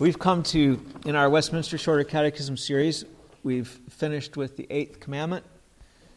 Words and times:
We've 0.00 0.18
come 0.18 0.42
to, 0.44 0.82
in 1.04 1.14
our 1.14 1.28
Westminster 1.28 1.76
Shorter 1.76 2.04
Catechism 2.04 2.56
series, 2.56 3.04
we've 3.42 3.68
finished 3.90 4.34
with 4.34 4.56
the 4.56 4.66
eighth 4.70 4.98
commandment. 4.98 5.44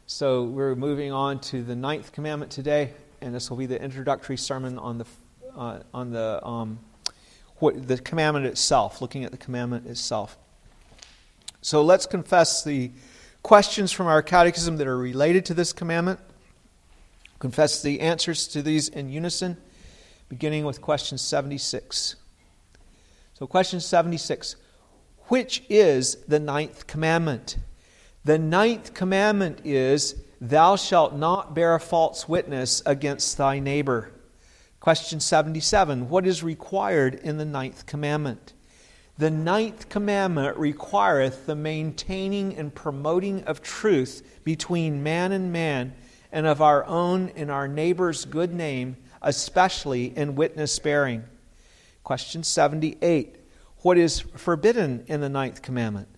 So 0.07 0.43
we're 0.43 0.73
moving 0.73 1.11
on 1.11 1.41
to 1.41 1.61
the 1.61 1.75
ninth 1.75 2.13
commandment 2.13 2.49
today, 2.49 2.93
and 3.19 3.35
this 3.35 3.49
will 3.49 3.57
be 3.57 3.65
the 3.65 3.83
introductory 3.83 4.37
sermon 4.37 4.79
on 4.79 4.99
the, 4.99 5.05
uh, 5.53 5.79
on 5.93 6.11
the, 6.11 6.39
um, 6.47 6.79
what, 7.57 7.85
the 7.85 7.97
commandment 7.97 8.45
itself, 8.45 9.01
looking 9.01 9.25
at 9.25 9.31
the 9.31 9.37
commandment 9.37 9.85
itself. 9.85 10.37
So 11.61 11.83
let's 11.83 12.05
confess 12.05 12.63
the 12.63 12.89
questions 13.41 13.91
from 13.91 14.07
our 14.07 14.21
catechism 14.21 14.77
that 14.77 14.87
are 14.87 14.97
related 14.97 15.43
to 15.47 15.53
this 15.53 15.73
commandment. 15.73 16.21
Confess 17.39 17.81
the 17.81 17.99
answers 17.99 18.47
to 18.47 18.61
these 18.61 18.87
in 18.87 19.09
unison, 19.09 19.57
beginning 20.29 20.63
with 20.63 20.79
question 20.79 21.17
76. 21.17 22.15
So, 23.33 23.47
question 23.47 23.79
76 23.79 24.55
Which 25.25 25.63
is 25.69 26.15
the 26.27 26.39
ninth 26.39 26.87
commandment? 26.87 27.57
The 28.23 28.37
ninth 28.37 28.93
commandment 28.93 29.61
is, 29.63 30.15
Thou 30.39 30.75
shalt 30.75 31.15
not 31.15 31.55
bear 31.55 31.79
false 31.79 32.27
witness 32.27 32.83
against 32.85 33.37
thy 33.37 33.59
neighbor. 33.59 34.11
Question 34.79 35.19
77 35.19 36.09
What 36.09 36.27
is 36.27 36.43
required 36.43 37.15
in 37.15 37.37
the 37.37 37.45
ninth 37.45 37.85
commandment? 37.85 38.53
The 39.17 39.31
ninth 39.31 39.89
commandment 39.89 40.57
requireth 40.57 41.45
the 41.45 41.55
maintaining 41.55 42.55
and 42.57 42.73
promoting 42.73 43.43
of 43.45 43.61
truth 43.61 44.41
between 44.43 45.03
man 45.03 45.31
and 45.31 45.53
man, 45.53 45.93
and 46.31 46.45
of 46.45 46.61
our 46.61 46.83
own 46.85 47.31
and 47.35 47.49
our 47.49 47.67
neighbor's 47.67 48.25
good 48.25 48.53
name, 48.53 48.97
especially 49.21 50.17
in 50.17 50.35
witness 50.35 50.77
bearing. 50.79 51.23
Question 52.03 52.43
78 52.43 53.37
What 53.77 53.97
is 53.97 54.19
forbidden 54.19 55.05
in 55.07 55.21
the 55.21 55.29
ninth 55.29 55.61
commandment? 55.61 56.09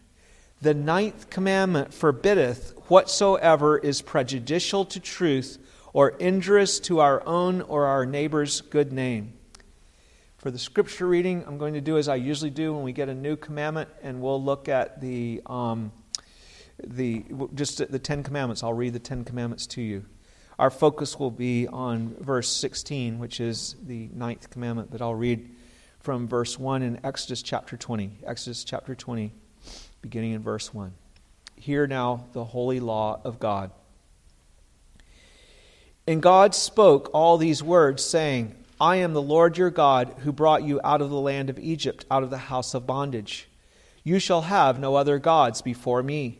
The 0.62 0.74
ninth 0.74 1.30
commandment 1.30 1.94
forbiddeth 1.94 2.74
whatsoever 2.88 3.78
is 3.78 4.02
prejudicial 4.02 4.86
to 4.86 5.00
truth 5.00 5.60
or 5.94 6.10
injurious 6.10 6.80
to 6.82 7.02
our 7.02 7.26
own 7.28 7.62
or 7.62 7.86
our 7.86 8.06
neighbor's 8.06 8.62
good 8.62 8.92
name. 8.92 9.34
For 10.38 10.50
the 10.50 10.60
scripture 10.60 11.08
reading, 11.08 11.44
I'm 11.46 11.58
going 11.58 11.74
to 11.76 11.82
do 11.82 11.98
as 11.98 12.08
I 12.08 12.16
usually 12.16 12.50
do 12.50 12.74
when 12.74 12.84
we 12.84 12.92
get 12.92 13.10
a 13.10 13.14
new 13.14 13.36
commandment, 13.36 13.90
and 14.02 14.22
we'll 14.22 14.42
look 14.42 14.68
at 14.70 15.02
the, 15.02 15.42
um, 15.46 15.92
the 16.84 17.26
just 17.54 17.78
the 17.92 18.00
Ten 18.00 18.24
Commandments. 18.24 18.64
I'll 18.64 18.74
read 18.74 18.94
the 18.94 19.00
Ten 19.00 19.24
Commandments 19.24 19.68
to 19.68 19.82
you. 19.82 20.06
Our 20.58 20.70
focus 20.70 21.20
will 21.20 21.32
be 21.32 21.68
on 21.68 22.16
verse 22.20 22.50
16, 22.52 23.20
which 23.20 23.40
is 23.40 23.76
the 23.84 24.10
ninth 24.14 24.50
commandment, 24.50 24.90
but 24.92 25.02
I'll 25.02 25.16
read 25.16 25.50
from 26.06 26.28
verse 26.28 26.60
1 26.60 26.84
in 26.84 27.00
Exodus 27.04 27.42
chapter 27.42 27.76
20. 27.76 28.20
Exodus 28.28 28.64
chapter 28.64 28.94
20, 28.94 29.32
beginning 30.04 30.34
in 30.34 30.44
verse 30.44 30.72
1. 30.72 30.94
Hear 31.56 31.88
now 31.88 32.28
the 32.34 32.44
holy 32.44 32.80
law 32.80 33.20
of 33.24 33.40
God. 33.40 33.72
And 36.06 36.22
God 36.22 36.54
spoke 36.54 37.10
all 37.12 37.40
these 37.40 37.64
words, 37.64 38.06
saying, 38.06 38.54
I 38.80 38.98
am 38.98 39.14
the 39.14 39.22
Lord 39.22 39.58
your 39.58 39.72
God, 39.72 40.14
who 40.20 40.32
brought 40.32 40.62
you 40.62 40.80
out 40.84 41.02
of 41.02 41.10
the 41.10 41.20
land 41.20 41.50
of 41.50 41.58
Egypt, 41.58 42.06
out 42.12 42.22
of 42.22 42.30
the 42.30 42.38
house 42.38 42.76
of 42.76 42.86
bondage. 42.86 43.50
You 44.04 44.20
shall 44.20 44.42
have 44.44 44.78
no 44.78 44.94
other 44.94 45.18
gods 45.18 45.64
before 45.64 46.04
me. 46.04 46.38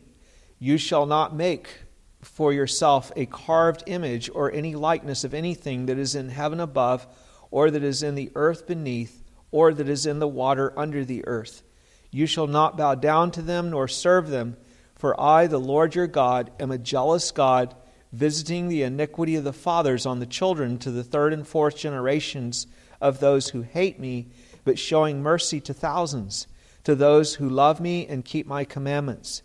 You 0.60 0.78
shall 0.78 1.06
not 1.06 1.34
make 1.34 1.80
for 2.22 2.52
yourself 2.52 3.10
a 3.16 3.26
carved 3.26 3.82
image 3.88 4.30
or 4.32 4.52
any 4.52 4.76
likeness 4.76 5.24
of 5.24 5.34
anything 5.34 5.86
that 5.86 5.98
is 5.98 6.14
in 6.14 6.28
heaven 6.28 6.60
above, 6.60 7.04
or 7.50 7.72
that 7.72 7.82
is 7.82 8.04
in 8.04 8.14
the 8.14 8.30
earth 8.36 8.68
beneath 8.68 9.24
or 9.50 9.72
that 9.72 9.88
is 9.88 10.06
in 10.06 10.18
the 10.18 10.28
water 10.28 10.72
under 10.78 11.04
the 11.04 11.26
earth. 11.26 11.62
You 12.10 12.26
shall 12.26 12.46
not 12.46 12.76
bow 12.76 12.94
down 12.94 13.30
to 13.32 13.42
them 13.42 13.70
nor 13.70 13.88
serve 13.88 14.28
them, 14.28 14.56
for 14.94 15.20
I, 15.20 15.46
the 15.46 15.60
Lord 15.60 15.94
your 15.94 16.06
God, 16.06 16.50
am 16.58 16.70
a 16.70 16.78
jealous 16.78 17.30
God, 17.30 17.74
visiting 18.12 18.68
the 18.68 18.82
iniquity 18.82 19.36
of 19.36 19.44
the 19.44 19.52
fathers 19.52 20.06
on 20.06 20.20
the 20.20 20.26
children 20.26 20.78
to 20.78 20.90
the 20.90 21.04
third 21.04 21.32
and 21.32 21.46
fourth 21.46 21.76
generations 21.76 22.66
of 23.00 23.20
those 23.20 23.50
who 23.50 23.62
hate 23.62 24.00
me, 24.00 24.28
but 24.64 24.78
showing 24.78 25.22
mercy 25.22 25.60
to 25.60 25.74
thousands, 25.74 26.46
to 26.84 26.94
those 26.94 27.34
who 27.34 27.48
love 27.48 27.80
me 27.80 28.06
and 28.06 28.24
keep 28.24 28.46
my 28.46 28.64
commandments. 28.64 29.42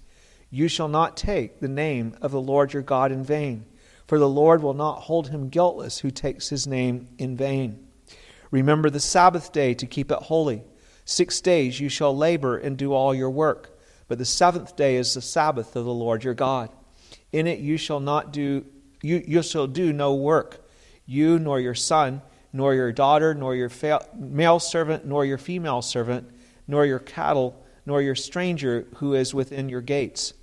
You 0.50 0.68
shall 0.68 0.88
not 0.88 1.18
take 1.18 1.60
the 1.60 1.68
name 1.68 2.16
of 2.22 2.32
the 2.32 2.42
Lord 2.42 2.74
your 2.74 2.84
God 2.84 3.12
in 3.12 3.24
vain, 3.24 3.66
for 4.08 4.20
the 4.20 4.30
Lord 4.30 4.62
will 4.62 4.74
not 4.74 5.02
hold 5.02 5.30
him 5.30 5.50
guiltless 5.50 6.00
who 6.00 6.12
takes 6.12 6.50
his 6.50 6.68
name 6.68 7.10
in 7.18 7.36
vain. 7.36 7.88
Remember 8.52 8.90
the 8.90 9.00
Sabbath 9.00 9.52
day 9.52 9.74
to 9.74 9.86
keep 9.86 10.12
it 10.12 10.20
holy. 10.20 10.64
Six 11.06 11.42
days 11.42 11.80
you 11.80 11.90
shall 11.90 12.16
labor 12.16 12.58
and 12.58 12.78
do 12.78 12.94
all 12.94 13.16
your 13.16 13.30
work, 13.30 13.80
but 14.08 14.18
the 14.18 14.26
seventh 14.26 14.76
day 14.76 14.98
is 14.98 15.14
the 15.14 15.22
Sabbath 15.22 15.76
of 15.76 15.86
the 15.86 15.94
Lord 15.94 16.24
your 16.24 16.34
God. 16.34 16.70
In 17.32 17.48
it 17.48 17.60
you 17.60 17.78
shall 17.78 18.00
not 18.00 18.32
do 18.32 18.66
you, 19.02 19.24
you 19.26 19.42
shall 19.42 19.68
do 19.68 19.92
no 19.92 20.14
work, 20.14 20.68
you 21.06 21.40
nor 21.40 21.60
your 21.60 21.74
son, 21.74 22.22
nor 22.54 22.76
your 22.76 22.92
daughter, 22.92 23.34
nor 23.34 23.56
your 23.56 23.70
fa- 23.70 24.06
male 24.16 24.60
servant, 24.60 25.06
nor 25.06 25.26
your 25.26 25.38
female 25.40 25.82
servant, 25.82 26.30
nor 26.68 26.86
your 26.86 27.00
cattle, 27.00 27.66
nor 27.86 28.02
your 28.02 28.16
stranger 28.16 28.86
who 28.98 29.16
is 29.16 29.34
within 29.34 29.70
your 29.70 29.82
gates. 29.82 30.34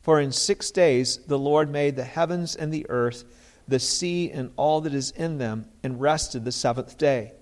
For 0.00 0.20
in 0.20 0.30
six 0.30 0.70
days 0.70 1.16
the 1.26 1.38
Lord 1.38 1.70
made 1.70 1.96
the 1.96 2.04
heavens 2.04 2.54
and 2.54 2.72
the 2.72 2.86
earth, 2.88 3.24
the 3.66 3.80
sea 3.80 4.30
and 4.30 4.52
all 4.56 4.80
that 4.82 4.94
is 4.94 5.10
in 5.12 5.38
them, 5.38 5.66
and 5.82 6.00
rested 6.00 6.44
the 6.44 6.52
seventh 6.52 6.96
day. 6.98 7.32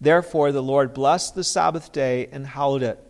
Therefore, 0.00 0.52
the 0.52 0.62
Lord 0.62 0.92
blessed 0.92 1.34
the 1.34 1.44
Sabbath 1.44 1.92
day 1.92 2.28
and 2.30 2.46
hallowed 2.46 2.82
it. 2.82 3.02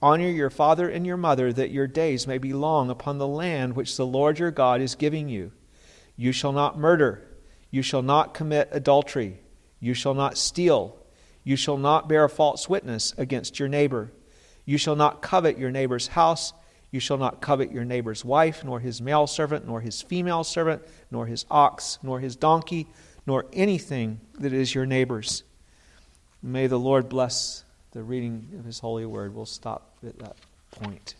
Honor 0.00 0.28
your 0.28 0.50
father 0.50 0.88
and 0.88 1.06
your 1.06 1.16
mother, 1.16 1.52
that 1.52 1.70
your 1.70 1.86
days 1.86 2.26
may 2.26 2.38
be 2.38 2.52
long 2.52 2.90
upon 2.90 3.18
the 3.18 3.26
land 3.26 3.74
which 3.74 3.96
the 3.96 4.06
Lord 4.06 4.38
your 4.38 4.50
God 4.50 4.80
is 4.80 4.94
giving 4.94 5.28
you. 5.28 5.52
You 6.16 6.32
shall 6.32 6.52
not 6.52 6.78
murder. 6.78 7.26
You 7.70 7.82
shall 7.82 8.02
not 8.02 8.34
commit 8.34 8.68
adultery. 8.72 9.40
You 9.80 9.94
shall 9.94 10.14
not 10.14 10.38
steal. 10.38 10.96
You 11.44 11.56
shall 11.56 11.78
not 11.78 12.08
bear 12.08 12.28
false 12.28 12.68
witness 12.68 13.12
against 13.16 13.58
your 13.58 13.68
neighbor. 13.68 14.12
You 14.64 14.78
shall 14.78 14.96
not 14.96 15.22
covet 15.22 15.58
your 15.58 15.70
neighbor's 15.70 16.08
house. 16.08 16.52
You 16.90 17.00
shall 17.00 17.18
not 17.18 17.40
covet 17.40 17.72
your 17.72 17.84
neighbor's 17.84 18.24
wife, 18.24 18.64
nor 18.64 18.80
his 18.80 19.00
male 19.02 19.26
servant, 19.26 19.66
nor 19.66 19.80
his 19.80 20.00
female 20.00 20.44
servant, 20.44 20.82
nor 21.10 21.26
his 21.26 21.44
ox, 21.50 21.98
nor 22.02 22.20
his 22.20 22.36
donkey, 22.36 22.88
nor 23.26 23.46
anything 23.52 24.20
that 24.38 24.52
is 24.52 24.74
your 24.74 24.86
neighbor's. 24.86 25.42
May 26.42 26.66
the 26.66 26.78
Lord 26.78 27.08
bless 27.08 27.64
the 27.92 28.02
reading 28.02 28.48
of 28.58 28.64
His 28.64 28.78
holy 28.78 29.06
word. 29.06 29.34
We'll 29.34 29.46
stop 29.46 29.96
at 30.06 30.18
that 30.20 30.36
point. 30.70 31.14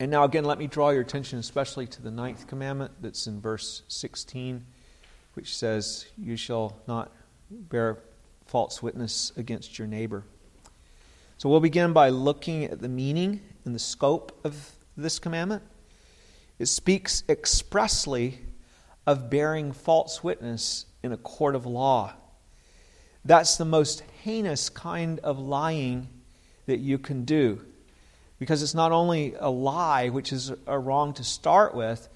And 0.00 0.10
now, 0.10 0.24
again, 0.24 0.44
let 0.44 0.58
me 0.58 0.66
draw 0.66 0.90
your 0.90 1.02
attention 1.02 1.38
especially 1.38 1.86
to 1.86 2.02
the 2.02 2.10
ninth 2.10 2.46
commandment 2.46 2.92
that's 3.00 3.26
in 3.26 3.40
verse 3.40 3.82
16, 3.88 4.64
which 5.34 5.56
says, 5.56 6.06
You 6.18 6.36
shall 6.36 6.76
not 6.88 7.12
bear 7.50 7.98
false 8.46 8.82
witness 8.82 9.32
against 9.36 9.78
your 9.78 9.86
neighbor. 9.86 10.24
So 11.38 11.48
we'll 11.48 11.60
begin 11.60 11.92
by 11.92 12.08
looking 12.08 12.64
at 12.64 12.80
the 12.80 12.88
meaning 12.88 13.40
and 13.64 13.74
the 13.74 13.78
scope 13.78 14.38
of 14.44 14.72
this 14.96 15.18
commandment. 15.18 15.62
It 16.58 16.66
speaks 16.66 17.22
expressly 17.28 18.40
of 19.06 19.28
bearing 19.28 19.72
false 19.72 20.24
witness 20.24 20.86
in 21.02 21.12
a 21.12 21.16
court 21.16 21.54
of 21.54 21.66
law. 21.66 22.14
That's 23.24 23.56
the 23.56 23.64
most 23.64 24.02
heinous 24.22 24.68
kind 24.68 25.18
of 25.20 25.38
lying 25.38 26.08
that 26.66 26.80
you 26.80 26.98
can 26.98 27.24
do. 27.24 27.64
Because 28.38 28.62
it's 28.62 28.74
not 28.74 28.92
only 28.92 29.34
a 29.38 29.48
lie, 29.48 30.08
which 30.08 30.32
is 30.32 30.52
a 30.66 30.78
wrong 30.78 31.14
to 31.14 31.24
start 31.24 31.74
with, 31.74 32.08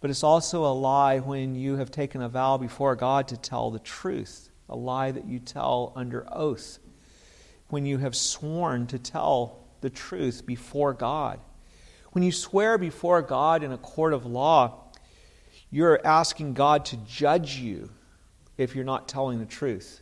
but 0.00 0.10
it's 0.10 0.24
also 0.24 0.64
a 0.64 0.74
lie 0.74 1.18
when 1.18 1.54
you 1.54 1.76
have 1.76 1.90
taken 1.90 2.22
a 2.22 2.28
vow 2.28 2.56
before 2.56 2.96
God 2.96 3.28
to 3.28 3.36
tell 3.36 3.70
the 3.70 3.78
truth, 3.78 4.50
a 4.68 4.76
lie 4.76 5.10
that 5.10 5.26
you 5.26 5.38
tell 5.38 5.92
under 5.94 6.26
oath, 6.32 6.78
when 7.68 7.86
you 7.86 7.98
have 7.98 8.16
sworn 8.16 8.86
to 8.88 8.98
tell 8.98 9.64
the 9.80 9.90
truth 9.90 10.46
before 10.46 10.92
God. 10.92 11.38
When 12.12 12.24
you 12.24 12.32
swear 12.32 12.78
before 12.78 13.22
God 13.22 13.62
in 13.62 13.72
a 13.72 13.78
court 13.78 14.12
of 14.12 14.26
law, 14.26 14.84
you're 15.70 16.04
asking 16.04 16.54
God 16.54 16.84
to 16.86 16.96
judge 16.96 17.56
you 17.56 17.90
if 18.56 18.74
you're 18.74 18.84
not 18.84 19.08
telling 19.08 19.38
the 19.38 19.46
truth. 19.46 20.00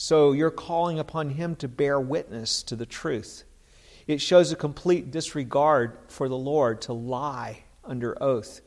So 0.00 0.30
you're 0.30 0.52
calling 0.52 1.00
upon 1.00 1.30
him 1.30 1.56
to 1.56 1.66
bear 1.66 1.98
witness 1.98 2.62
to 2.62 2.76
the 2.76 2.86
truth. 2.86 3.42
It 4.06 4.20
shows 4.20 4.52
a 4.52 4.56
complete 4.56 5.10
disregard 5.10 5.98
for 6.06 6.28
the 6.28 6.38
Lord 6.38 6.80
to 6.82 6.92
lie 6.92 7.64
under 7.84 8.20
oath. 8.22 8.60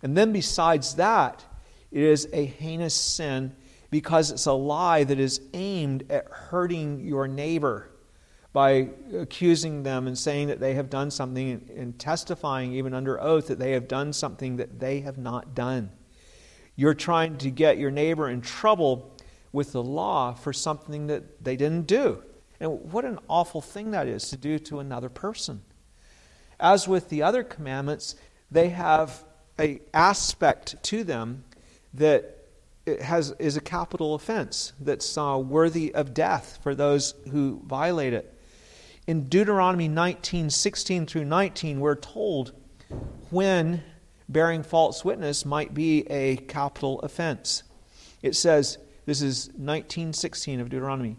And 0.00 0.16
then, 0.16 0.32
besides 0.32 0.94
that, 0.94 1.44
it 1.90 2.04
is 2.04 2.28
a 2.32 2.44
heinous 2.44 2.94
sin 2.94 3.56
because 3.90 4.30
it's 4.30 4.46
a 4.46 4.52
lie 4.52 5.02
that 5.02 5.18
is 5.18 5.40
aimed 5.54 6.08
at 6.08 6.28
hurting 6.30 7.00
your 7.00 7.26
neighbor 7.26 7.90
by 8.52 8.90
accusing 9.12 9.82
them 9.82 10.06
and 10.06 10.16
saying 10.16 10.46
that 10.48 10.60
they 10.60 10.74
have 10.74 10.88
done 10.88 11.10
something 11.10 11.68
and 11.76 11.98
testifying, 11.98 12.74
even 12.74 12.94
under 12.94 13.20
oath, 13.20 13.48
that 13.48 13.58
they 13.58 13.72
have 13.72 13.88
done 13.88 14.12
something 14.12 14.58
that 14.58 14.78
they 14.78 15.00
have 15.00 15.18
not 15.18 15.52
done. 15.52 15.90
You're 16.76 16.94
trying 16.94 17.38
to 17.38 17.50
get 17.50 17.76
your 17.76 17.90
neighbor 17.90 18.30
in 18.30 18.40
trouble 18.40 19.16
with 19.52 19.72
the 19.72 19.82
law 19.82 20.32
for 20.32 20.52
something 20.52 21.06
that 21.08 21.44
they 21.44 21.56
didn't 21.56 21.86
do. 21.86 22.22
And 22.60 22.92
what 22.92 23.04
an 23.04 23.18
awful 23.28 23.60
thing 23.60 23.90
that 23.92 24.06
is 24.06 24.28
to 24.30 24.36
do 24.36 24.58
to 24.60 24.80
another 24.80 25.08
person. 25.08 25.62
As 26.58 26.86
with 26.86 27.08
the 27.08 27.22
other 27.22 27.42
commandments, 27.42 28.14
they 28.50 28.68
have 28.68 29.24
a 29.58 29.80
aspect 29.94 30.82
to 30.84 31.04
them 31.04 31.44
that 31.94 32.36
has 33.02 33.32
is 33.38 33.56
a 33.56 33.60
capital 33.60 34.14
offense 34.14 34.72
that's 34.80 35.16
uh, 35.16 35.40
worthy 35.42 35.94
of 35.94 36.14
death 36.14 36.58
for 36.62 36.74
those 36.74 37.14
who 37.30 37.62
violate 37.66 38.12
it. 38.12 38.34
In 39.06 39.28
Deuteronomy 39.28 39.88
19, 39.88 40.50
16 40.50 41.06
through 41.06 41.24
19, 41.24 41.80
we're 41.80 41.94
told 41.94 42.52
when 43.30 43.82
bearing 44.28 44.62
false 44.62 45.04
witness 45.04 45.44
might 45.44 45.74
be 45.74 46.08
a 46.10 46.36
capital 46.36 47.00
offense. 47.00 47.62
It 48.22 48.36
says, 48.36 48.78
this 49.10 49.22
is 49.22 49.48
1916 49.48 50.60
of 50.60 50.68
Deuteronomy. 50.68 51.16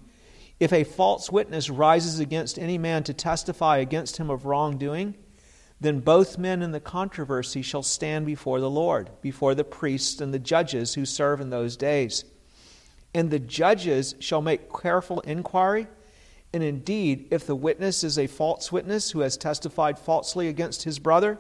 If 0.62 0.72
a 0.72 0.86
false 0.86 1.30
witness 1.30 1.70
rises 1.70 2.22
against 2.22 2.58
any 2.58 2.78
man 2.78 3.04
to 3.04 3.14
testify 3.14 3.80
against 3.80 4.16
him 4.16 4.30
of 4.30 4.46
wrongdoing, 4.46 5.16
then 5.82 6.00
both 6.00 6.38
men 6.38 6.62
in 6.62 6.72
the 6.72 6.80
controversy 6.80 7.62
shall 7.62 7.84
stand 7.84 8.26
before 8.26 8.62
the 8.62 8.70
Lord, 8.70 9.10
before 9.22 9.56
the 9.56 9.66
priests 9.66 10.22
and 10.22 10.34
the 10.34 10.40
judges 10.40 10.94
who 10.94 11.06
serve 11.06 11.42
in 11.42 11.50
those 11.50 11.76
days. 11.76 12.24
And 13.14 13.30
the 13.30 13.40
judges 13.40 14.16
shall 14.20 14.42
make 14.42 14.72
careful 14.72 15.20
inquiry. 15.20 15.88
And 16.54 16.64
indeed, 16.64 17.28
if 17.30 17.46
the 17.46 17.58
witness 17.58 18.06
is 18.06 18.18
a 18.18 18.28
false 18.28 18.72
witness 18.72 19.12
who 19.12 19.20
has 19.20 19.36
testified 19.36 20.00
falsely 20.00 20.48
against 20.48 20.84
his 20.84 20.98
brother, 20.98 21.40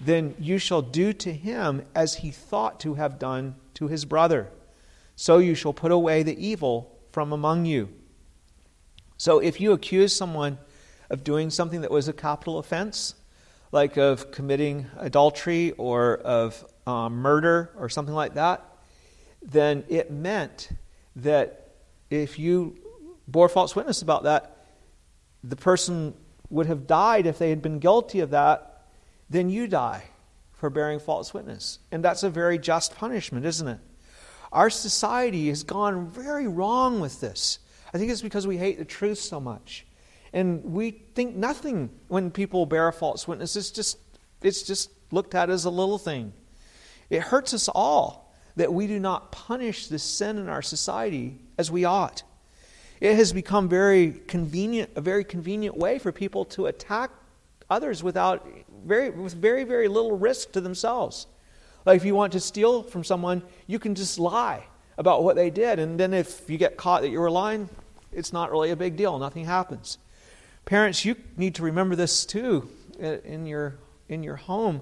then 0.00 0.34
you 0.38 0.56
shall 0.56 0.80
do 0.80 1.12
to 1.12 1.30
him 1.34 1.82
as 1.94 2.14
he 2.14 2.30
thought 2.30 2.80
to 2.80 2.94
have 2.94 3.18
done 3.18 3.56
to 3.74 3.88
his 3.88 4.06
brother. 4.06 4.48
So 5.16 5.38
you 5.38 5.54
shall 5.54 5.72
put 5.72 5.92
away 5.92 6.22
the 6.22 6.46
evil 6.46 6.98
from 7.12 7.32
among 7.32 7.66
you. 7.66 7.88
So 9.16 9.38
if 9.38 9.60
you 9.60 9.72
accuse 9.72 10.14
someone 10.14 10.58
of 11.10 11.22
doing 11.22 11.50
something 11.50 11.82
that 11.82 11.90
was 11.90 12.08
a 12.08 12.12
capital 12.12 12.58
offense, 12.58 13.14
like 13.70 13.96
of 13.96 14.30
committing 14.30 14.86
adultery 14.98 15.72
or 15.72 16.16
of 16.16 16.64
um, 16.86 17.14
murder 17.16 17.70
or 17.76 17.88
something 17.88 18.14
like 18.14 18.34
that, 18.34 18.64
then 19.42 19.84
it 19.88 20.10
meant 20.10 20.70
that 21.16 21.68
if 22.10 22.38
you 22.38 22.76
bore 23.28 23.48
false 23.48 23.76
witness 23.76 24.02
about 24.02 24.24
that, 24.24 24.66
the 25.42 25.56
person 25.56 26.14
would 26.50 26.66
have 26.66 26.86
died 26.86 27.26
if 27.26 27.38
they 27.38 27.50
had 27.50 27.62
been 27.62 27.78
guilty 27.78 28.20
of 28.20 28.30
that 28.30 28.74
then 29.28 29.48
you 29.48 29.66
die 29.66 30.04
for 30.52 30.70
bearing 30.70 30.98
false 30.98 31.34
witness. 31.34 31.78
And 31.90 32.04
that's 32.04 32.22
a 32.22 32.30
very 32.30 32.58
just 32.58 32.94
punishment, 32.94 33.44
isn't 33.44 33.66
it? 33.66 33.80
Our 34.54 34.70
society 34.70 35.48
has 35.48 35.64
gone 35.64 36.06
very 36.06 36.46
wrong 36.46 37.00
with 37.00 37.20
this. 37.20 37.58
I 37.92 37.98
think 37.98 38.12
it's 38.12 38.22
because 38.22 38.46
we 38.46 38.56
hate 38.56 38.78
the 38.78 38.84
truth 38.84 39.18
so 39.18 39.40
much. 39.40 39.84
And 40.32 40.64
we 40.64 40.92
think 40.92 41.34
nothing 41.34 41.90
when 42.06 42.30
people 42.30 42.64
bear 42.64 42.90
false 42.92 43.26
witness. 43.26 43.56
It's 43.56 43.72
just, 43.72 43.98
it's 44.42 44.62
just 44.62 44.90
looked 45.10 45.34
at 45.34 45.50
as 45.50 45.64
a 45.64 45.70
little 45.70 45.98
thing. 45.98 46.32
It 47.10 47.20
hurts 47.22 47.52
us 47.52 47.68
all 47.68 48.32
that 48.54 48.72
we 48.72 48.86
do 48.86 49.00
not 49.00 49.32
punish 49.32 49.88
the 49.88 49.98
sin 49.98 50.38
in 50.38 50.48
our 50.48 50.62
society 50.62 51.40
as 51.58 51.72
we 51.72 51.84
ought. 51.84 52.22
It 53.00 53.16
has 53.16 53.32
become 53.32 53.68
very 53.68 54.12
convenient, 54.28 54.90
a 54.94 55.00
very 55.00 55.24
convenient 55.24 55.76
way 55.76 55.98
for 55.98 56.12
people 56.12 56.44
to 56.46 56.66
attack 56.66 57.10
others 57.68 58.04
without 58.04 58.46
very, 58.86 59.10
with 59.10 59.34
very, 59.34 59.64
very 59.64 59.88
little 59.88 60.16
risk 60.16 60.52
to 60.52 60.60
themselves. 60.60 61.26
Like 61.84 61.96
if 61.96 62.04
you 62.04 62.14
want 62.14 62.32
to 62.32 62.40
steal 62.40 62.82
from 62.82 63.04
someone, 63.04 63.42
you 63.66 63.78
can 63.78 63.94
just 63.94 64.18
lie 64.18 64.64
about 64.96 65.22
what 65.22 65.36
they 65.36 65.50
did. 65.50 65.78
And 65.78 65.98
then 65.98 66.14
if 66.14 66.48
you 66.48 66.56
get 66.56 66.76
caught 66.76 67.02
that 67.02 67.10
you 67.10 67.20
were 67.20 67.30
lying, 67.30 67.68
it's 68.12 68.32
not 68.32 68.50
really 68.50 68.70
a 68.70 68.76
big 68.76 68.96
deal. 68.96 69.18
Nothing 69.18 69.44
happens. 69.44 69.98
Parents, 70.64 71.04
you 71.04 71.16
need 71.36 71.56
to 71.56 71.62
remember 71.62 71.96
this 71.96 72.24
too 72.24 72.68
in 72.98 73.46
your, 73.46 73.74
in 74.08 74.22
your 74.22 74.36
home. 74.36 74.80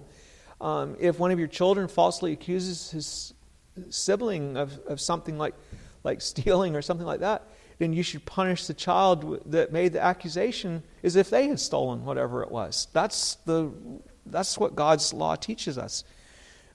Um, 0.60 0.96
if 1.00 1.18
one 1.18 1.32
of 1.32 1.38
your 1.38 1.48
children 1.48 1.88
falsely 1.88 2.32
accuses 2.32 2.90
his 2.90 3.34
sibling 3.90 4.56
of, 4.56 4.78
of 4.86 5.00
something 5.00 5.38
like, 5.38 5.54
like 6.04 6.20
stealing 6.20 6.76
or 6.76 6.82
something 6.82 7.06
like 7.06 7.20
that, 7.20 7.48
then 7.78 7.92
you 7.92 8.04
should 8.04 8.24
punish 8.24 8.66
the 8.66 8.74
child 8.74 9.42
that 9.50 9.72
made 9.72 9.92
the 9.92 10.00
accusation 10.00 10.84
as 11.02 11.16
if 11.16 11.30
they 11.30 11.48
had 11.48 11.58
stolen 11.58 12.04
whatever 12.04 12.42
it 12.44 12.50
was. 12.50 12.86
That's, 12.92 13.36
the, 13.46 13.72
that's 14.26 14.56
what 14.56 14.76
God's 14.76 15.12
law 15.12 15.34
teaches 15.34 15.78
us. 15.78 16.04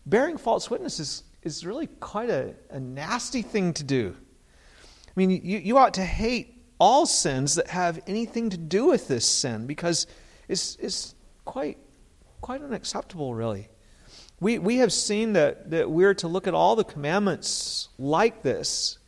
Bearing 0.08 0.38
false 0.38 0.70
witness 0.70 1.02
is, 1.02 1.24
is 1.44 1.66
really 1.66 1.88
quite 1.88 2.30
a, 2.30 2.56
a 2.70 2.80
nasty 2.80 3.42
thing 3.42 3.74
to 3.74 3.84
do. 3.84 4.16
I 5.08 5.12
mean, 5.18 5.30
you, 5.30 5.58
you 5.58 5.78
ought 5.78 5.96
to 5.96 6.06
hate 6.06 6.64
all 6.80 7.06
sins 7.06 7.56
that 7.56 7.68
have 7.68 8.00
anything 8.08 8.50
to 8.52 8.58
do 8.58 8.86
with 8.86 9.10
this 9.10 9.26
sin 9.26 9.68
because 9.68 10.08
it's, 10.48 10.78
it's 10.78 11.14
quite, 11.44 11.78
quite 12.40 12.62
unacceptable, 12.62 13.36
really. 13.36 13.68
We, 14.40 14.60
we 14.60 14.78
have 14.78 14.94
seen 14.94 15.34
that, 15.34 15.72
that 15.72 15.92
we're 15.92 16.14
to 16.16 16.30
look 16.30 16.48
at 16.48 16.54
all 16.54 16.78
the 16.78 16.86
commandments 16.86 17.90
like 17.98 18.44
this 18.44 19.00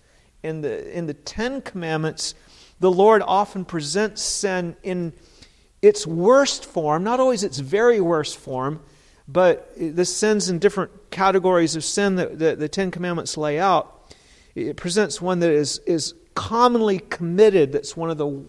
in 0.44 0.60
the, 0.60 0.98
in 0.98 1.06
the 1.06 1.14
Ten 1.14 1.62
Commandments, 1.62 2.36
the 2.82 2.92
Lord 2.92 3.22
often 3.26 3.64
presents 3.64 4.22
sin 4.22 4.76
in 4.84 5.14
its 5.82 6.06
worst 6.06 6.66
form, 6.66 7.06
not 7.06 7.22
always 7.22 7.44
its 7.44 7.60
very 7.60 8.02
worst 8.02 8.38
form, 8.38 8.82
but 9.32 9.72
the 9.78 10.06
sins 10.06 10.50
in 10.50 10.58
different 10.58 11.12
categories 11.12 11.76
of 11.76 11.84
sin 11.84 12.16
that, 12.16 12.40
that 12.40 12.60
the 12.60 12.68
Ten 12.68 12.90
Commandments 12.90 13.38
lay 13.38 13.60
out. 13.60 14.14
It 14.56 14.76
presents 14.76 15.22
one 15.22 15.40
that 15.40 15.52
is, 15.52 15.80
is 15.86 16.16
commonly 16.34 17.00
committed, 17.00 17.72
that's 17.72 17.96
one 17.96 18.10
of 18.10 18.18
the, 18.18 18.44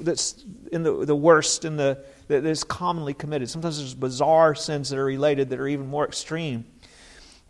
that's 0.00 0.44
in 0.70 0.82
the, 0.82 1.06
the 1.06 1.16
worst, 1.16 1.64
in 1.64 1.76
the, 1.76 2.04
that 2.28 2.44
is 2.44 2.62
commonly 2.62 3.14
committed. 3.14 3.48
Sometimes 3.48 3.78
there's 3.78 3.94
bizarre 3.94 4.54
sins 4.54 4.90
that 4.90 4.98
are 4.98 5.04
related 5.04 5.48
that 5.48 5.58
are 5.58 5.68
even 5.68 5.86
more 5.86 6.06
extreme. 6.06 6.66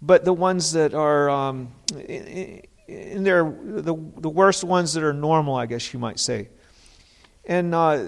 But 0.00 0.24
the 0.24 0.32
ones 0.32 0.72
that 0.74 0.94
are 0.94 1.28
um, 1.28 1.72
and 2.88 3.26
they're 3.26 3.44
the, 3.44 3.94
the 4.16 4.28
worst 4.28 4.64
ones 4.64 4.94
that 4.94 5.02
are 5.02 5.12
normal, 5.12 5.56
I 5.56 5.66
guess 5.66 5.92
you 5.92 5.98
might 5.98 6.18
say. 6.18 6.48
And 7.48 7.74
uh, 7.74 8.04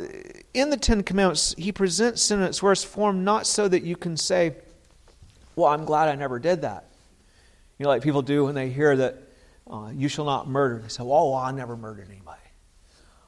in 0.52 0.69
the 0.69 0.76
Ten 0.76 1.02
Commandments, 1.02 1.54
he 1.56 1.72
presents 1.72 2.20
sin 2.20 2.40
in 2.40 2.44
its 2.44 2.62
worst 2.62 2.87
form 2.87 3.25
not 3.25 3.46
so 3.46 3.66
that 3.66 3.82
you 3.82 3.96
can 3.96 4.19
say, 4.19 4.54
Well, 5.56 5.69
I'm 5.69 5.87
glad 5.87 6.10
I 6.10 6.14
never 6.14 6.38
did 6.38 6.60
that. 6.60 6.90
You 7.78 7.84
know, 7.84 7.88
like 7.88 8.02
people 8.02 8.20
do 8.20 8.44
when 8.44 8.54
they 8.54 8.69
hear 8.69 8.94
that 8.96 9.22
uh, 9.69 9.90
you 9.94 10.08
shall 10.08 10.26
not 10.26 10.46
murder. 10.46 10.81
They 10.82 10.88
say, 10.88 11.02
Oh, 11.02 11.31
well, 11.31 11.34
I 11.34 11.52
never 11.52 11.75
murdered 11.75 12.08
anybody. 12.10 12.37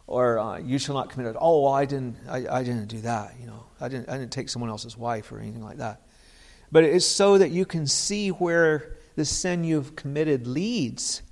Or 0.06 0.38
uh, 0.38 0.58
you 0.58 0.78
shall 0.78 0.94
not 0.94 1.08
commit. 1.08 1.28
It. 1.28 1.36
Oh, 1.40 1.62
well, 1.62 1.72
I 1.72 1.86
didn't. 1.86 2.16
I, 2.28 2.58
I 2.58 2.62
didn't 2.62 2.88
do 2.88 3.00
that. 3.00 3.34
You 3.40 3.46
know, 3.46 3.64
I 3.80 3.88
didn't. 3.88 4.10
I 4.10 4.18
didn't 4.18 4.32
take 4.32 4.50
someone 4.50 4.68
else's 4.68 4.98
wife 4.98 5.32
or 5.32 5.38
anything 5.38 5.62
like 5.62 5.78
that. 5.78 6.02
But 6.70 6.84
it's 6.84 7.06
so 7.06 7.38
that 7.38 7.50
you 7.50 7.64
can 7.64 7.86
see 7.86 8.28
where 8.28 8.96
the 9.16 9.24
sin 9.24 9.64
you've 9.64 9.96
committed 9.96 10.46
leads 10.46 11.22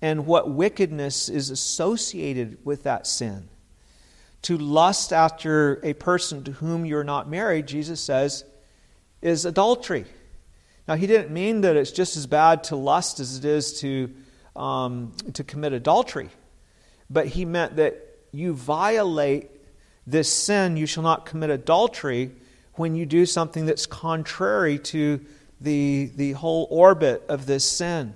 and 0.00 0.26
what 0.26 0.50
wickedness 0.50 1.28
is 1.28 1.50
associated 1.50 2.58
with 2.64 2.84
that 2.84 3.06
sin. 3.06 3.48
To 4.42 4.58
lust 4.58 5.12
after 5.12 5.80
a 5.84 5.92
person 5.92 6.42
to 6.44 6.52
whom 6.52 6.84
you're 6.84 7.04
not 7.04 7.28
married, 7.28 7.66
Jesus 7.66 8.00
says, 8.00 8.44
is 9.20 9.44
adultery. 9.44 10.04
Now, 10.88 10.96
he 10.96 11.06
didn't 11.06 11.30
mean 11.30 11.60
that 11.60 11.76
it's 11.76 11.92
just 11.92 12.16
as 12.16 12.26
bad 12.26 12.64
to 12.64 12.76
lust 12.76 13.20
as 13.20 13.38
it 13.38 13.44
is 13.44 13.80
to, 13.80 14.12
um, 14.56 15.12
to 15.34 15.44
commit 15.44 15.72
adultery, 15.72 16.28
but 17.08 17.28
he 17.28 17.44
meant 17.44 17.76
that 17.76 17.96
you 18.32 18.52
violate 18.54 19.50
this 20.06 20.32
sin, 20.32 20.76
you 20.76 20.86
shall 20.86 21.04
not 21.04 21.24
commit 21.24 21.50
adultery, 21.50 22.32
when 22.74 22.96
you 22.96 23.06
do 23.06 23.26
something 23.26 23.66
that's 23.66 23.86
contrary 23.86 24.78
to 24.78 25.20
the, 25.60 26.10
the 26.16 26.32
whole 26.32 26.66
orbit 26.70 27.22
of 27.28 27.46
this 27.46 27.64
sin. 27.64 28.14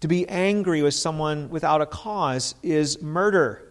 To 0.00 0.08
be 0.08 0.26
angry 0.28 0.80
with 0.80 0.94
someone 0.94 1.50
without 1.50 1.82
a 1.82 1.86
cause 1.86 2.54
is 2.62 3.02
murder. 3.02 3.69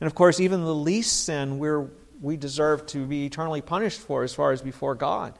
And 0.00 0.06
of 0.06 0.14
course, 0.14 0.40
even 0.40 0.62
the 0.62 0.74
least 0.74 1.24
sin 1.24 1.58
we're, 1.58 1.90
we 2.20 2.36
deserve 2.36 2.86
to 2.86 3.06
be 3.06 3.26
eternally 3.26 3.62
punished 3.62 4.00
for 4.00 4.22
as 4.22 4.34
far 4.34 4.52
as 4.52 4.62
before 4.62 4.94
God. 4.94 5.34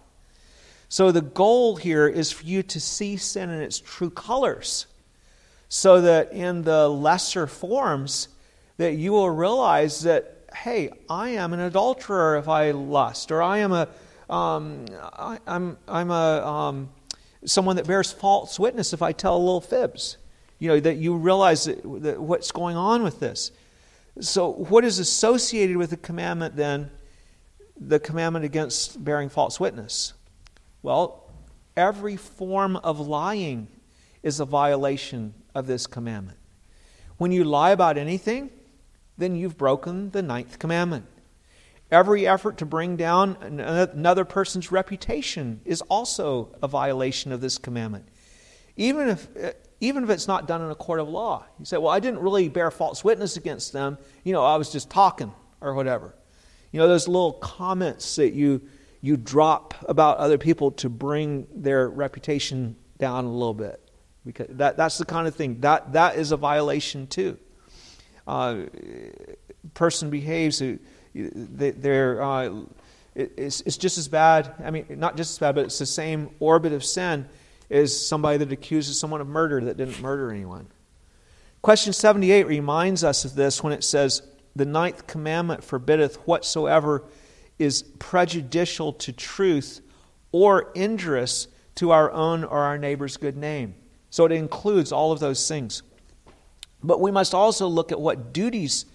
So 0.88 1.12
the 1.12 1.20
goal 1.20 1.76
here 1.76 2.06
is 2.06 2.30
for 2.30 2.44
you 2.44 2.62
to 2.62 2.80
see 2.80 3.16
sin 3.16 3.50
in 3.50 3.60
its 3.60 3.80
true 3.80 4.10
colors 4.10 4.86
so 5.68 6.00
that 6.02 6.32
in 6.32 6.62
the 6.62 6.88
lesser 6.88 7.46
forms 7.46 8.28
that 8.76 8.94
you 8.94 9.12
will 9.12 9.30
realize 9.30 10.02
that 10.02 10.32
hey 10.54 10.90
i 11.10 11.30
am 11.30 11.52
an 11.52 11.58
adulterer 11.58 12.36
if 12.36 12.46
i 12.46 12.70
lust 12.70 13.32
or 13.32 13.42
i 13.42 13.58
am 13.58 13.72
a 13.72 13.88
um, 14.30 14.86
I, 15.12 15.34
am 15.34 15.40
I'm, 15.46 15.78
I'm 15.88 16.10
a 16.12 16.46
um, 16.46 16.88
someone 17.44 17.76
that 17.76 17.86
bears 17.86 18.12
false 18.12 18.60
witness 18.60 18.92
if 18.92 19.02
i 19.02 19.10
tell 19.10 19.38
little 19.40 19.60
fibs 19.60 20.18
you 20.58 20.68
know, 20.68 20.80
that 20.80 20.96
you 20.96 21.16
realize 21.16 21.64
that, 21.64 21.82
that 22.02 22.20
what's 22.20 22.50
going 22.50 22.76
on 22.76 23.02
with 23.02 23.20
this. 23.20 23.52
So, 24.20 24.50
what 24.50 24.84
is 24.84 24.98
associated 24.98 25.76
with 25.76 25.90
the 25.90 25.96
commandment 25.96 26.56
then? 26.56 26.90
The 27.78 28.00
commandment 28.00 28.44
against 28.44 29.04
bearing 29.04 29.28
false 29.28 29.60
witness? 29.60 30.14
Well, 30.82 31.30
every 31.76 32.16
form 32.16 32.76
of 32.76 32.98
lying 32.98 33.68
is 34.22 34.40
a 34.40 34.44
violation 34.44 35.34
of 35.54 35.66
this 35.66 35.86
commandment. 35.86 36.38
When 37.18 37.32
you 37.32 37.44
lie 37.44 37.70
about 37.70 37.98
anything, 37.98 38.50
then 39.18 39.36
you've 39.36 39.58
broken 39.58 40.10
the 40.10 40.22
ninth 40.22 40.58
commandment. 40.58 41.06
Every 41.90 42.26
effort 42.26 42.58
to 42.58 42.66
bring 42.66 42.96
down 42.96 43.36
another 43.40 44.24
person's 44.24 44.72
reputation 44.72 45.60
is 45.64 45.82
also 45.82 46.54
a 46.62 46.68
violation 46.68 47.32
of 47.32 47.40
this 47.40 47.58
commandment. 47.58 48.08
Even 48.76 49.08
if, 49.08 49.28
even 49.80 50.04
if 50.04 50.10
it's 50.10 50.26
not 50.26 50.48
done 50.48 50.62
in 50.62 50.70
a 50.70 50.74
court 50.74 51.00
of 51.00 51.08
law. 51.08 51.44
You 51.58 51.64
say, 51.64 51.76
well, 51.76 51.92
I 51.92 52.00
didn't 52.00 52.20
really 52.20 52.48
bear 52.48 52.70
false 52.70 53.04
witness 53.04 53.36
against 53.36 53.72
them. 53.72 53.98
You 54.24 54.32
know, 54.32 54.44
I 54.44 54.56
was 54.56 54.72
just 54.72 54.90
talking 54.90 55.32
or 55.60 55.74
whatever. 55.74 56.14
You 56.72 56.80
know, 56.80 56.88
those 56.88 57.08
little 57.08 57.34
comments 57.34 58.16
that 58.16 58.32
you, 58.32 58.62
you 59.00 59.16
drop 59.16 59.74
about 59.88 60.18
other 60.18 60.38
people 60.38 60.70
to 60.72 60.88
bring 60.88 61.46
their 61.54 61.88
reputation 61.88 62.76
down 62.98 63.24
a 63.24 63.32
little 63.32 63.54
bit. 63.54 63.80
Because 64.24 64.48
that, 64.56 64.76
that's 64.76 64.98
the 64.98 65.04
kind 65.04 65.28
of 65.28 65.34
thing. 65.34 65.60
That, 65.60 65.92
that 65.92 66.16
is 66.16 66.32
a 66.32 66.36
violation 66.36 67.06
too. 67.06 67.38
Uh, 68.26 68.62
person 69.74 70.10
behaves, 70.10 70.62
they're, 71.14 72.22
uh, 72.22 72.60
it's, 73.14 73.60
it's 73.60 73.76
just 73.76 73.98
as 73.98 74.08
bad, 74.08 74.52
I 74.64 74.70
mean, 74.70 74.86
not 74.90 75.16
just 75.16 75.32
as 75.32 75.38
bad, 75.38 75.54
but 75.54 75.64
it's 75.64 75.78
the 75.78 75.86
same 75.86 76.30
orbit 76.40 76.72
of 76.72 76.84
sin 76.84 77.28
as 77.70 78.06
somebody 78.06 78.38
that 78.38 78.52
accuses 78.52 78.98
someone 78.98 79.20
of 79.20 79.26
murder 79.26 79.60
that 79.64 79.76
didn't 79.76 80.00
murder 80.00 80.30
anyone. 80.30 80.68
Question 81.62 81.92
78 81.92 82.46
reminds 82.46 83.02
us 83.02 83.24
of 83.24 83.34
this 83.34 83.62
when 83.62 83.72
it 83.72 83.82
says, 83.82 84.22
The 84.54 84.64
ninth 84.64 85.06
commandment 85.06 85.64
forbiddeth 85.64 86.16
whatsoever 86.26 87.04
is 87.58 87.82
prejudicial 87.98 88.92
to 88.92 89.12
truth 89.12 89.80
or 90.32 90.70
injurious 90.74 91.48
to 91.76 91.90
our 91.90 92.10
own 92.10 92.44
or 92.44 92.60
our 92.60 92.78
neighbor's 92.78 93.16
good 93.16 93.36
name. 93.36 93.74
So 94.10 94.24
it 94.24 94.32
includes 94.32 94.92
all 94.92 95.12
of 95.12 95.20
those 95.20 95.46
things. 95.48 95.82
But 96.82 97.00
we 97.00 97.10
must 97.10 97.34
also 97.34 97.66
look 97.66 97.90
at 97.92 98.00
what 98.00 98.32
duties 98.32 98.86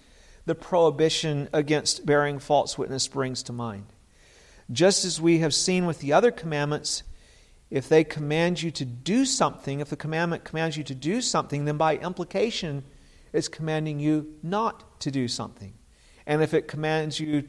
the 0.46 0.56
prohibition 0.56 1.50
against 1.54 2.06
bearing 2.06 2.40
false 2.40 2.78
witness 2.78 3.08
brings 3.08 3.44
to 3.44 3.54
mind. 3.54 3.86
Just 4.72 5.06
as 5.06 5.20
we 5.20 5.40
have 5.40 5.54
seen 5.54 5.86
with 5.86 6.00
the 6.00 6.14
other 6.14 6.32
commandments, 6.32 7.04
if 7.72 7.88
they 7.88 8.04
command 8.04 8.62
you 8.62 8.70
to 8.70 8.84
do 8.84 9.26
something, 9.26 9.80
if 9.80 9.90
the 9.90 9.96
commandment 9.96 10.44
commands 10.44 10.76
you 10.76 10.84
to 10.84 10.94
do 10.94 11.22
something, 11.22 11.64
then 11.64 11.78
by 11.78 11.96
implication, 11.98 12.84
it's 13.32 13.48
commanding 13.48 14.00
you 14.00 14.36
not 14.44 15.00
to 15.00 15.10
do 15.10 15.30
something. 15.30 15.74
And 16.28 16.44
if 16.44 16.54
it 16.54 16.68
commands 16.68 17.18
you, 17.18 17.46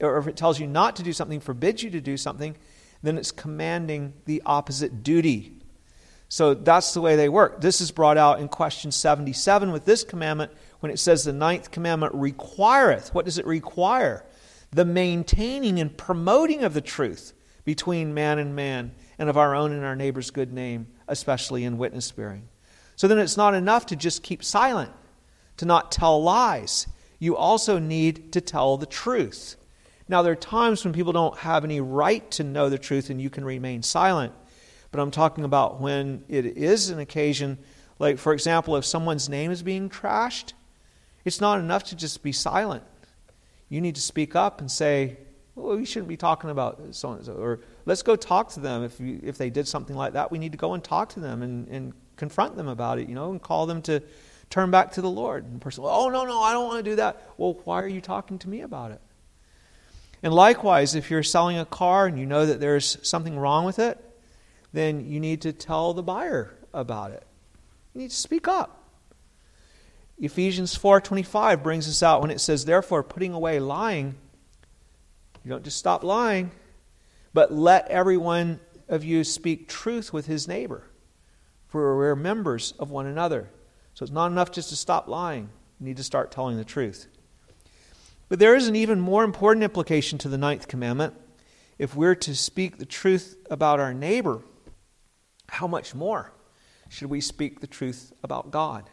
or 0.00 0.18
if 0.18 0.26
it 0.26 0.36
tells 0.36 0.58
you 0.58 0.66
not 0.66 0.96
to 0.96 1.04
do 1.04 1.12
something, 1.12 1.38
forbids 1.38 1.84
you 1.84 1.90
to 1.90 2.00
do 2.00 2.16
something, 2.16 2.56
then 3.04 3.16
it's 3.16 3.30
commanding 3.30 4.12
the 4.24 4.42
opposite 4.44 5.04
duty. 5.04 5.52
So 6.28 6.54
that's 6.54 6.92
the 6.92 7.00
way 7.00 7.14
they 7.14 7.28
work. 7.28 7.60
This 7.60 7.80
is 7.80 7.92
brought 7.92 8.18
out 8.18 8.40
in 8.40 8.48
question 8.48 8.90
77 8.90 9.70
with 9.70 9.84
this 9.84 10.02
commandment 10.02 10.50
when 10.80 10.90
it 10.90 10.98
says 10.98 11.22
the 11.22 11.32
ninth 11.32 11.70
commandment 11.70 12.12
requireth. 12.14 13.14
What 13.14 13.24
does 13.24 13.38
it 13.38 13.46
require? 13.46 14.24
The 14.72 14.84
maintaining 14.84 15.78
and 15.78 15.96
promoting 15.96 16.64
of 16.64 16.74
the 16.74 16.80
truth 16.80 17.34
between 17.64 18.14
man 18.14 18.40
and 18.40 18.56
man 18.56 18.90
and 19.18 19.28
of 19.28 19.36
our 19.36 19.54
own 19.54 19.72
and 19.72 19.84
our 19.84 19.96
neighbor's 19.96 20.30
good 20.30 20.52
name, 20.52 20.86
especially 21.08 21.64
in 21.64 21.78
witness 21.78 22.10
bearing. 22.10 22.48
So 22.96 23.08
then 23.08 23.18
it's 23.18 23.36
not 23.36 23.54
enough 23.54 23.86
to 23.86 23.96
just 23.96 24.22
keep 24.22 24.44
silent, 24.44 24.92
to 25.56 25.64
not 25.64 25.92
tell 25.92 26.22
lies. 26.22 26.86
You 27.18 27.36
also 27.36 27.78
need 27.78 28.32
to 28.32 28.40
tell 28.40 28.76
the 28.76 28.86
truth. 28.86 29.56
Now, 30.08 30.22
there 30.22 30.32
are 30.32 30.36
times 30.36 30.84
when 30.84 30.92
people 30.92 31.12
don't 31.12 31.38
have 31.38 31.64
any 31.64 31.80
right 31.80 32.28
to 32.32 32.44
know 32.44 32.68
the 32.68 32.78
truth 32.78 33.10
and 33.10 33.20
you 33.20 33.30
can 33.30 33.44
remain 33.44 33.82
silent. 33.82 34.32
But 34.90 35.00
I'm 35.00 35.10
talking 35.10 35.44
about 35.44 35.80
when 35.80 36.24
it 36.28 36.44
is 36.44 36.90
an 36.90 36.98
occasion, 36.98 37.58
like, 37.98 38.18
for 38.18 38.32
example, 38.32 38.76
if 38.76 38.84
someone's 38.84 39.28
name 39.28 39.50
is 39.50 39.62
being 39.62 39.88
trashed, 39.88 40.52
it's 41.24 41.40
not 41.40 41.58
enough 41.58 41.84
to 41.84 41.96
just 41.96 42.22
be 42.22 42.32
silent. 42.32 42.84
You 43.68 43.80
need 43.80 43.94
to 43.94 44.00
speak 44.00 44.36
up 44.36 44.60
and 44.60 44.70
say, 44.70 45.16
well, 45.54 45.76
we 45.76 45.84
shouldn't 45.84 46.08
be 46.08 46.16
talking 46.16 46.50
about 46.50 46.80
so 46.90 47.12
and 47.12 47.24
so. 47.24 47.32
Or 47.32 47.60
let's 47.86 48.02
go 48.02 48.16
talk 48.16 48.50
to 48.50 48.60
them. 48.60 48.82
If, 48.84 49.00
you, 49.00 49.20
if 49.22 49.38
they 49.38 49.50
did 49.50 49.68
something 49.68 49.96
like 49.96 50.14
that, 50.14 50.30
we 50.30 50.38
need 50.38 50.52
to 50.52 50.58
go 50.58 50.74
and 50.74 50.82
talk 50.82 51.10
to 51.10 51.20
them 51.20 51.42
and, 51.42 51.68
and 51.68 51.92
confront 52.16 52.56
them 52.56 52.68
about 52.68 52.98
it, 52.98 53.08
you 53.08 53.14
know, 53.14 53.30
and 53.30 53.40
call 53.40 53.66
them 53.66 53.82
to 53.82 54.02
turn 54.50 54.70
back 54.70 54.92
to 54.92 55.00
the 55.02 55.10
Lord. 55.10 55.44
And 55.44 55.56
the 55.56 55.58
person, 55.58 55.84
oh, 55.86 56.08
no, 56.08 56.24
no, 56.24 56.40
I 56.40 56.52
don't 56.52 56.66
want 56.66 56.84
to 56.84 56.90
do 56.90 56.96
that. 56.96 57.30
Well, 57.36 57.60
why 57.64 57.82
are 57.82 57.88
you 57.88 58.00
talking 58.00 58.38
to 58.40 58.48
me 58.48 58.62
about 58.62 58.90
it? 58.90 59.00
And 60.22 60.32
likewise, 60.32 60.94
if 60.94 61.10
you're 61.10 61.22
selling 61.22 61.58
a 61.58 61.66
car 61.66 62.06
and 62.06 62.18
you 62.18 62.26
know 62.26 62.46
that 62.46 62.60
there's 62.60 62.96
something 63.02 63.38
wrong 63.38 63.64
with 63.64 63.78
it, 63.78 63.98
then 64.72 65.06
you 65.06 65.20
need 65.20 65.42
to 65.42 65.52
tell 65.52 65.92
the 65.92 66.02
buyer 66.02 66.56
about 66.72 67.10
it. 67.10 67.24
You 67.92 68.00
need 68.02 68.10
to 68.10 68.16
speak 68.16 68.48
up. 68.48 68.80
Ephesians 70.18 70.76
4:25 70.76 71.62
brings 71.62 71.88
us 71.88 72.02
out 72.02 72.20
when 72.20 72.30
it 72.30 72.40
says 72.40 72.64
therefore 72.64 73.02
putting 73.02 73.32
away 73.32 73.58
lying 73.58 74.14
you 75.44 75.50
don't 75.50 75.64
just 75.64 75.76
stop 75.76 76.02
lying 76.02 76.50
but 77.34 77.52
let 77.52 77.86
every 77.88 78.16
one 78.16 78.60
of 78.88 79.04
you 79.04 79.24
speak 79.24 79.68
truth 79.68 80.12
with 80.12 80.26
his 80.26 80.48
neighbor 80.48 80.90
for 81.66 81.96
we're 81.96 82.16
members 82.16 82.72
of 82.78 82.90
one 82.90 83.06
another. 83.06 83.50
So 83.92 84.04
it's 84.04 84.12
not 84.12 84.30
enough 84.30 84.52
just 84.52 84.70
to 84.70 84.76
stop 84.76 85.08
lying. 85.08 85.50
You 85.80 85.86
need 85.86 85.96
to 85.98 86.04
start 86.04 86.30
telling 86.30 86.56
the 86.56 86.64
truth. 86.64 87.08
But 88.28 88.38
there 88.38 88.54
is 88.54 88.68
an 88.68 88.76
even 88.76 89.00
more 89.00 89.24
important 89.24 89.64
implication 89.64 90.16
to 90.18 90.28
the 90.28 90.38
ninth 90.38 90.68
commandment. 90.68 91.14
If 91.78 91.94
we're 91.94 92.14
to 92.14 92.34
speak 92.34 92.78
the 92.78 92.86
truth 92.86 93.36
about 93.50 93.80
our 93.80 93.92
neighbor 93.92 94.42
how 95.48 95.66
much 95.66 95.94
more 95.94 96.32
should 96.88 97.10
we 97.10 97.20
speak 97.20 97.60
the 97.60 97.66
truth 97.66 98.12
about 98.22 98.50
God? 98.50 98.90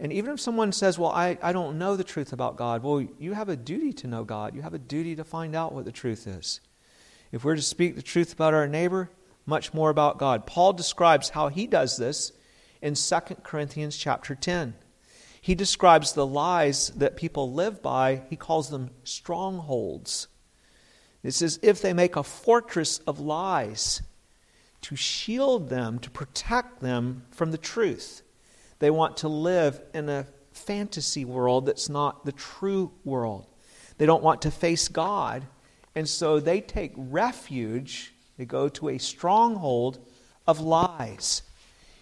And 0.00 0.12
even 0.12 0.32
if 0.32 0.40
someone 0.40 0.72
says, 0.72 0.98
Well, 0.98 1.10
I, 1.10 1.38
I 1.42 1.52
don't 1.52 1.78
know 1.78 1.96
the 1.96 2.04
truth 2.04 2.32
about 2.32 2.56
God, 2.56 2.82
well, 2.82 3.06
you 3.18 3.32
have 3.32 3.48
a 3.48 3.56
duty 3.56 3.92
to 3.94 4.06
know 4.06 4.24
God. 4.24 4.54
You 4.54 4.62
have 4.62 4.74
a 4.74 4.78
duty 4.78 5.14
to 5.16 5.24
find 5.24 5.54
out 5.54 5.72
what 5.72 5.84
the 5.84 5.92
truth 5.92 6.26
is. 6.26 6.60
If 7.34 7.42
we're 7.42 7.56
to 7.56 7.62
speak 7.62 7.96
the 7.96 8.02
truth 8.02 8.32
about 8.32 8.54
our 8.54 8.68
neighbor, 8.68 9.10
much 9.44 9.74
more 9.74 9.90
about 9.90 10.20
God. 10.20 10.46
Paul 10.46 10.72
describes 10.72 11.30
how 11.30 11.48
he 11.48 11.66
does 11.66 11.96
this 11.96 12.30
in 12.80 12.94
2 12.94 13.18
Corinthians 13.42 13.96
chapter 13.96 14.36
10. 14.36 14.74
He 15.40 15.56
describes 15.56 16.12
the 16.12 16.24
lies 16.24 16.90
that 16.90 17.16
people 17.16 17.52
live 17.52 17.82
by, 17.82 18.22
he 18.30 18.36
calls 18.36 18.70
them 18.70 18.90
strongholds. 19.02 20.28
It 21.24 21.32
says, 21.32 21.58
if 21.60 21.82
they 21.82 21.92
make 21.92 22.14
a 22.14 22.22
fortress 22.22 22.98
of 22.98 23.18
lies 23.18 24.00
to 24.82 24.94
shield 24.94 25.70
them, 25.70 25.98
to 25.98 26.10
protect 26.10 26.82
them 26.82 27.24
from 27.32 27.50
the 27.50 27.58
truth. 27.58 28.22
They 28.78 28.90
want 28.90 29.16
to 29.18 29.28
live 29.28 29.80
in 29.92 30.08
a 30.08 30.28
fantasy 30.52 31.24
world 31.24 31.66
that's 31.66 31.88
not 31.88 32.24
the 32.24 32.32
true 32.32 32.92
world. 33.02 33.48
They 33.98 34.06
don't 34.06 34.22
want 34.22 34.42
to 34.42 34.52
face 34.52 34.86
God. 34.86 35.44
And 35.94 36.08
so 36.08 36.40
they 36.40 36.60
take 36.60 36.92
refuge, 36.96 38.12
they 38.36 38.44
go 38.44 38.68
to 38.70 38.88
a 38.88 38.98
stronghold 38.98 39.98
of 40.46 40.60
lies. 40.60 41.42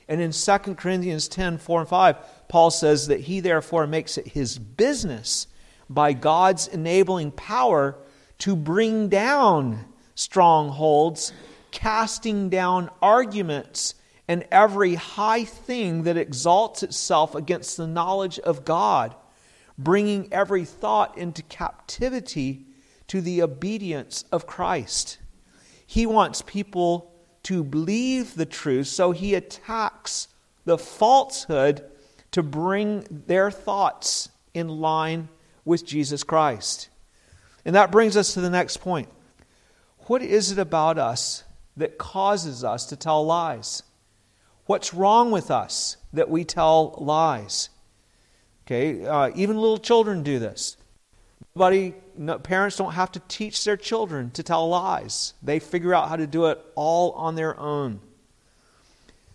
And 0.09 0.21
in 0.21 0.33
2 0.33 0.59
Corinthians 0.75 1.29
10 1.29 1.59
4 1.59 1.81
and 1.81 1.89
5, 1.89 2.17
Paul 2.49 2.71
says 2.71 3.07
that 3.09 3.21
he 3.21 3.41
therefore 3.41 3.87
makes 3.87 4.19
it 4.19 4.29
his 4.29 4.59
business 4.59 5.47
by 5.89 6.13
God's 6.13 6.69
enabling 6.69 7.33
power 7.33 7.97
to 8.39 8.57
bring 8.57 9.09
down 9.09 9.85
strongholds, 10.15 11.33
casting 11.71 12.49
down 12.49 12.91
arguments 13.01 13.95
and 14.29 14.45
every 14.51 14.95
high 14.95 15.45
thing 15.45 16.05
that 16.05 16.17
exalts 16.17 16.83
itself 16.83 17.35
against 17.35 17.77
the 17.77 17.87
knowledge 17.87 18.39
of 18.39 18.65
God, 18.65 19.15
bringing 19.77 20.33
every 20.33 20.65
thought 20.65 21.19
into 21.19 21.43
captivity 21.43 22.67
to 23.13 23.21
the 23.21 23.43
obedience 23.43 24.25
of 24.33 24.47
Christ. 24.47 25.19
He 25.87 26.07
wants 26.07 26.41
people 26.41 27.13
to 27.43 27.63
believe 27.63 28.37
the 28.37 28.47
truth, 28.47 28.87
so 28.87 29.11
he 29.11 29.35
attacks 29.35 30.29
the 30.65 30.79
falsehood 30.79 31.85
to 32.31 32.43
bring 32.43 33.07
their 33.27 33.51
thoughts 33.51 34.31
in 34.55 34.67
line 34.67 35.29
with 35.63 35.85
Jesus 35.85 36.25
Christ. 36.25 36.89
And 37.67 37.75
that 37.75 37.91
brings 37.91 38.17
us 38.17 38.33
to 38.33 38.41
the 38.41 38.49
next 38.49 38.79
point. 38.79 39.11
What 40.07 40.23
is 40.23 40.51
it 40.51 40.59
about 40.59 40.97
us 40.97 41.45
that 41.77 41.99
causes 41.99 42.65
us 42.65 42.87
to 42.87 42.97
tell 42.97 43.27
lies? 43.27 43.83
What's 44.65 44.95
wrong 44.95 45.31
with 45.31 45.51
us 45.51 45.99
that 46.15 46.31
we 46.31 46.47
tell 46.47 46.95
lies? 46.97 47.69
Okay, 48.65 49.05
uh, 49.05 49.33
even 49.35 49.59
little 49.59 49.77
children 49.77 50.23
do 50.23 50.39
this. 50.39 50.79
Nobody, 51.55 51.93
no, 52.17 52.39
parents 52.39 52.77
don't 52.77 52.93
have 52.93 53.13
to 53.13 53.21
teach 53.29 53.65
their 53.65 53.77
children 53.77 54.31
to 54.33 54.43
tell 54.43 54.69
lies. 54.69 55.35
They 55.43 55.59
figure 55.59 55.95
out 55.95 56.09
how 56.09 56.17
to 56.17 56.27
do 56.27 56.47
it 56.47 56.59
all 56.75 57.13
on 57.13 57.35
their 57.35 57.59
own. 57.59 58.01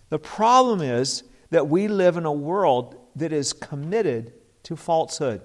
The 0.10 0.20
problem 0.20 0.82
is 0.82 1.24
that 1.50 1.68
we 1.68 1.88
live 1.88 2.18
in 2.18 2.26
a 2.26 2.32
world 2.32 3.00
that 3.16 3.34
is 3.34 3.54
committed 3.54 4.34
to 4.64 4.76
falsehood. 4.76 5.42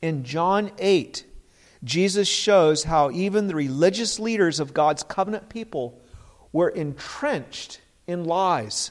In 0.00 0.24
John 0.24 0.70
8, 0.78 1.24
Jesus 1.82 2.28
shows 2.28 2.84
how 2.84 3.10
even 3.10 3.46
the 3.46 3.54
religious 3.54 4.18
leaders 4.18 4.60
of 4.60 4.74
God's 4.74 5.02
covenant 5.02 5.48
people 5.48 6.00
were 6.52 6.68
entrenched 6.68 7.80
in 8.06 8.24
lies. 8.24 8.90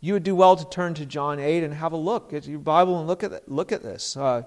You 0.00 0.12
would 0.14 0.22
do 0.22 0.34
well 0.34 0.56
to 0.56 0.68
turn 0.68 0.94
to 0.94 1.06
John 1.06 1.38
8 1.38 1.64
and 1.64 1.74
have 1.74 1.92
a 1.92 1.96
look 1.96 2.32
at 2.32 2.46
your 2.46 2.58
Bible 2.58 2.98
and 2.98 3.06
look 3.08 3.22
at, 3.22 3.50
look 3.50 3.72
at 3.72 3.82
this. 3.82 4.16
Uh, 4.16 4.42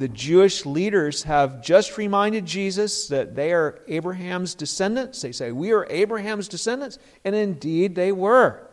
the 0.00 0.08
Jewish 0.08 0.64
leaders 0.64 1.24
have 1.24 1.62
just 1.62 1.98
reminded 1.98 2.46
Jesus 2.46 3.08
that 3.08 3.34
they 3.36 3.52
are 3.52 3.80
Abraham's 3.86 4.54
descendants. 4.54 5.20
They 5.20 5.30
say, 5.30 5.52
We 5.52 5.72
are 5.72 5.86
Abraham's 5.90 6.48
descendants. 6.48 6.98
And 7.22 7.34
indeed, 7.34 7.94
they 7.94 8.10
were. 8.10 8.66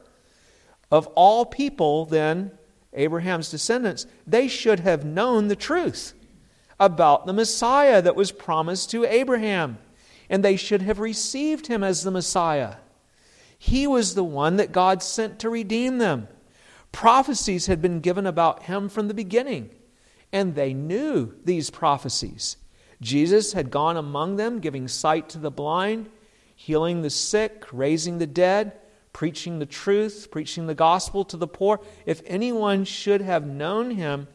Of 0.89 1.07
all 1.15 1.45
people, 1.45 2.05
then, 2.05 2.51
Abraham's 2.93 3.51
descendants, 3.51 4.07
they 4.25 4.47
should 4.47 4.79
have 4.79 5.03
known 5.03 5.49
the 5.49 5.55
truth 5.57 6.13
about 6.79 7.25
the 7.25 7.33
Messiah 7.33 8.01
that 8.01 8.15
was 8.15 8.31
promised 8.31 8.91
to 8.91 9.03
Abraham. 9.03 9.79
And 10.29 10.45
they 10.45 10.55
should 10.55 10.81
have 10.81 10.99
received 10.99 11.67
him 11.67 11.83
as 11.83 12.03
the 12.03 12.11
Messiah. 12.11 12.75
He 13.59 13.85
was 13.85 14.15
the 14.15 14.23
one 14.23 14.55
that 14.55 14.71
God 14.71 15.03
sent 15.03 15.39
to 15.39 15.49
redeem 15.49 15.97
them. 15.97 16.29
Prophecies 16.93 17.67
had 17.67 17.81
been 17.81 17.99
given 17.99 18.25
about 18.25 18.63
him 18.63 18.87
from 18.87 19.09
the 19.09 19.13
beginning, 19.13 19.71
and 20.31 20.55
they 20.55 20.73
knew 20.73 21.33
these 21.43 21.69
prophecies. 21.69 22.57
Jesus 23.01 23.53
had 23.53 23.71
gone 23.71 23.97
among 23.97 24.35
them, 24.35 24.59
giving 24.59 24.87
sight 24.87 25.29
to 25.29 25.37
the 25.37 25.51
blind, 25.51 26.09
healing 26.55 27.01
the 27.01 27.09
sick, 27.09 27.65
raising 27.71 28.17
the 28.17 28.27
dead, 28.27 28.73
preaching 29.13 29.59
the 29.59 29.65
truth, 29.65 30.29
preaching 30.31 30.67
the 30.67 30.75
gospel 30.75 31.23
to 31.25 31.37
the 31.37 31.47
poor. 31.47 31.79
If 32.05 32.21
anyone 32.25 32.83
should 32.83 33.21
have 33.21 33.45
known 33.45 33.91
him, 33.91 34.27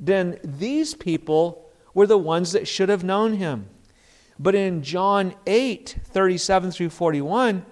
then 0.00 0.38
these 0.42 0.94
people 0.94 1.70
were 1.94 2.06
the 2.06 2.18
ones 2.18 2.52
that 2.52 2.68
should 2.68 2.88
have 2.88 3.04
known 3.04 3.34
him. 3.34 3.68
But 4.38 4.54
in 4.54 4.82
John 4.82 5.34
8 5.46 5.96
37 6.04 6.70
through 6.70 6.90
41, 6.90 7.64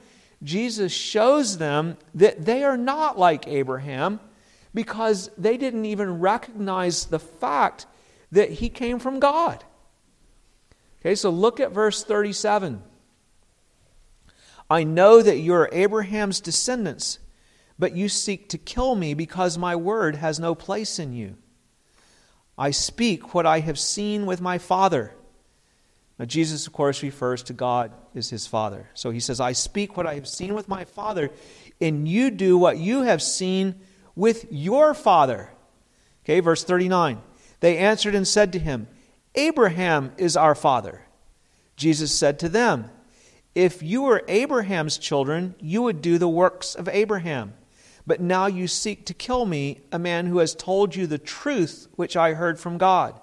Jesus 0.42 0.92
shows 0.92 1.58
them 1.58 1.96
that 2.14 2.44
they 2.44 2.64
are 2.64 2.76
not 2.76 3.18
like 3.18 3.46
Abraham 3.46 4.20
because 4.74 5.30
they 5.38 5.56
didn't 5.56 5.84
even 5.84 6.20
recognize 6.20 7.06
the 7.06 7.18
fact 7.18 7.86
that 8.32 8.50
he 8.50 8.68
came 8.68 8.98
from 8.98 9.20
God. 9.20 9.64
Okay, 11.00 11.14
so 11.14 11.30
look 11.30 11.60
at 11.60 11.72
verse 11.72 12.02
37. 12.02 12.82
I 14.68 14.84
know 14.84 15.22
that 15.22 15.38
you 15.38 15.54
are 15.54 15.68
Abraham's 15.72 16.40
descendants, 16.40 17.18
but 17.78 17.94
you 17.94 18.08
seek 18.08 18.48
to 18.48 18.58
kill 18.58 18.94
me 18.94 19.14
because 19.14 19.56
my 19.56 19.76
word 19.76 20.16
has 20.16 20.40
no 20.40 20.54
place 20.54 20.98
in 20.98 21.12
you. 21.12 21.36
I 22.56 22.70
speak 22.70 23.34
what 23.34 23.46
I 23.46 23.60
have 23.60 23.78
seen 23.78 24.26
with 24.26 24.40
my 24.40 24.58
father 24.58 25.14
now, 26.18 26.24
Jesus, 26.24 26.66
of 26.66 26.72
course, 26.72 27.02
refers 27.02 27.42
to 27.44 27.52
God 27.52 27.92
as 28.14 28.30
his 28.30 28.46
Father. 28.46 28.88
So 28.94 29.10
he 29.10 29.18
says, 29.18 29.40
I 29.40 29.52
speak 29.52 29.96
what 29.96 30.06
I 30.06 30.14
have 30.14 30.28
seen 30.28 30.54
with 30.54 30.68
my 30.68 30.84
Father, 30.84 31.30
and 31.80 32.06
you 32.06 32.30
do 32.30 32.56
what 32.56 32.78
you 32.78 33.02
have 33.02 33.20
seen 33.20 33.74
with 34.14 34.46
your 34.50 34.94
Father. 34.94 35.50
Okay, 36.24 36.40
verse 36.40 36.64
39. 36.64 37.20
They 37.60 37.78
answered 37.78 38.14
and 38.14 38.26
said 38.26 38.52
to 38.52 38.58
him, 38.58 38.88
Abraham 39.34 40.12
is 40.16 40.36
our 40.36 40.54
Father. 40.54 41.02
Jesus 41.76 42.12
said 42.12 42.38
to 42.38 42.48
them, 42.48 42.90
If 43.54 43.82
you 43.82 44.02
were 44.02 44.24
Abraham's 44.28 44.98
children, 44.98 45.54
you 45.60 45.82
would 45.82 46.00
do 46.00 46.18
the 46.18 46.28
works 46.28 46.74
of 46.74 46.88
Abraham. 46.88 47.54
But 48.06 48.20
now 48.20 48.46
you 48.46 48.68
seek 48.68 49.06
to 49.06 49.14
kill 49.14 49.46
me, 49.46 49.80
a 49.90 49.98
man 49.98 50.26
who 50.26 50.38
has 50.38 50.54
told 50.54 50.94
you 50.94 51.06
the 51.06 51.18
truth 51.18 51.88
which 51.96 52.16
I 52.16 52.34
heard 52.34 52.60
from 52.60 52.78
God. 52.78 53.18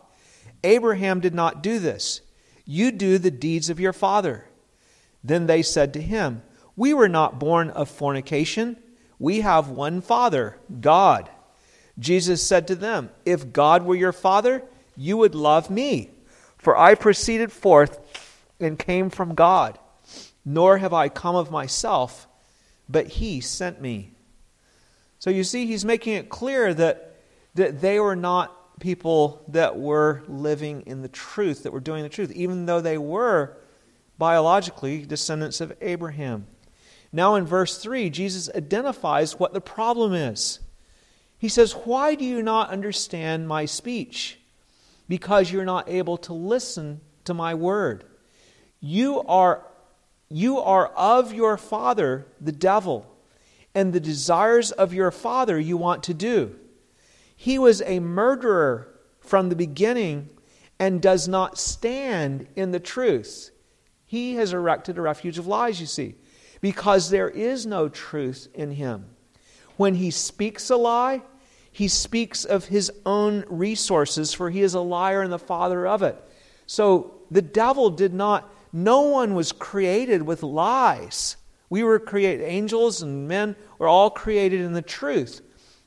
Abraham 0.63 1.19
did 1.19 1.33
not 1.33 1.63
do 1.63 1.79
this. 1.79 2.21
You 2.65 2.91
do 2.91 3.17
the 3.17 3.31
deeds 3.31 3.69
of 3.69 3.79
your 3.79 3.93
father. 3.93 4.45
Then 5.23 5.45
they 5.45 5.61
said 5.61 5.93
to 5.93 6.01
him, 6.01 6.41
We 6.75 6.93
were 6.93 7.09
not 7.09 7.39
born 7.39 7.69
of 7.69 7.89
fornication. 7.89 8.77
We 9.21 9.41
have 9.41 9.69
one 9.69 10.01
Father, 10.01 10.57
God. 10.81 11.29
Jesus 11.99 12.41
said 12.41 12.67
to 12.67 12.75
them, 12.75 13.11
If 13.23 13.53
God 13.53 13.85
were 13.85 13.93
your 13.93 14.11
Father, 14.11 14.63
you 14.97 15.15
would 15.17 15.35
love 15.35 15.69
me, 15.69 16.09
for 16.57 16.75
I 16.75 16.95
proceeded 16.95 17.51
forth 17.51 17.99
and 18.59 18.79
came 18.79 19.11
from 19.11 19.35
God. 19.35 19.77
Nor 20.43 20.79
have 20.79 20.91
I 20.91 21.07
come 21.07 21.35
of 21.35 21.51
myself, 21.51 22.27
but 22.89 23.05
He 23.09 23.41
sent 23.41 23.79
me. 23.79 24.09
So 25.19 25.29
you 25.29 25.43
see, 25.43 25.67
He's 25.67 25.85
making 25.85 26.13
it 26.13 26.27
clear 26.27 26.73
that, 26.73 27.17
that 27.53 27.79
they 27.79 27.99
were 27.99 28.15
not 28.15 28.79
people 28.79 29.43
that 29.49 29.77
were 29.77 30.23
living 30.27 30.81
in 30.87 31.03
the 31.03 31.09
truth, 31.09 31.61
that 31.61 31.71
were 31.71 31.79
doing 31.79 32.01
the 32.01 32.09
truth, 32.09 32.31
even 32.31 32.65
though 32.65 32.81
they 32.81 32.97
were 32.97 33.55
biologically 34.17 35.05
descendants 35.05 35.61
of 35.61 35.73
Abraham. 35.79 36.47
Now, 37.13 37.35
in 37.35 37.45
verse 37.45 37.77
3, 37.77 38.09
Jesus 38.09 38.49
identifies 38.55 39.37
what 39.37 39.53
the 39.53 39.61
problem 39.61 40.13
is. 40.13 40.59
He 41.37 41.49
says, 41.49 41.73
Why 41.73 42.15
do 42.15 42.23
you 42.23 42.41
not 42.41 42.69
understand 42.69 43.47
my 43.47 43.65
speech? 43.65 44.39
Because 45.09 45.51
you're 45.51 45.65
not 45.65 45.89
able 45.89 46.17
to 46.19 46.33
listen 46.33 47.01
to 47.25 47.33
my 47.33 47.53
word. 47.53 48.05
You 48.79 49.21
are, 49.21 49.65
you 50.29 50.59
are 50.59 50.87
of 50.87 51.33
your 51.33 51.57
father, 51.57 52.27
the 52.39 52.51
devil, 52.51 53.11
and 53.75 53.91
the 53.91 53.99
desires 53.99 54.71
of 54.71 54.93
your 54.93 55.11
father 55.11 55.59
you 55.59 55.77
want 55.77 56.03
to 56.03 56.13
do. 56.13 56.55
He 57.35 57.57
was 57.57 57.81
a 57.81 57.99
murderer 57.99 58.87
from 59.19 59.49
the 59.49 59.55
beginning 59.55 60.29
and 60.79 61.01
does 61.01 61.27
not 61.27 61.57
stand 61.57 62.47
in 62.55 62.71
the 62.71 62.79
truth. 62.79 63.51
He 64.05 64.35
has 64.35 64.53
erected 64.53 64.97
a 64.97 65.01
refuge 65.01 65.37
of 65.37 65.47
lies, 65.47 65.79
you 65.79 65.87
see, 65.87 66.15
because 66.61 67.09
there 67.09 67.29
is 67.29 67.65
no 67.65 67.89
truth 67.89 68.47
in 68.53 68.71
him. 68.71 69.05
When 69.77 69.95
he 69.95 70.11
speaks 70.11 70.69
a 70.69 70.77
lie, 70.77 71.23
he 71.71 71.87
speaks 71.87 72.45
of 72.45 72.65
his 72.65 72.91
own 73.05 73.45
resources, 73.49 74.33
for 74.33 74.49
he 74.49 74.61
is 74.61 74.73
a 74.73 74.79
liar 74.79 75.21
and 75.21 75.33
the 75.33 75.39
father 75.39 75.87
of 75.87 76.03
it. 76.03 76.21
So 76.67 77.15
the 77.31 77.41
devil 77.41 77.89
did 77.89 78.13
not, 78.13 78.53
no 78.71 79.01
one 79.01 79.33
was 79.33 79.51
created 79.51 80.21
with 80.21 80.43
lies. 80.43 81.37
We 81.69 81.83
were 81.83 81.99
created, 81.99 82.45
angels 82.45 83.01
and 83.01 83.27
men 83.27 83.55
were 83.79 83.87
all 83.87 84.09
created 84.09 84.61
in 84.61 84.73
the 84.73 84.81
truth. 84.81 85.41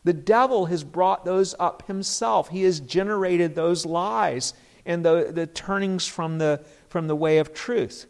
The 0.05 0.13
devil 0.13 0.67
has 0.67 0.85
brought 0.85 1.25
those 1.25 1.55
up 1.59 1.87
himself. 1.87 2.49
He 2.49 2.63
has 2.65 2.81
generated 2.81 3.55
those 3.55 3.87
lies 3.87 4.55
and 4.87 5.05
the, 5.05 5.31
the 5.33 5.47
turnings 5.47 6.07
from 6.07 6.39
the, 6.39 6.65
from 6.89 7.07
the 7.07 7.17
way 7.17 7.39
of 7.39 7.55
truth. 7.55 8.07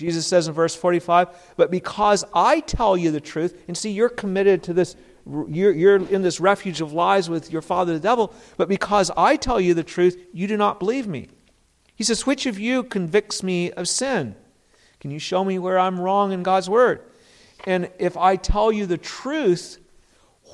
Jesus 0.00 0.26
says 0.26 0.48
in 0.48 0.54
verse 0.54 0.74
45, 0.74 1.28
But 1.58 1.70
because 1.70 2.24
I 2.34 2.60
tell 2.60 2.96
you 2.96 3.10
the 3.10 3.20
truth, 3.20 3.62
and 3.68 3.76
see, 3.76 3.90
you're 3.90 4.08
committed 4.08 4.62
to 4.62 4.72
this, 4.72 4.96
you're, 5.26 5.72
you're 5.72 5.96
in 5.96 6.22
this 6.22 6.40
refuge 6.40 6.80
of 6.80 6.94
lies 6.94 7.28
with 7.28 7.52
your 7.52 7.60
father 7.60 7.92
the 7.92 8.00
devil, 8.00 8.32
but 8.56 8.66
because 8.66 9.10
I 9.14 9.36
tell 9.36 9.60
you 9.60 9.74
the 9.74 9.84
truth, 9.84 10.18
you 10.32 10.46
do 10.46 10.56
not 10.56 10.78
believe 10.78 11.06
me. 11.06 11.28
He 11.94 12.02
says, 12.02 12.24
Which 12.24 12.46
of 12.46 12.58
you 12.58 12.82
convicts 12.82 13.42
me 13.42 13.72
of 13.72 13.88
sin? 13.88 14.36
Can 15.00 15.10
you 15.10 15.18
show 15.18 15.44
me 15.44 15.58
where 15.58 15.78
I'm 15.78 16.00
wrong 16.00 16.32
in 16.32 16.42
God's 16.42 16.70
word? 16.70 17.02
And 17.64 17.90
if 17.98 18.16
I 18.16 18.36
tell 18.36 18.72
you 18.72 18.86
the 18.86 18.96
truth, 18.96 19.78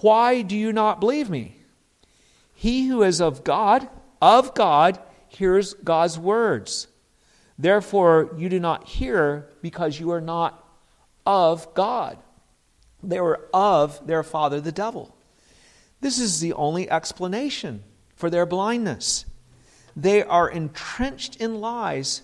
why 0.00 0.42
do 0.42 0.56
you 0.56 0.72
not 0.72 0.98
believe 0.98 1.30
me? 1.30 1.60
He 2.52 2.88
who 2.88 3.04
is 3.04 3.20
of 3.20 3.44
God, 3.44 3.88
of 4.20 4.54
God, 4.54 4.98
hears 5.28 5.74
God's 5.74 6.18
words. 6.18 6.88
Therefore, 7.58 8.34
you 8.36 8.48
do 8.48 8.60
not 8.60 8.86
hear 8.86 9.48
because 9.62 9.98
you 9.98 10.10
are 10.10 10.20
not 10.20 10.62
of 11.24 11.72
God. 11.74 12.18
They 13.02 13.20
were 13.20 13.48
of 13.52 14.06
their 14.06 14.22
father, 14.22 14.60
the 14.60 14.72
devil. 14.72 15.16
This 16.00 16.18
is 16.18 16.40
the 16.40 16.52
only 16.52 16.90
explanation 16.90 17.82
for 18.14 18.30
their 18.30 18.46
blindness. 18.46 19.24
They 19.94 20.22
are 20.22 20.48
entrenched 20.48 21.36
in 21.36 21.60
lies 21.60 22.22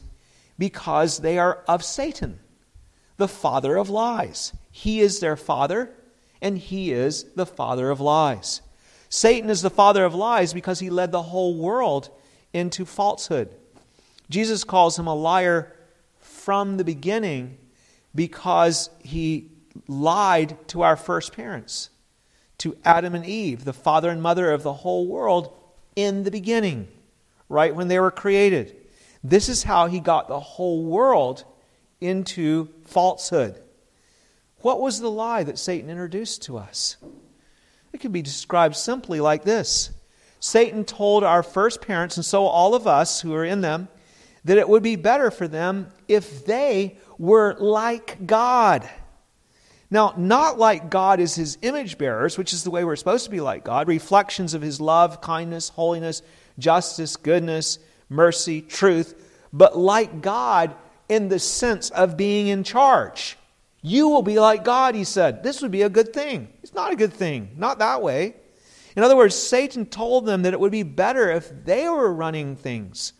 because 0.58 1.18
they 1.18 1.38
are 1.38 1.64
of 1.66 1.82
Satan, 1.82 2.38
the 3.16 3.28
father 3.28 3.76
of 3.76 3.88
lies. 3.88 4.52
He 4.70 5.00
is 5.00 5.20
their 5.20 5.36
father, 5.36 5.90
and 6.40 6.58
he 6.58 6.92
is 6.92 7.24
the 7.34 7.46
father 7.46 7.90
of 7.90 8.00
lies. 8.00 8.60
Satan 9.08 9.50
is 9.50 9.62
the 9.62 9.70
father 9.70 10.04
of 10.04 10.14
lies 10.14 10.52
because 10.52 10.80
he 10.80 10.90
led 10.90 11.12
the 11.12 11.22
whole 11.22 11.56
world 11.56 12.10
into 12.52 12.84
falsehood. 12.84 13.54
Jesus 14.32 14.64
calls 14.64 14.98
him 14.98 15.06
a 15.06 15.14
liar 15.14 15.76
from 16.18 16.78
the 16.78 16.84
beginning 16.84 17.58
because 18.14 18.88
he 18.98 19.50
lied 19.86 20.56
to 20.68 20.82
our 20.82 20.96
first 20.96 21.34
parents, 21.34 21.90
to 22.58 22.76
Adam 22.82 23.14
and 23.14 23.26
Eve, 23.26 23.64
the 23.64 23.74
father 23.74 24.08
and 24.08 24.22
mother 24.22 24.50
of 24.50 24.62
the 24.62 24.72
whole 24.72 25.06
world 25.06 25.54
in 25.96 26.22
the 26.22 26.30
beginning, 26.30 26.88
right 27.50 27.74
when 27.74 27.88
they 27.88 28.00
were 28.00 28.10
created. 28.10 28.74
This 29.22 29.50
is 29.50 29.64
how 29.64 29.86
he 29.86 30.00
got 30.00 30.28
the 30.28 30.40
whole 30.40 30.82
world 30.82 31.44
into 32.00 32.70
falsehood. 32.84 33.62
What 34.60 34.80
was 34.80 35.00
the 35.00 35.10
lie 35.10 35.42
that 35.42 35.58
Satan 35.58 35.90
introduced 35.90 36.42
to 36.44 36.56
us? 36.56 36.96
It 37.92 38.00
can 38.00 38.12
be 38.12 38.22
described 38.22 38.76
simply 38.76 39.20
like 39.20 39.44
this 39.44 39.90
Satan 40.40 40.84
told 40.84 41.22
our 41.22 41.42
first 41.42 41.82
parents, 41.82 42.16
and 42.16 42.24
so 42.24 42.46
all 42.46 42.74
of 42.74 42.86
us 42.86 43.20
who 43.20 43.34
are 43.34 43.44
in 43.44 43.60
them, 43.60 43.88
that 44.44 44.58
it 44.58 44.68
would 44.68 44.82
be 44.82 44.96
better 44.96 45.30
for 45.30 45.46
them 45.46 45.88
if 46.08 46.44
they 46.44 46.98
were 47.18 47.54
like 47.58 48.26
God. 48.26 48.88
Now, 49.90 50.14
not 50.16 50.58
like 50.58 50.90
God 50.90 51.20
as 51.20 51.34
his 51.34 51.58
image 51.62 51.98
bearers, 51.98 52.38
which 52.38 52.52
is 52.52 52.64
the 52.64 52.70
way 52.70 52.82
we're 52.82 52.96
supposed 52.96 53.24
to 53.26 53.30
be 53.30 53.40
like 53.40 53.62
God, 53.62 53.88
reflections 53.88 54.54
of 54.54 54.62
his 54.62 54.80
love, 54.80 55.20
kindness, 55.20 55.68
holiness, 55.68 56.22
justice, 56.58 57.16
goodness, 57.16 57.78
mercy, 58.08 58.62
truth, 58.62 59.14
but 59.52 59.76
like 59.76 60.22
God 60.22 60.74
in 61.08 61.28
the 61.28 61.38
sense 61.38 61.90
of 61.90 62.16
being 62.16 62.48
in 62.48 62.64
charge. 62.64 63.36
You 63.82 64.08
will 64.08 64.22
be 64.22 64.38
like 64.38 64.64
God, 64.64 64.94
he 64.94 65.04
said. 65.04 65.42
This 65.42 65.60
would 65.60 65.70
be 65.70 65.82
a 65.82 65.90
good 65.90 66.14
thing. 66.14 66.48
It's 66.62 66.72
not 66.72 66.92
a 66.92 66.96
good 66.96 67.12
thing, 67.12 67.50
not 67.56 67.80
that 67.80 68.00
way. 68.00 68.34
In 68.96 69.02
other 69.02 69.16
words, 69.16 69.34
Satan 69.34 69.86
told 69.86 70.24
them 70.24 70.42
that 70.42 70.52
it 70.52 70.60
would 70.60 70.72
be 70.72 70.84
better 70.84 71.30
if 71.30 71.52
they 71.64 71.88
were 71.88 72.12
running 72.12 72.56
things 72.56 73.12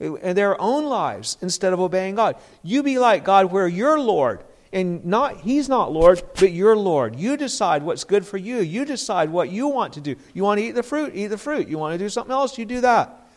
in 0.00 0.34
their 0.34 0.60
own 0.60 0.86
lives 0.86 1.36
instead 1.42 1.72
of 1.72 1.80
obeying 1.80 2.14
God. 2.14 2.36
You 2.62 2.82
be 2.82 2.98
like 2.98 3.24
God, 3.24 3.52
where 3.52 3.68
you're 3.68 4.00
Lord 4.00 4.42
and 4.72 5.04
not 5.04 5.38
he's 5.38 5.68
not 5.68 5.92
lord 5.92 6.22
but 6.38 6.52
you're 6.52 6.76
lord. 6.76 7.16
You 7.16 7.36
decide 7.36 7.82
what's 7.82 8.04
good 8.04 8.26
for 8.26 8.36
you. 8.36 8.58
You 8.58 8.84
decide 8.84 9.30
what 9.30 9.50
you 9.50 9.68
want 9.68 9.94
to 9.94 10.00
do. 10.00 10.16
You 10.32 10.44
want 10.44 10.60
to 10.60 10.66
eat 10.66 10.72
the 10.72 10.82
fruit 10.82 11.12
eat 11.14 11.28
the 11.28 11.38
fruit. 11.38 11.68
You 11.68 11.78
want 11.78 11.94
to 11.94 11.98
do 11.98 12.08
something 12.08 12.32
else 12.32 12.58
you 12.58 12.64
do 12.64 12.80
that. 12.82 13.28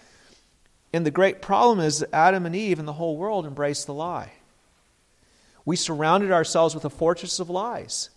And 0.94 1.06
the 1.06 1.12
great 1.12 1.42
problem 1.42 1.80
is 1.80 2.00
that 2.00 2.14
adam 2.14 2.46
and 2.46 2.56
eve 2.56 2.80
and 2.80 2.88
the 2.88 2.94
whole 2.94 3.18
world 3.18 3.46
embraced 3.46 3.88
the 3.88 3.94
lie. 3.94 4.34
We 5.66 5.76
surrounded 5.76 6.32
ourselves 6.32 6.76
with 6.76 6.86
a 6.86 6.90
fortress 6.90 7.40
of 7.40 7.50
lies 7.50 8.10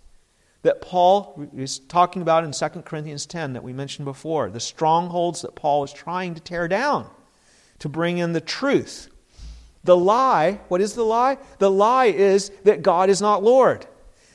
that 0.63 0.81
paul 0.81 1.49
is 1.57 1.79
talking 1.79 2.23
about 2.23 2.45
in 2.45 2.51
2 2.51 2.83
corinthians 2.83 3.25
10 3.25 3.53
that 3.53 3.63
we 3.63 3.73
mentioned 3.73 4.05
before 4.05 4.51
the 4.51 4.59
strongholds 4.61 5.43
that 5.43 5.55
paul 5.55 5.85
is 5.85 5.93
trying 5.93 6.35
to 6.35 6.41
tear 6.41 6.67
down 6.67 7.09
to 7.81 7.89
bring 7.89 8.19
in 8.19 8.33
the 8.33 8.41
truth 8.41 9.09
the 9.87 9.97
lie, 9.97 10.61
what 10.69 10.81
is 10.81 10.95
the 10.95 11.05
lie? 11.05 11.39
The 11.59 11.71
lie 11.71 12.07
is 12.07 12.51
that 12.65 12.83
God 12.83 13.09
is 13.09 13.23
not 13.23 13.43
Lord, 13.43 13.87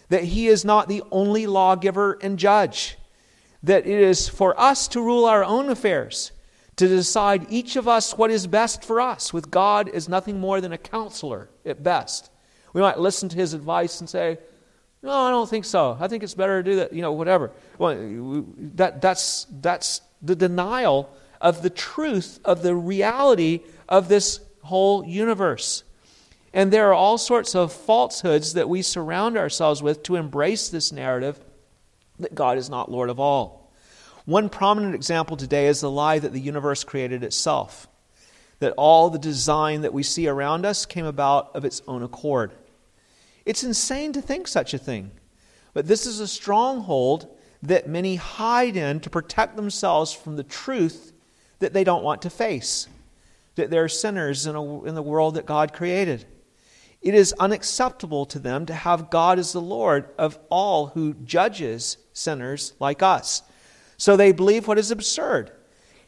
that 0.10 0.24
He 0.24 0.48
is 0.48 0.66
not 0.66 0.88
the 0.88 1.04
only 1.12 1.46
lawgiver 1.46 2.18
and 2.22 2.40
judge, 2.40 2.98
that 3.62 3.86
it 3.86 4.02
is 4.02 4.28
for 4.28 4.60
us 4.60 4.88
to 4.90 5.02
rule 5.02 5.26
our 5.26 5.44
own 5.44 5.70
affairs, 5.70 6.32
to 6.78 6.88
decide 6.88 7.46
each 7.50 7.76
of 7.76 7.88
us 7.88 8.18
what 8.18 8.32
is 8.32 8.48
best 8.48 8.84
for 8.84 9.00
us, 9.00 9.34
with 9.34 9.52
God 9.52 9.90
as 9.90 10.10
nothing 10.10 10.40
more 10.40 10.62
than 10.62 10.72
a 10.72 10.78
counselor 10.78 11.50
at 11.66 11.84
best. 11.84 12.32
We 12.74 12.82
might 12.82 12.98
listen 12.98 13.30
to 13.30 13.36
His 13.36 13.54
advice 13.54 14.00
and 14.00 14.10
say, 14.10 14.40
no, 15.04 15.12
I 15.12 15.32
don't 15.32 15.50
think 15.50 15.66
so. 15.66 15.98
I 16.00 16.08
think 16.08 16.24
it's 16.24 16.36
better 16.36 16.64
to 16.64 16.70
do 16.70 16.76
that, 16.78 16.94
you 16.94 17.02
know, 17.02 17.12
whatever. 17.12 17.52
Well, 17.78 18.46
that, 18.76 19.02
that's, 19.02 19.48
that's 19.50 20.02
the 20.22 20.36
denial 20.36 21.14
of 21.42 21.62
the 21.62 21.70
truth 21.70 22.40
of 22.46 22.62
the 22.62 22.76
reality 22.76 23.62
of 23.90 24.08
this 24.08 24.40
whole 24.64 25.06
universe. 25.06 25.84
And 26.54 26.72
there 26.72 26.90
are 26.90 26.94
all 26.94 27.18
sorts 27.18 27.56
of 27.56 27.74
falsehoods 27.74 28.54
that 28.54 28.70
we 28.70 28.82
surround 28.82 29.38
ourselves 29.38 29.82
with 29.82 30.04
to 30.04 30.16
embrace 30.16 30.70
this 30.70 30.92
narrative 30.92 31.40
that 32.20 32.36
God 32.36 32.58
is 32.58 32.70
not 32.70 32.92
Lord 32.92 33.10
of 33.10 33.20
all. 33.20 33.72
One 34.26 34.50
prominent 34.50 34.94
example 34.94 35.36
today 35.36 35.68
is 35.68 35.82
the 35.82 35.90
lie 35.90 36.20
that 36.20 36.34
the 36.34 36.40
universe 36.40 36.84
created 36.84 37.24
itself, 37.24 37.88
that 38.60 38.74
all 38.78 39.10
the 39.10 39.18
design 39.18 39.82
that 39.82 39.94
we 39.94 40.04
see 40.04 40.28
around 40.28 40.66
us 40.66 40.86
came 40.86 41.06
about 41.06 41.56
of 41.56 41.66
its 41.66 41.82
own 41.88 42.04
accord. 42.04 42.52
It's 43.46 43.64
insane 43.64 44.14
to 44.14 44.22
think 44.22 44.48
such 44.48 44.74
a 44.76 44.78
thing, 44.78 45.12
but 45.74 45.88
this 45.88 46.06
is 46.06 46.20
a 46.20 46.28
stronghold 46.28 47.36
that 47.64 47.88
many 47.88 48.18
hide 48.18 48.76
in 48.76 49.00
to 49.00 49.10
protect 49.10 49.56
themselves 49.56 50.14
from 50.14 50.36
the 50.36 50.44
truth 50.44 51.11
that 51.62 51.74
they 51.74 51.84
don't 51.84 52.04
want 52.04 52.24
to 52.24 52.30
face 52.30 52.88
that 53.56 53.70
they're 53.70 53.90
sinners 53.90 54.46
in, 54.46 54.56
a, 54.56 54.84
in 54.84 54.96
the 54.96 55.02
world 55.02 55.36
that 55.36 55.46
God 55.46 55.74
created. 55.74 56.26
It 57.02 57.16
is 57.16 57.34
unacceptable 57.40 58.26
to 58.28 58.40
them 58.40 58.66
to 58.68 58.74
have 58.74 59.10
God 59.10 59.40
as 59.40 59.54
the 59.54 59.62
Lord 59.62 60.10
of 60.18 60.38
all 60.50 60.88
who 60.88 61.14
judges 61.14 61.98
sinners 62.14 62.74
like 62.80 63.02
us. 63.02 63.42
So 63.98 64.16
they 64.16 64.32
believe 64.32 64.68
what 64.68 64.78
is 64.78 64.92
absurd. 64.92 65.52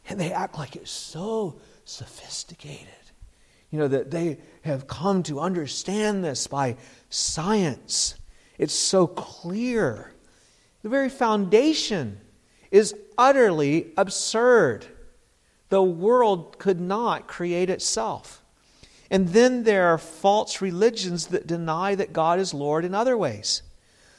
And 0.08 0.20
they 0.20 0.32
act 0.32 0.58
like 0.58 0.76
it's 0.76 0.92
so 0.92 1.60
sophisticated. 1.86 2.88
You 3.72 3.80
know, 3.80 3.88
that 3.88 4.12
they 4.12 4.38
have 4.64 4.88
come 4.88 5.24
to 5.24 5.40
understand 5.40 6.24
this 6.24 6.46
by 6.46 6.78
science. 7.10 8.16
It's 8.58 8.74
so 8.74 9.08
clear. 9.08 10.12
The 10.84 10.90
very 10.90 11.10
foundation 11.10 12.20
is 12.70 12.96
utterly 13.18 13.92
absurd. 13.98 14.86
The 15.74 15.82
world 15.82 16.60
could 16.60 16.80
not 16.80 17.28
create 17.28 17.68
itself. 17.68 18.44
And 19.10 19.30
then 19.30 19.64
there 19.64 19.88
are 19.88 19.98
false 19.98 20.62
religions 20.62 21.26
that 21.30 21.48
deny 21.48 21.96
that 21.96 22.14
God 22.14 22.38
is 22.38 22.54
Lord 22.54 22.86
in 22.86 22.94
other 22.94 23.18
ways. 23.18 23.64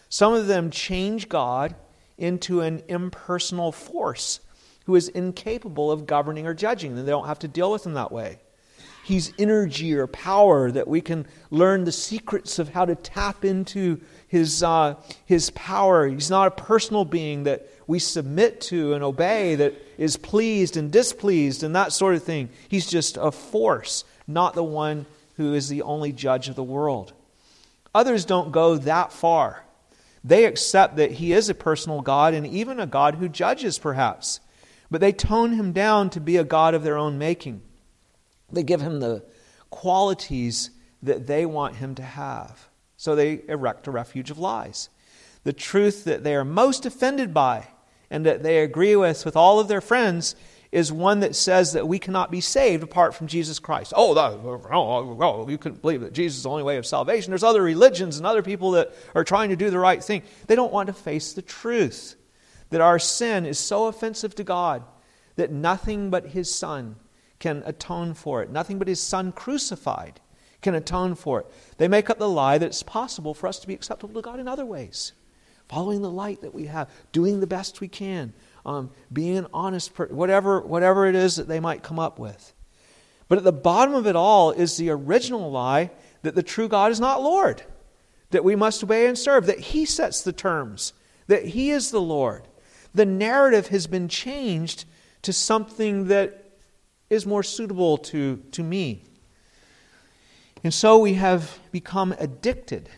Some 0.08 0.32
of 0.32 0.48
them 0.48 0.72
change 0.72 1.28
God 1.28 1.76
into 2.18 2.60
an 2.60 2.82
impersonal 2.88 3.70
force 3.70 4.40
who 4.86 4.96
is 4.96 5.06
incapable 5.06 5.92
of 5.92 6.08
governing 6.08 6.44
or 6.44 6.54
judging, 6.54 6.98
and 6.98 7.06
they 7.06 7.12
don't 7.12 7.28
have 7.28 7.38
to 7.38 7.46
deal 7.46 7.70
with 7.70 7.86
him 7.86 7.94
that 7.94 8.10
way. 8.10 8.40
He's 9.04 9.32
energy 9.38 9.94
or 9.94 10.08
power 10.08 10.72
that 10.72 10.88
we 10.88 11.00
can 11.00 11.24
learn 11.52 11.84
the 11.84 11.92
secrets 11.92 12.58
of 12.58 12.70
how 12.70 12.84
to 12.84 12.96
tap 12.96 13.44
into 13.44 14.00
his, 14.26 14.64
uh, 14.64 14.96
his 15.24 15.50
power. 15.50 16.08
He's 16.08 16.30
not 16.30 16.48
a 16.48 16.62
personal 16.62 17.04
being 17.04 17.44
that 17.44 17.68
we 17.86 17.98
submit 17.98 18.60
to 18.62 18.94
and 18.94 19.04
obey, 19.04 19.54
that 19.56 19.74
is 19.98 20.16
pleased 20.16 20.76
and 20.76 20.90
displeased 20.90 21.62
and 21.62 21.76
that 21.76 21.92
sort 21.92 22.14
of 22.14 22.22
thing. 22.22 22.48
He's 22.68 22.86
just 22.86 23.16
a 23.16 23.30
force, 23.30 24.04
not 24.26 24.54
the 24.54 24.64
one 24.64 25.06
who 25.36 25.54
is 25.54 25.68
the 25.68 25.82
only 25.82 26.12
judge 26.12 26.48
of 26.48 26.56
the 26.56 26.62
world. 26.62 27.12
Others 27.94 28.24
don't 28.24 28.52
go 28.52 28.76
that 28.76 29.12
far. 29.12 29.64
They 30.22 30.46
accept 30.46 30.96
that 30.96 31.12
he 31.12 31.32
is 31.32 31.48
a 31.48 31.54
personal 31.54 32.00
God 32.00 32.32
and 32.32 32.46
even 32.46 32.80
a 32.80 32.86
God 32.86 33.16
who 33.16 33.28
judges, 33.28 33.78
perhaps. 33.78 34.40
But 34.90 35.00
they 35.00 35.12
tone 35.12 35.52
him 35.52 35.72
down 35.72 36.10
to 36.10 36.20
be 36.20 36.36
a 36.36 36.44
God 36.44 36.74
of 36.74 36.82
their 36.82 36.96
own 36.96 37.18
making. 37.18 37.60
They 38.50 38.62
give 38.62 38.80
him 38.80 39.00
the 39.00 39.22
qualities 39.70 40.70
that 41.02 41.26
they 41.26 41.44
want 41.44 41.76
him 41.76 41.94
to 41.96 42.02
have. 42.02 42.68
So 42.96 43.14
they 43.14 43.42
erect 43.48 43.86
a 43.86 43.90
refuge 43.90 44.30
of 44.30 44.38
lies. 44.38 44.88
The 45.42 45.52
truth 45.52 46.04
that 46.04 46.24
they 46.24 46.34
are 46.34 46.44
most 46.44 46.86
offended 46.86 47.34
by 47.34 47.68
and 48.10 48.26
that 48.26 48.42
they 48.42 48.58
agree 48.58 48.96
with 48.96 49.24
with 49.24 49.36
all 49.36 49.60
of 49.60 49.68
their 49.68 49.80
friends 49.80 50.36
is 50.74 50.90
one 50.90 51.20
that 51.20 51.36
says 51.36 51.72
that 51.74 51.86
we 51.86 52.00
cannot 52.00 52.32
be 52.32 52.40
saved 52.40 52.82
apart 52.82 53.14
from 53.14 53.28
Jesus 53.28 53.60
Christ. 53.60 53.92
Oh, 53.94 54.12
that, 54.14 54.32
oh, 54.32 54.60
oh, 54.72 55.18
oh, 55.20 55.48
you 55.48 55.56
couldn't 55.56 55.80
believe 55.80 56.00
that 56.00 56.12
Jesus 56.12 56.38
is 56.38 56.42
the 56.42 56.50
only 56.50 56.64
way 56.64 56.78
of 56.78 56.84
salvation. 56.84 57.30
There's 57.30 57.44
other 57.44 57.62
religions 57.62 58.16
and 58.16 58.26
other 58.26 58.42
people 58.42 58.72
that 58.72 58.92
are 59.14 59.22
trying 59.22 59.50
to 59.50 59.56
do 59.56 59.70
the 59.70 59.78
right 59.78 60.02
thing. 60.02 60.22
They 60.48 60.56
don't 60.56 60.72
want 60.72 60.88
to 60.88 60.92
face 60.92 61.32
the 61.32 61.42
truth 61.42 62.16
that 62.70 62.80
our 62.80 62.98
sin 62.98 63.46
is 63.46 63.56
so 63.56 63.86
offensive 63.86 64.34
to 64.34 64.42
God 64.42 64.82
that 65.36 65.52
nothing 65.52 66.10
but 66.10 66.30
His 66.30 66.52
Son 66.52 66.96
can 67.38 67.62
atone 67.66 68.14
for 68.14 68.42
it. 68.42 68.50
Nothing 68.50 68.80
but 68.80 68.88
His 68.88 69.00
Son 69.00 69.30
crucified 69.30 70.20
can 70.60 70.74
atone 70.74 71.14
for 71.14 71.40
it. 71.40 71.46
They 71.78 71.86
make 71.86 72.10
up 72.10 72.18
the 72.18 72.28
lie 72.28 72.58
that 72.58 72.66
it's 72.66 72.82
possible 72.82 73.32
for 73.32 73.46
us 73.46 73.60
to 73.60 73.68
be 73.68 73.74
acceptable 73.74 74.14
to 74.14 74.22
God 74.22 74.40
in 74.40 74.48
other 74.48 74.66
ways 74.66 75.12
following 75.74 76.02
the 76.02 76.10
light 76.10 76.42
that 76.42 76.54
we 76.54 76.66
have, 76.66 76.88
doing 77.10 77.40
the 77.40 77.48
best 77.48 77.80
we 77.80 77.88
can, 77.88 78.32
um, 78.64 78.90
being 79.12 79.36
an 79.36 79.46
honest 79.52 79.92
person, 79.92 80.14
whatever, 80.14 80.60
whatever 80.60 81.06
it 81.06 81.16
is 81.16 81.34
that 81.34 81.48
they 81.48 81.58
might 81.58 81.82
come 81.82 81.98
up 81.98 82.16
with. 82.16 82.52
But 83.26 83.38
at 83.38 83.44
the 83.44 83.52
bottom 83.52 83.92
of 83.92 84.06
it 84.06 84.14
all 84.14 84.52
is 84.52 84.76
the 84.76 84.90
original 84.90 85.50
lie 85.50 85.90
that 86.22 86.36
the 86.36 86.44
true 86.44 86.68
God 86.68 86.92
is 86.92 87.00
not 87.00 87.22
Lord, 87.22 87.64
that 88.30 88.44
we 88.44 88.54
must 88.54 88.84
obey 88.84 89.08
and 89.08 89.18
serve, 89.18 89.46
that 89.46 89.58
He 89.58 89.84
sets 89.84 90.22
the 90.22 90.32
terms, 90.32 90.92
that 91.26 91.44
He 91.44 91.72
is 91.72 91.90
the 91.90 92.00
Lord. 92.00 92.46
The 92.94 93.06
narrative 93.06 93.66
has 93.68 93.88
been 93.88 94.06
changed 94.06 94.84
to 95.22 95.32
something 95.32 96.06
that 96.06 96.52
is 97.10 97.26
more 97.26 97.42
suitable 97.42 97.98
to, 97.98 98.36
to 98.52 98.62
me. 98.62 99.02
And 100.62 100.72
so 100.72 100.98
we 100.98 101.14
have 101.14 101.58
become 101.72 102.14
addicted 102.20 102.88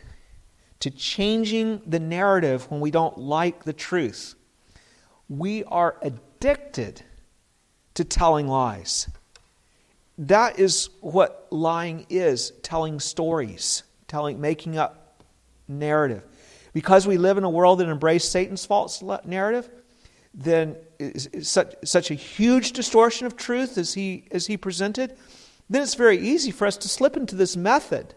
to 0.80 0.90
changing 0.90 1.80
the 1.86 2.00
narrative 2.00 2.70
when 2.70 2.80
we 2.80 2.90
don't 2.90 3.18
like 3.18 3.64
the 3.64 3.72
truth. 3.72 4.34
We 5.28 5.64
are 5.64 5.96
addicted 6.02 7.02
to 7.94 8.04
telling 8.04 8.46
lies. 8.46 9.08
That 10.18 10.58
is 10.58 10.90
what 11.00 11.46
lying 11.50 12.06
is 12.08 12.52
telling 12.62 13.00
stories, 13.00 13.82
telling, 14.08 14.40
making 14.40 14.78
up 14.78 15.22
narrative. 15.68 16.24
Because 16.72 17.06
we 17.06 17.16
live 17.16 17.38
in 17.38 17.44
a 17.44 17.50
world 17.50 17.80
that 17.80 17.88
embraces 17.88 18.30
Satan's 18.30 18.64
false 18.64 19.02
narrative, 19.24 19.68
then 20.34 20.76
such, 21.40 21.74
such 21.84 22.10
a 22.10 22.14
huge 22.14 22.72
distortion 22.72 23.26
of 23.26 23.36
truth 23.36 23.78
as 23.78 23.94
he, 23.94 24.24
as 24.30 24.46
he 24.46 24.56
presented, 24.56 25.16
then 25.68 25.82
it's 25.82 25.94
very 25.94 26.18
easy 26.18 26.50
for 26.50 26.66
us 26.66 26.76
to 26.76 26.88
slip 26.88 27.16
into 27.16 27.34
this 27.34 27.56
method 27.56 28.14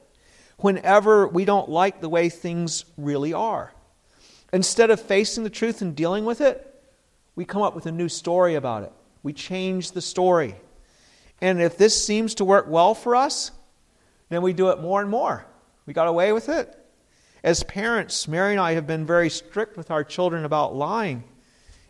whenever 0.60 1.28
we 1.28 1.46
don't 1.46 1.70
like 1.70 2.02
the 2.02 2.10
way 2.10 2.30
things 2.30 2.86
really 2.98 3.34
are. 3.34 3.74
Instead 4.52 4.90
of 4.90 5.00
facing 5.00 5.44
the 5.44 5.50
truth 5.50 5.82
and 5.82 5.96
dealing 5.96 6.26
with 6.26 6.42
it, 6.42 6.66
we 7.36 7.46
come 7.46 7.62
up 7.62 7.76
with 7.76 7.86
a 7.86 7.92
new 7.92 8.10
story 8.10 8.56
about 8.56 8.84
it. 8.84 8.92
We 9.24 9.34
change 9.34 9.92
the 9.92 10.02
story. 10.02 10.56
And 11.42 11.62
if 11.62 11.78
this 11.78 12.06
seems 12.06 12.36
to 12.36 12.46
work 12.46 12.68
well 12.68 12.94
for 12.94 13.16
us, 13.16 13.52
then 14.30 14.42
we 14.42 14.54
do 14.54 14.70
it 14.70 14.82
more 14.82 15.02
and 15.02 15.10
more. 15.10 15.46
We 15.86 15.94
got 15.94 16.08
away 16.08 16.34
with 16.34 16.50
it. 16.50 16.76
As 17.44 17.64
parents, 17.64 18.28
Mary 18.28 18.52
and 18.52 18.60
I 18.60 18.74
have 18.74 18.86
been 18.86 19.06
very 19.06 19.30
strict 19.30 19.78
with 19.78 19.92
our 19.92 20.04
children 20.04 20.44
about 20.44 20.76
lying. 20.76 21.24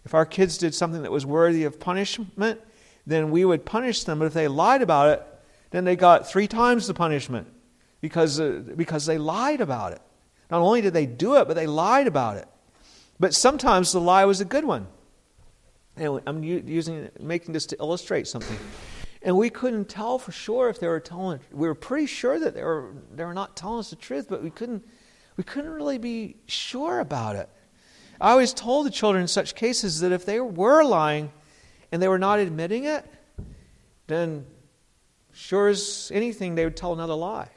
If 0.05 0.13
our 0.13 0.25
kids 0.25 0.57
did 0.57 0.75
something 0.75 1.01
that 1.01 1.11
was 1.11 1.25
worthy 1.25 1.63
of 1.63 1.79
punishment, 1.79 2.61
then 3.07 3.31
we 3.31 3.45
would 3.45 3.65
punish 3.65 4.03
them. 4.03 4.19
But 4.19 4.25
if 4.25 4.33
they 4.33 4.47
lied 4.47 4.81
about 4.81 5.09
it, 5.09 5.25
then 5.71 5.85
they 5.85 5.95
got 5.95 6.29
three 6.29 6.47
times 6.47 6.87
the 6.87 6.93
punishment 6.93 7.47
because, 8.01 8.39
uh, 8.39 8.63
because 8.75 9.05
they 9.05 9.17
lied 9.17 9.61
about 9.61 9.93
it. 9.93 10.01
Not 10.49 10.61
only 10.61 10.81
did 10.81 10.93
they 10.93 11.05
do 11.05 11.35
it, 11.35 11.47
but 11.47 11.55
they 11.55 11.67
lied 11.67 12.07
about 12.07 12.37
it. 12.37 12.47
But 13.19 13.33
sometimes 13.33 13.91
the 13.91 14.01
lie 14.01 14.25
was 14.25 14.41
a 14.41 14.45
good 14.45 14.65
one. 14.65 14.87
And 15.95 16.21
I'm 16.25 16.43
using 16.43 17.09
making 17.19 17.53
this 17.53 17.65
to 17.67 17.77
illustrate 17.79 18.27
something. 18.27 18.57
And 19.21 19.37
we 19.37 19.49
couldn't 19.49 19.89
tell 19.89 20.17
for 20.17 20.31
sure 20.31 20.69
if 20.69 20.79
they 20.79 20.87
were 20.87 21.01
telling. 21.01 21.41
We 21.51 21.67
were 21.67 21.75
pretty 21.75 22.05
sure 22.05 22.39
that 22.39 22.55
they 22.55 22.63
were 22.63 22.93
they 23.13 23.25
were 23.25 23.33
not 23.33 23.57
telling 23.57 23.79
us 23.79 23.89
the 23.89 23.97
truth, 23.97 24.27
but 24.29 24.41
we 24.41 24.49
couldn't 24.49 24.87
we 25.35 25.43
couldn't 25.43 25.71
really 25.71 25.97
be 25.97 26.37
sure 26.47 27.01
about 27.01 27.35
it. 27.35 27.49
I 28.21 28.31
always 28.31 28.53
told 28.53 28.85
the 28.85 28.91
children 28.91 29.21
in 29.21 29.27
such 29.27 29.55
cases 29.55 29.99
that 29.99 30.13
if 30.13 30.25
they 30.25 30.39
were 30.39 30.83
lying 30.83 31.31
and 31.91 32.01
they 32.01 32.07
were 32.07 32.19
not 32.19 32.39
admitting 32.39 32.85
it, 32.85 33.05
then 34.07 34.45
sure 35.33 35.67
as 35.67 36.11
anything 36.13 36.55
they 36.55 36.63
would 36.63 36.77
tell 36.77 36.93
another 36.93 37.13
lie. 37.13 37.49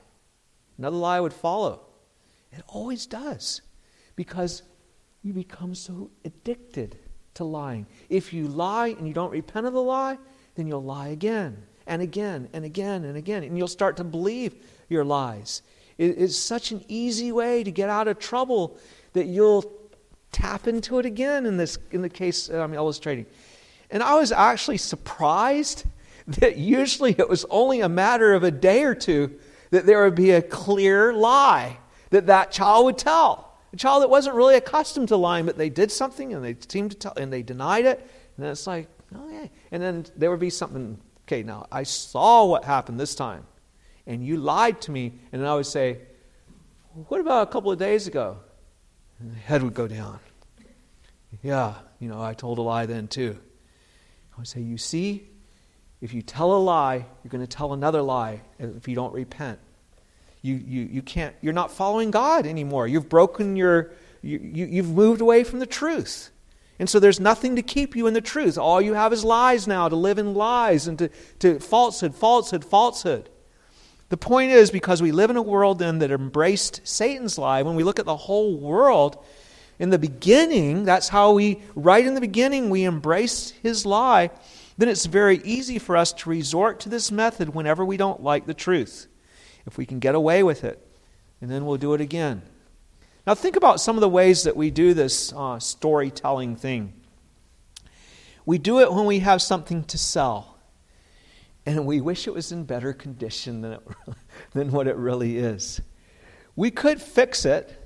Another 0.78 0.96
lie 0.96 1.20
would 1.20 1.32
follow. 1.32 1.80
It 2.52 2.62
always 2.66 3.06
does 3.06 3.62
because 4.16 4.62
you 5.22 5.32
become 5.32 5.74
so 5.74 6.10
addicted 6.24 6.98
to 7.34 7.44
lying. 7.44 7.86
If 8.08 8.32
you 8.32 8.46
lie 8.46 8.88
and 8.88 9.06
you 9.06 9.14
don't 9.14 9.30
repent 9.30 9.66
of 9.66 9.72
the 9.72 9.82
lie, 9.82 10.18
then 10.54 10.66
you'll 10.66 10.82
lie 10.82 11.08
again 11.08 11.62
and 11.86 12.02
again 12.02 12.48
and 12.52 12.64
again 12.64 13.04
and 13.04 13.16
again, 13.16 13.42
and 13.42 13.56
you'll 13.56 13.68
start 13.68 13.96
to 13.96 14.04
believe 14.04 14.54
your 14.88 15.04
lies. 15.04 15.62
It's 15.98 16.36
such 16.36 16.72
an 16.72 16.84
easy 16.88 17.32
way 17.32 17.62
to 17.64 17.70
get 17.70 17.88
out 17.88 18.08
of 18.08 18.18
trouble 18.18 18.76
that 19.12 19.26
you'll 19.26 19.72
tap 20.32 20.66
into 20.66 20.98
it 20.98 21.06
again 21.06 21.46
in 21.46 21.56
this 21.56 21.78
in 21.90 22.02
the 22.02 22.08
case 22.08 22.48
I'm 22.48 22.74
illustrating. 22.74 23.26
And 23.90 24.02
I 24.02 24.14
was 24.14 24.32
actually 24.32 24.78
surprised 24.78 25.84
that 26.26 26.56
usually 26.56 27.14
it 27.18 27.28
was 27.28 27.44
only 27.50 27.80
a 27.80 27.88
matter 27.88 28.32
of 28.34 28.42
a 28.42 28.50
day 28.50 28.84
or 28.84 28.94
two 28.94 29.38
that 29.72 29.86
there 29.86 30.04
would 30.04 30.14
be 30.14 30.30
a 30.32 30.42
clear 30.42 31.12
lie 31.12 31.78
that 32.10 32.26
that 32.26 32.52
child 32.52 32.84
would 32.84 32.98
tell. 32.98 33.58
A 33.72 33.76
child 33.76 34.02
that 34.02 34.10
wasn't 34.10 34.36
really 34.36 34.54
accustomed 34.54 35.08
to 35.08 35.16
lying, 35.16 35.46
but 35.46 35.56
they 35.56 35.70
did 35.70 35.90
something 35.90 36.34
and 36.34 36.44
they 36.44 36.54
seemed 36.68 36.90
to 36.90 36.96
tell, 36.96 37.14
and 37.16 37.32
they 37.32 37.42
denied 37.42 37.86
it. 37.86 37.98
And 38.36 38.44
then 38.44 38.52
it's 38.52 38.66
like, 38.66 38.86
oh 39.16 39.30
yeah. 39.30 39.46
And 39.70 39.82
then 39.82 40.04
there 40.14 40.30
would 40.30 40.40
be 40.40 40.50
something, 40.50 41.00
okay, 41.26 41.42
now 41.42 41.66
I 41.72 41.84
saw 41.84 42.44
what 42.44 42.64
happened 42.64 43.00
this 43.00 43.14
time, 43.14 43.46
and 44.06 44.22
you 44.24 44.36
lied 44.36 44.82
to 44.82 44.90
me. 44.90 45.14
And 45.32 45.46
I 45.46 45.54
would 45.54 45.66
say, 45.66 46.00
what 47.08 47.20
about 47.20 47.48
a 47.48 47.50
couple 47.50 47.72
of 47.72 47.78
days 47.78 48.06
ago? 48.06 48.36
And 49.18 49.32
the 49.32 49.38
head 49.38 49.62
would 49.62 49.74
go 49.74 49.88
down. 49.88 50.20
Yeah, 51.42 51.76
you 51.98 52.10
know, 52.10 52.20
I 52.20 52.34
told 52.34 52.58
a 52.58 52.62
lie 52.62 52.84
then 52.84 53.08
too. 53.08 53.38
I 54.34 54.36
would 54.36 54.48
say, 54.48 54.60
you 54.60 54.76
see, 54.76 55.30
if 56.02 56.12
you 56.12 56.20
tell 56.20 56.52
a 56.52 56.58
lie, 56.58 57.06
you're 57.22 57.30
going 57.30 57.46
to 57.46 57.46
tell 57.46 57.72
another 57.72 58.02
lie 58.02 58.42
if 58.58 58.88
you 58.88 58.96
don't 58.96 59.14
repent. 59.14 59.60
You, 60.42 60.56
you, 60.56 60.82
you 60.82 61.00
can't, 61.00 61.34
you're 61.40 61.52
not 61.52 61.70
following 61.70 62.10
God 62.10 62.44
anymore. 62.44 62.88
You've 62.88 63.08
broken 63.08 63.54
your, 63.54 63.92
you, 64.20 64.40
you, 64.42 64.66
you've 64.66 64.90
moved 64.90 65.20
away 65.20 65.44
from 65.44 65.60
the 65.60 65.66
truth. 65.66 66.30
And 66.80 66.90
so 66.90 66.98
there's 66.98 67.20
nothing 67.20 67.54
to 67.54 67.62
keep 67.62 67.94
you 67.94 68.08
in 68.08 68.14
the 68.14 68.20
truth. 68.20 68.58
All 68.58 68.82
you 68.82 68.94
have 68.94 69.12
is 69.12 69.24
lies 69.24 69.68
now, 69.68 69.88
to 69.88 69.94
live 69.94 70.18
in 70.18 70.34
lies 70.34 70.88
and 70.88 70.98
to, 70.98 71.08
to 71.38 71.60
falsehood, 71.60 72.16
falsehood, 72.16 72.64
falsehood. 72.64 73.28
The 74.08 74.16
point 74.16 74.50
is, 74.50 74.72
because 74.72 75.00
we 75.00 75.12
live 75.12 75.30
in 75.30 75.36
a 75.36 75.42
world 75.42 75.78
then 75.78 76.00
that 76.00 76.10
embraced 76.10 76.80
Satan's 76.82 77.38
lie, 77.38 77.62
when 77.62 77.76
we 77.76 77.84
look 77.84 78.00
at 78.00 78.06
the 78.06 78.16
whole 78.16 78.58
world, 78.58 79.24
in 79.78 79.90
the 79.90 79.98
beginning, 79.98 80.84
that's 80.84 81.08
how 81.08 81.32
we, 81.32 81.62
right 81.76 82.04
in 82.04 82.14
the 82.14 82.20
beginning, 82.20 82.68
we 82.68 82.84
embraced 82.84 83.50
his 83.62 83.86
lie, 83.86 84.30
then 84.78 84.88
it's 84.88 85.06
very 85.06 85.38
easy 85.44 85.78
for 85.78 85.96
us 85.96 86.12
to 86.12 86.30
resort 86.30 86.80
to 86.80 86.88
this 86.88 87.12
method 87.12 87.54
whenever 87.54 87.84
we 87.84 87.96
don't 87.96 88.22
like 88.22 88.46
the 88.46 88.54
truth 88.54 89.06
if 89.66 89.78
we 89.78 89.86
can 89.86 89.98
get 89.98 90.14
away 90.14 90.42
with 90.42 90.64
it, 90.64 90.84
and 91.40 91.50
then 91.50 91.64
we'll 91.64 91.76
do 91.76 91.94
it 91.94 92.00
again. 92.00 92.42
Now, 93.26 93.34
think 93.34 93.56
about 93.56 93.80
some 93.80 93.96
of 93.96 94.00
the 94.00 94.08
ways 94.08 94.42
that 94.44 94.56
we 94.56 94.70
do 94.70 94.94
this 94.94 95.32
uh, 95.32 95.58
storytelling 95.60 96.56
thing. 96.56 96.92
We 98.44 98.58
do 98.58 98.80
it 98.80 98.92
when 98.92 99.06
we 99.06 99.20
have 99.20 99.40
something 99.40 99.84
to 99.84 99.98
sell, 99.98 100.58
and 101.64 101.86
we 101.86 102.00
wish 102.00 102.26
it 102.26 102.34
was 102.34 102.50
in 102.50 102.64
better 102.64 102.92
condition 102.92 103.60
than, 103.60 103.72
it, 103.74 103.82
than 104.52 104.72
what 104.72 104.88
it 104.88 104.96
really 104.96 105.38
is. 105.38 105.80
We 106.56 106.72
could 106.72 107.00
fix 107.00 107.44
it, 107.44 107.78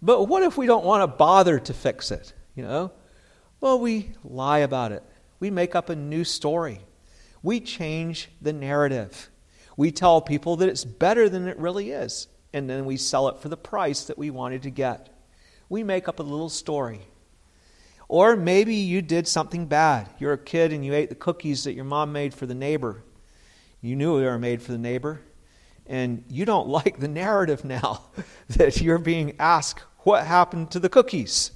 but 0.00 0.24
what 0.26 0.44
if 0.44 0.56
we 0.56 0.66
don't 0.66 0.84
want 0.84 1.02
to 1.02 1.16
bother 1.16 1.58
to 1.58 1.74
fix 1.74 2.12
it? 2.12 2.32
You 2.54 2.62
know? 2.62 2.92
Well, 3.60 3.80
we 3.80 4.12
lie 4.22 4.60
about 4.60 4.92
it. 4.92 5.02
We 5.40 5.50
make 5.50 5.74
up 5.74 5.88
a 5.88 5.96
new 5.96 6.24
story. 6.24 6.80
We 7.42 7.60
change 7.60 8.28
the 8.40 8.52
narrative. 8.52 9.30
We 9.76 9.92
tell 9.92 10.20
people 10.20 10.56
that 10.56 10.68
it's 10.68 10.84
better 10.84 11.28
than 11.28 11.46
it 11.46 11.58
really 11.58 11.90
is, 11.92 12.26
and 12.52 12.68
then 12.68 12.84
we 12.84 12.96
sell 12.96 13.28
it 13.28 13.38
for 13.38 13.48
the 13.48 13.56
price 13.56 14.04
that 14.04 14.18
we 14.18 14.30
wanted 14.30 14.62
to 14.62 14.70
get. 14.70 15.08
We 15.68 15.84
make 15.84 16.08
up 16.08 16.18
a 16.18 16.24
little 16.24 16.48
story. 16.48 17.02
Or 18.08 18.36
maybe 18.36 18.74
you 18.74 19.02
did 19.02 19.28
something 19.28 19.66
bad. 19.66 20.08
You're 20.18 20.32
a 20.32 20.38
kid 20.38 20.72
and 20.72 20.84
you 20.84 20.94
ate 20.94 21.10
the 21.10 21.14
cookies 21.14 21.64
that 21.64 21.74
your 21.74 21.84
mom 21.84 22.10
made 22.10 22.32
for 22.32 22.46
the 22.46 22.54
neighbor. 22.54 23.04
You 23.80 23.96
knew 23.96 24.18
they 24.18 24.26
were 24.26 24.38
made 24.38 24.62
for 24.62 24.72
the 24.72 24.78
neighbor. 24.78 25.20
And 25.86 26.24
you 26.28 26.44
don't 26.44 26.68
like 26.68 26.98
the 26.98 27.08
narrative 27.08 27.64
now 27.64 28.02
that 28.48 28.80
you're 28.80 28.98
being 28.98 29.36
asked 29.38 29.84
what 29.98 30.26
happened 30.26 30.70
to 30.70 30.80
the 30.80 30.88
cookies. 30.88 31.52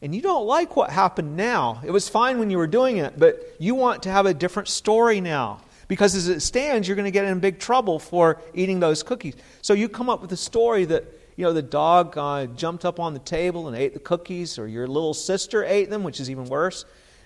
And 0.00 0.14
you 0.14 0.22
don't 0.22 0.46
like 0.46 0.76
what 0.76 0.90
happened 0.90 1.36
now. 1.36 1.80
It 1.84 1.90
was 1.90 2.08
fine 2.08 2.38
when 2.38 2.50
you 2.50 2.58
were 2.58 2.68
doing 2.68 2.98
it, 2.98 3.18
but 3.18 3.42
you 3.58 3.74
want 3.74 4.04
to 4.04 4.10
have 4.10 4.26
a 4.26 4.34
different 4.34 4.68
story 4.68 5.20
now. 5.20 5.60
Because 5.88 6.14
as 6.14 6.28
it 6.28 6.40
stands, 6.40 6.86
you're 6.86 6.96
going 6.96 7.06
to 7.06 7.10
get 7.10 7.24
in 7.24 7.40
big 7.40 7.58
trouble 7.58 7.98
for 7.98 8.40
eating 8.54 8.78
those 8.78 9.02
cookies. 9.02 9.34
So 9.62 9.72
you 9.72 9.88
come 9.88 10.08
up 10.08 10.20
with 10.20 10.30
a 10.32 10.36
story 10.36 10.84
that, 10.84 11.04
you 11.36 11.44
know, 11.44 11.52
the 11.52 11.62
dog 11.62 12.16
uh, 12.16 12.46
jumped 12.46 12.84
up 12.84 13.00
on 13.00 13.14
the 13.14 13.20
table 13.20 13.68
and 13.68 13.76
ate 13.76 13.94
the 13.94 14.00
cookies, 14.00 14.58
or 14.58 14.68
your 14.68 14.86
little 14.86 15.14
sister 15.14 15.64
ate 15.64 15.88
them, 15.90 16.04
which 16.04 16.20
is 16.20 16.30
even 16.30 16.44
worse. 16.44 16.84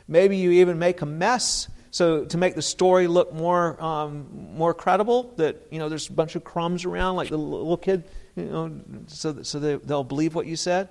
Maybe 0.08 0.36
you 0.36 0.52
even 0.52 0.78
make 0.78 1.02
a 1.02 1.06
mess 1.06 1.68
so 1.92 2.24
to 2.24 2.38
make 2.38 2.54
the 2.54 2.62
story 2.62 3.06
look 3.06 3.34
more 3.34 3.80
um, 3.82 4.26
more 4.56 4.72
credible 4.72 5.34
that 5.36 5.66
you 5.70 5.78
know 5.78 5.90
there's 5.90 6.08
a 6.08 6.12
bunch 6.12 6.34
of 6.34 6.42
crumbs 6.42 6.86
around 6.86 7.16
like 7.16 7.28
the 7.28 7.36
little 7.36 7.76
kid 7.76 8.04
you 8.34 8.44
know 8.44 8.80
so 9.08 9.42
so 9.42 9.60
they, 9.60 9.76
they'll 9.76 10.02
believe 10.02 10.34
what 10.34 10.46
you 10.46 10.56
said 10.56 10.88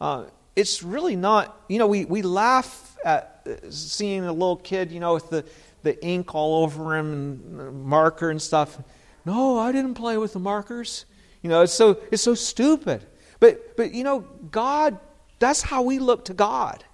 uh, 0.00 0.26
it's 0.58 0.82
really 0.82 1.14
not 1.14 1.62
you 1.68 1.78
know 1.78 1.86
we, 1.86 2.04
we 2.04 2.22
laugh 2.22 2.96
at 3.04 3.44
seeing 3.70 4.24
a 4.24 4.32
little 4.32 4.56
kid 4.56 4.90
you 4.90 5.00
know 5.00 5.14
with 5.14 5.30
the 5.30 5.44
the 5.82 6.04
ink 6.04 6.34
all 6.34 6.62
over 6.62 6.96
him 6.96 7.12
and 7.12 7.84
marker 7.84 8.30
and 8.30 8.40
stuff. 8.40 8.78
No, 9.24 9.58
I 9.58 9.72
didn't 9.72 9.94
play 9.94 10.16
with 10.18 10.32
the 10.32 10.38
markers. 10.38 11.04
You 11.42 11.50
know, 11.50 11.62
it's 11.62 11.72
so 11.72 12.00
it's 12.10 12.22
so 12.22 12.34
stupid. 12.34 13.06
But 13.40 13.76
but 13.76 13.92
you 13.92 14.04
know, 14.04 14.20
God, 14.50 14.98
that's 15.38 15.62
how 15.62 15.82
we 15.82 15.98
look 15.98 16.24
to 16.26 16.34
God. 16.34 16.84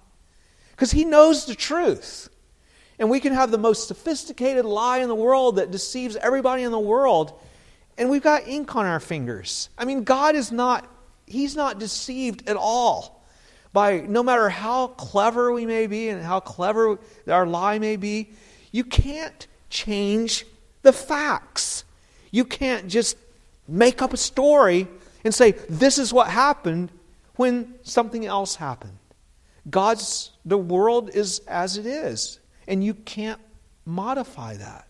Because 0.71 0.91
he 0.91 1.05
knows 1.05 1.45
the 1.45 1.55
truth. 1.55 2.29
And 2.97 3.09
we 3.09 3.19
can 3.19 3.33
have 3.33 3.51
the 3.51 3.57
most 3.57 3.89
sophisticated 3.89 4.63
lie 4.63 4.99
in 4.99 5.09
the 5.09 5.15
world 5.15 5.57
that 5.57 5.69
deceives 5.69 6.15
everybody 6.15 6.63
in 6.63 6.71
the 6.71 6.79
world, 6.79 7.37
and 7.97 8.09
we've 8.09 8.23
got 8.23 8.47
ink 8.47 8.73
on 8.77 8.85
our 8.85 9.01
fingers. 9.01 9.69
I 9.77 9.83
mean, 9.83 10.03
God 10.03 10.35
is 10.35 10.51
not 10.51 10.89
he's 11.25 11.55
not 11.55 11.79
deceived 11.79 12.47
at 12.47 12.55
all 12.55 13.14
by 13.75 13.99
no 13.99 14.23
matter 14.23 14.47
how 14.47 14.87
clever 14.87 15.51
we 15.51 15.65
may 15.65 15.85
be 15.85 16.07
and 16.07 16.23
how 16.23 16.39
clever 16.39 16.97
our 17.27 17.45
lie 17.45 17.77
may 17.77 17.97
be, 17.97 18.29
you 18.71 18.85
can't 18.85 19.47
change 19.69 20.45
the 20.81 20.93
facts. 20.93 21.83
You 22.31 22.45
can't 22.45 22.87
just 22.87 23.17
make 23.67 24.01
up 24.01 24.13
a 24.13 24.17
story 24.17 24.87
and 25.25 25.35
say, 25.35 25.51
this 25.67 25.97
is 25.97 26.13
what 26.13 26.29
happened 26.29 26.89
when 27.35 27.75
something 27.83 28.25
else 28.25 28.55
happened. 28.55 28.97
God's, 29.69 30.31
the 30.45 30.57
world 30.57 31.09
is 31.13 31.39
as 31.39 31.75
it 31.77 31.85
is, 31.85 32.39
and 32.69 32.81
you 32.81 32.93
can't 32.93 33.41
modify 33.85 34.55
that. 34.55 34.87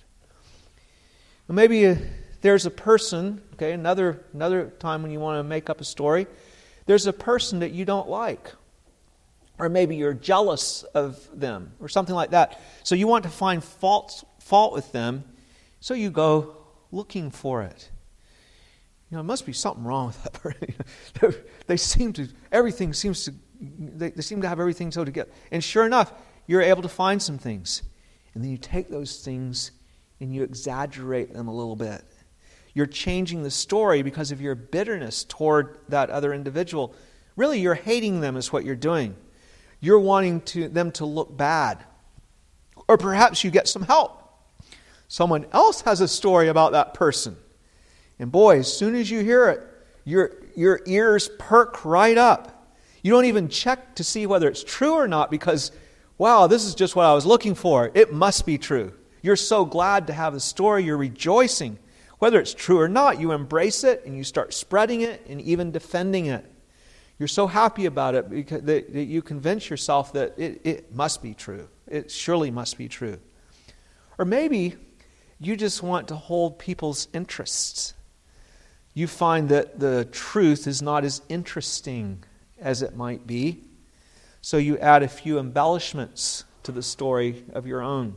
Maybe 1.47 1.87
uh, 1.87 1.95
there's 2.41 2.67
a 2.67 2.71
person, 2.71 3.41
okay, 3.53 3.71
another, 3.71 4.23
another 4.33 4.71
time 4.77 5.01
when 5.01 5.09
you 5.09 5.19
want 5.19 5.39
to 5.39 5.43
make 5.43 5.71
up 5.71 5.81
a 5.81 5.85
story, 5.85 6.27
there's 6.85 7.07
a 7.07 7.13
person 7.13 7.59
that 7.61 7.71
you 7.71 7.83
don't 7.83 8.07
like 8.07 8.53
or 9.57 9.69
maybe 9.69 9.95
you're 9.95 10.13
jealous 10.13 10.83
of 10.93 11.27
them 11.33 11.71
or 11.79 11.87
something 11.87 12.15
like 12.15 12.31
that. 12.31 12.59
So 12.83 12.95
you 12.95 13.07
want 13.07 13.23
to 13.23 13.29
find 13.29 13.63
fault, 13.63 14.23
fault 14.39 14.73
with 14.73 14.91
them, 14.91 15.23
so 15.79 15.93
you 15.93 16.09
go 16.09 16.57
looking 16.91 17.31
for 17.31 17.61
it. 17.63 17.89
You 19.09 19.17
know, 19.17 19.21
there 19.21 19.27
must 19.27 19.45
be 19.45 19.53
something 19.53 19.83
wrong 19.83 20.07
with 20.07 20.23
that 20.23 20.33
person. 20.33 21.43
they 21.67 21.77
seem 21.77 22.11
to, 22.13 22.27
everything 22.51 22.93
seems 22.93 23.25
to, 23.25 23.33
they, 23.61 24.09
they 24.09 24.21
seem 24.21 24.41
to 24.41 24.49
have 24.49 24.59
everything 24.59 24.91
so 24.91 25.05
together. 25.05 25.29
And 25.51 25.63
sure 25.63 25.85
enough, 25.85 26.11
you're 26.47 26.61
able 26.61 26.81
to 26.81 26.89
find 26.89 27.21
some 27.21 27.37
things. 27.37 27.83
And 28.33 28.43
then 28.43 28.51
you 28.51 28.57
take 28.57 28.89
those 28.89 29.23
things 29.23 29.71
and 30.19 30.33
you 30.33 30.43
exaggerate 30.43 31.33
them 31.33 31.47
a 31.47 31.53
little 31.53 31.75
bit. 31.75 32.03
you're 32.73 32.85
changing 32.85 33.43
the 33.43 33.51
story 33.51 34.01
because 34.01 34.31
of 34.31 34.41
your 34.41 34.53
bitterness 34.55 35.23
toward 35.23 35.77
that 35.87 36.09
other 36.09 36.33
individual. 36.33 36.93
Really, 37.37 37.59
you're 37.59 37.73
hating 37.73 38.19
them, 38.19 38.35
is 38.35 38.51
what 38.51 38.65
you're 38.65 38.75
doing. 38.75 39.15
You're 39.85 39.99
wanting 39.99 40.41
to, 40.41 40.67
them 40.67 40.91
to 40.93 41.05
look 41.05 41.37
bad. 41.37 41.77
Or 42.87 42.97
perhaps 42.97 43.43
you 43.43 43.51
get 43.51 43.67
some 43.67 43.83
help. 43.83 44.19
Someone 45.07 45.45
else 45.51 45.81
has 45.81 46.01
a 46.01 46.07
story 46.07 46.47
about 46.47 46.71
that 46.71 46.95
person. 46.95 47.37
And 48.17 48.31
boy, 48.31 48.57
as 48.57 48.73
soon 48.73 48.95
as 48.95 49.11
you 49.11 49.19
hear 49.19 49.47
it, 49.49 49.61
your, 50.03 50.31
your 50.55 50.81
ears 50.87 51.29
perk 51.37 51.85
right 51.85 52.17
up. 52.17 52.67
You 53.03 53.11
don't 53.11 53.25
even 53.25 53.47
check 53.47 53.93
to 53.97 54.03
see 54.03 54.25
whether 54.25 54.49
it's 54.49 54.63
true 54.63 54.93
or 54.93 55.07
not 55.07 55.29
because, 55.29 55.71
wow, 56.17 56.47
this 56.47 56.65
is 56.65 56.73
just 56.73 56.95
what 56.95 57.05
I 57.05 57.13
was 57.13 57.27
looking 57.27 57.53
for. 57.53 57.91
It 57.93 58.11
must 58.11 58.47
be 58.47 58.57
true. 58.57 58.91
You're 59.21 59.35
so 59.35 59.65
glad 59.65 60.07
to 60.07 60.13
have 60.13 60.33
the 60.33 60.39
story. 60.39 60.83
You're 60.83 60.97
rejoicing. 60.97 61.77
Whether 62.17 62.39
it's 62.39 62.55
true 62.55 62.79
or 62.79 62.89
not, 62.89 63.19
you 63.19 63.33
embrace 63.33 63.83
it 63.83 64.03
and 64.03 64.17
you 64.17 64.23
start 64.23 64.51
spreading 64.51 65.01
it 65.01 65.23
and 65.29 65.39
even 65.41 65.69
defending 65.69 66.25
it. 66.25 66.43
You're 67.17 67.27
so 67.27 67.47
happy 67.47 67.85
about 67.85 68.15
it 68.15 68.29
because 68.29 68.61
that, 68.63 68.93
that 68.93 69.05
you 69.05 69.21
convince 69.21 69.69
yourself 69.69 70.13
that 70.13 70.33
it, 70.37 70.61
it 70.63 70.95
must 70.95 71.21
be 71.21 71.33
true. 71.33 71.69
It 71.87 72.11
surely 72.11 72.51
must 72.51 72.77
be 72.77 72.87
true. 72.87 73.19
Or 74.17 74.25
maybe 74.25 74.75
you 75.39 75.55
just 75.55 75.81
want 75.81 76.07
to 76.09 76.15
hold 76.15 76.59
people's 76.59 77.07
interests 77.13 77.93
you 78.95 79.07
find 79.07 79.49
that 79.49 79.77
the 79.77 80.05
truth 80.05 80.67
is 80.67 80.81
not 80.81 81.03
as 81.03 81.21
interesting 81.27 82.23
as 82.59 82.81
it 82.81 82.95
might 82.95 83.27
be. 83.27 83.61
So 84.41 84.55
you 84.57 84.77
add 84.79 85.03
a 85.03 85.07
few 85.09 85.37
embellishments 85.37 86.45
to 86.63 86.71
the 86.71 86.81
story 86.81 87.43
of 87.53 87.67
your 87.67 87.81
own. 87.81 88.15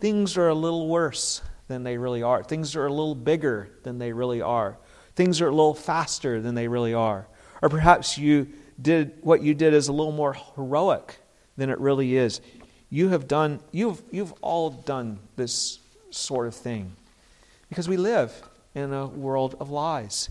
Things 0.00 0.38
are 0.38 0.48
a 0.48 0.54
little 0.54 0.88
worse 0.88 1.42
than 1.68 1.84
they 1.84 1.98
really 1.98 2.22
are. 2.22 2.42
Things 2.42 2.74
are 2.74 2.86
a 2.86 2.90
little 2.90 3.14
bigger 3.14 3.68
than 3.82 3.98
they 3.98 4.12
really 4.12 4.40
are. 4.40 4.78
Things 5.14 5.42
are 5.42 5.48
a 5.48 5.54
little 5.54 5.74
faster 5.74 6.40
than 6.40 6.54
they 6.54 6.66
really 6.66 6.94
are. 6.94 7.28
Or 7.64 7.70
perhaps 7.70 8.18
you 8.18 8.48
did 8.80 9.12
what 9.22 9.42
you 9.42 9.54
did 9.54 9.72
is 9.72 9.88
a 9.88 9.92
little 9.92 10.12
more 10.12 10.36
heroic 10.54 11.16
than 11.56 11.70
it 11.70 11.80
really 11.80 12.14
is. 12.14 12.42
You 12.90 13.08
have 13.08 13.26
done 13.26 13.60
you've 13.72 14.02
you've 14.10 14.34
all 14.42 14.68
done 14.68 15.18
this 15.36 15.78
sort 16.10 16.46
of 16.46 16.54
thing. 16.54 16.94
Because 17.70 17.88
we 17.88 17.96
live 17.96 18.34
in 18.74 18.92
a 18.92 19.06
world 19.06 19.56
of 19.60 19.70
lies. 19.70 20.28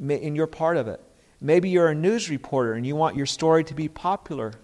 And 0.00 0.34
you're 0.34 0.46
part 0.46 0.78
of 0.78 0.88
it. 0.88 0.98
Maybe 1.42 1.68
you're 1.68 1.88
a 1.88 1.94
news 1.94 2.30
reporter 2.30 2.72
and 2.72 2.86
you 2.86 2.96
want 2.96 3.16
your 3.16 3.26
story 3.26 3.62
to 3.64 3.74
be 3.74 3.88
popular 3.88 4.54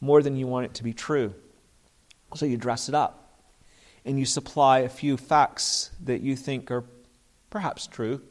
more 0.00 0.22
than 0.22 0.36
you 0.36 0.46
want 0.46 0.64
it 0.64 0.74
to 0.74 0.82
be 0.82 0.94
true. 0.94 1.34
So 2.34 2.46
you 2.46 2.56
dress 2.56 2.88
it 2.88 2.94
up 2.94 3.42
and 4.06 4.18
you 4.18 4.24
supply 4.24 4.78
a 4.78 4.88
few 4.88 5.18
facts 5.18 5.90
that 6.02 6.22
you 6.22 6.34
think 6.34 6.70
are 6.70 6.84
perhaps 7.50 7.86
true, 7.86 8.22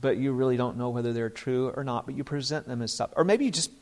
but 0.00 0.16
you 0.16 0.32
really 0.32 0.56
don't 0.56 0.76
know 0.76 0.90
whether 0.90 1.12
they're 1.12 1.30
true 1.30 1.72
or 1.76 1.84
not, 1.84 2.06
but 2.06 2.16
you 2.16 2.24
present 2.24 2.66
them 2.66 2.82
as 2.82 2.92
such. 2.92 3.10
Or 3.16 3.24
maybe 3.24 3.44
you 3.44 3.50
just 3.50 3.72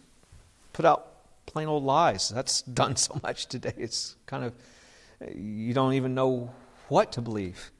put 0.73 0.85
out 0.85 1.13
plain 1.47 1.69
old 1.69 1.85
lies. 1.85 2.29
That's 2.29 2.63
done 2.63 2.97
so 2.97 3.21
much 3.23 3.47
today. 3.47 3.75
It's 3.77 4.17
kind 4.27 4.45
of, 4.45 4.55
you 5.35 5.75
don't 5.75 5.95
even 5.95 6.15
know 6.15 6.53
what 6.89 7.13
to 7.13 7.21
believe 7.21 7.71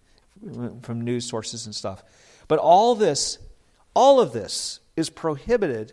from 0.83 1.01
news 1.01 1.27
sources 1.27 1.67
and 1.67 1.75
stuff. 1.75 2.03
But 2.49 2.59
all 2.59 2.95
this, 2.95 3.39
all 3.95 4.21
of 4.21 4.33
this 4.33 4.81
is 4.97 5.11
prohibited 5.11 5.93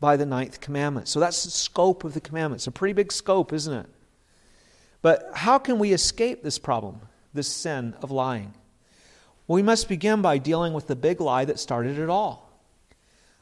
by 0.00 0.16
the 0.16 0.26
ninth 0.26 0.60
commandment. 0.60 1.08
So 1.08 1.20
that's 1.20 1.44
the 1.44 1.50
scope 1.50 2.04
of 2.04 2.14
the 2.14 2.20
commandment. 2.20 2.60
It's 2.60 2.66
a 2.66 2.72
pretty 2.72 2.92
big 2.92 3.12
scope, 3.12 3.52
isn't 3.52 3.72
it? 3.72 3.86
But 5.02 5.30
how 5.34 5.58
can 5.58 5.78
we 5.78 5.92
escape 5.92 6.42
this 6.42 6.58
problem, 6.58 7.00
this 7.32 7.48
sin 7.48 7.94
of 8.02 8.10
lying? 8.10 8.54
Well, 9.46 9.54
we 9.54 9.62
must 9.62 9.88
begin 9.88 10.22
by 10.22 10.38
dealing 10.38 10.72
with 10.72 10.86
the 10.86 10.96
big 10.96 11.20
lie 11.20 11.44
that 11.44 11.60
started 11.60 11.98
it 11.98 12.10
all. 12.10 12.46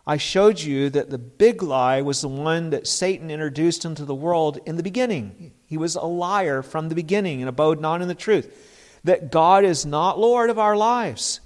I 0.06 0.18
showed 0.18 0.60
you 0.60 0.90
that 0.90 1.08
the 1.08 1.18
big 1.18 1.62
lie 1.62 2.02
was 2.02 2.20
the 2.20 2.28
one 2.28 2.70
that 2.70 2.86
Satan 2.86 3.30
introduced 3.30 3.86
into 3.86 4.04
the 4.04 4.14
world 4.14 4.58
in 4.66 4.76
the 4.76 4.82
beginning. 4.82 5.52
He 5.64 5.78
was 5.78 5.96
a 5.96 6.02
liar 6.02 6.62
from 6.62 6.90
the 6.90 6.94
beginning 6.94 7.40
and 7.40 7.48
abode 7.48 7.80
not 7.80 8.02
in 8.02 8.08
the 8.08 8.14
truth 8.14 8.70
that 9.04 9.30
God 9.30 9.64
is 9.64 9.84
not 9.84 10.18
Lord 10.18 10.50
of 10.50 10.58
our 10.58 10.76
lives, 10.76 11.40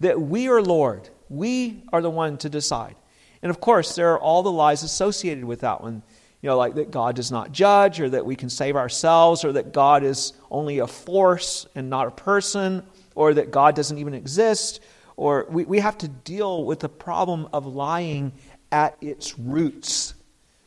that 0.00 0.20
we 0.20 0.48
are 0.48 0.62
Lord. 0.62 1.08
We 1.28 1.84
are 1.92 2.00
the 2.00 2.10
one 2.10 2.38
to 2.38 2.48
decide. 2.48 2.94
And 3.42 3.50
of 3.50 3.60
course, 3.60 3.94
there 3.94 4.12
are 4.12 4.20
all 4.20 4.42
the 4.42 4.52
lies 4.52 4.84
associated 4.84 5.44
with 5.44 5.60
that 5.60 5.80
one. 5.80 6.02
You 6.40 6.48
know, 6.48 6.56
like 6.56 6.74
that 6.74 6.90
God 6.90 7.16
does 7.16 7.30
not 7.30 7.52
judge, 7.52 8.00
or 8.00 8.08
that 8.10 8.26
we 8.26 8.34
can 8.34 8.50
save 8.50 8.76
ourselves, 8.76 9.44
or 9.44 9.52
that 9.52 9.72
God 9.72 10.02
is 10.02 10.32
only 10.50 10.78
a 10.78 10.86
force 10.86 11.66
and 11.74 11.88
not 11.88 12.08
a 12.08 12.12
person, 12.12 12.84
or 13.14 13.34
that 13.34 13.50
God 13.50 13.74
doesn't 13.74 13.98
even 13.98 14.14
exist. 14.14 14.80
Or 15.16 15.46
we, 15.50 15.64
we 15.64 15.80
have 15.80 15.98
to 15.98 16.08
deal 16.08 16.64
with 16.64 16.80
the 16.80 16.88
problem 16.88 17.48
of 17.52 17.66
lying 17.66 18.32
at 18.70 18.96
its 19.00 19.38
roots. 19.38 20.14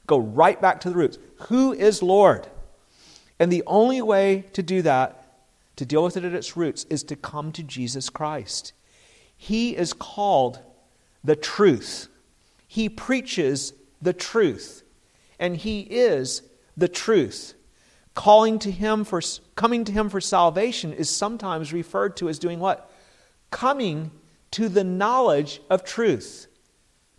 Go 0.08 0.18
right 0.18 0.62
back 0.62 0.82
to 0.82 0.90
the 0.90 0.96
roots. 0.96 1.18
Who 1.48 1.74
is 1.74 2.04
Lord? 2.04 2.48
And 3.40 3.52
the 3.52 3.64
only 3.66 4.02
way 4.02 4.46
to 4.54 4.64
do 4.64 4.82
that 4.84 5.26
to 5.76 5.86
deal 5.86 6.04
with 6.04 6.18
it 6.18 6.24
at 6.24 6.34
its 6.34 6.56
roots, 6.56 6.86
is 6.90 7.04
to 7.04 7.16
come 7.16 7.52
to 7.52 7.64
Jesus 7.64 8.10
Christ. 8.10 8.74
He 9.36 9.76
is 9.76 9.94
called 9.94 10.60
the 11.24 11.36
truth. 11.36 12.08
He 12.68 12.90
preaches 12.90 13.74
the 14.02 14.14
truth, 14.14 14.84
and 15.40 15.58
He 15.58 15.82
is 15.82 16.42
the 16.78 16.88
truth. 16.88 17.54
Calling 18.16 18.58
to 18.60 18.72
Him 18.72 19.04
for 19.04 19.22
coming 19.56 19.84
to 19.86 19.92
Him 19.92 20.10
for 20.10 20.20
salvation 20.20 20.92
is 20.94 21.10
sometimes 21.10 21.72
referred 21.72 22.18
to 22.18 22.30
as 22.30 22.40
doing 22.40 22.60
what? 22.60 22.92
Coming 23.52 24.10
to 24.52 24.70
the 24.70 24.84
knowledge 24.84 25.62
of 25.70 25.84
truth. 25.84 26.48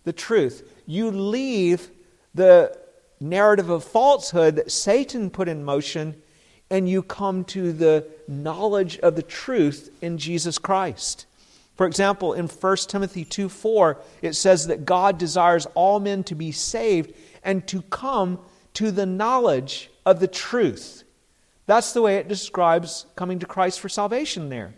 The 0.03 0.13
truth. 0.13 0.69
You 0.85 1.11
leave 1.11 1.89
the 2.33 2.77
narrative 3.19 3.69
of 3.69 3.83
falsehood 3.83 4.55
that 4.55 4.71
Satan 4.71 5.29
put 5.29 5.47
in 5.47 5.63
motion 5.63 6.21
and 6.69 6.89
you 6.89 7.01
come 7.01 7.43
to 7.45 7.71
the 7.71 8.05
knowledge 8.27 8.99
of 8.99 9.15
the 9.15 9.23
truth 9.23 9.89
in 10.01 10.17
Jesus 10.17 10.57
Christ. 10.57 11.25
For 11.75 11.85
example, 11.85 12.33
in 12.33 12.47
1 12.47 12.77
Timothy 12.87 13.23
2 13.23 13.49
4, 13.49 14.01
it 14.21 14.33
says 14.33 14.67
that 14.67 14.85
God 14.85 15.17
desires 15.17 15.67
all 15.75 15.99
men 15.99 16.23
to 16.25 16.35
be 16.35 16.51
saved 16.51 17.13
and 17.43 17.65
to 17.67 17.83
come 17.83 18.39
to 18.73 18.91
the 18.91 19.05
knowledge 19.05 19.89
of 20.07 20.21
the 20.21 20.27
truth. 20.27 21.03
That's 21.65 21.91
the 21.91 22.01
way 22.01 22.15
it 22.15 22.29
describes 22.29 23.05
coming 23.17 23.39
to 23.39 23.45
Christ 23.45 23.81
for 23.81 23.89
salvation 23.89 24.47
there. 24.47 24.73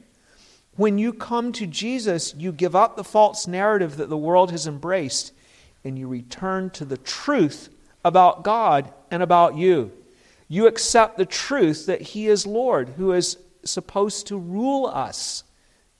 When 0.75 0.97
you 0.97 1.13
come 1.13 1.51
to 1.53 1.67
Jesus, 1.67 2.33
you 2.35 2.51
give 2.51 2.75
up 2.75 2.95
the 2.95 3.03
false 3.03 3.45
narrative 3.45 3.97
that 3.97 4.09
the 4.09 4.17
world 4.17 4.49
has 4.49 4.65
embraced 4.65 5.31
and 5.83 5.99
you 5.99 6.07
return 6.07 6.71
to 6.71 6.83
the 6.83 6.97
truth 6.97 7.69
about 8.03 8.43
God 8.43 8.91
and 9.11 9.21
about 9.21 9.55
you. 9.55 9.91
You 10.47 10.65
accept 10.65 11.17
the 11.17 11.27
truth 11.27 11.85
that 11.85 12.01
He 12.01 12.27
is 12.27 12.47
Lord, 12.47 12.89
who 12.97 13.11
is 13.11 13.37
supposed 13.63 14.25
to 14.27 14.37
rule 14.37 14.87
us, 14.87 15.43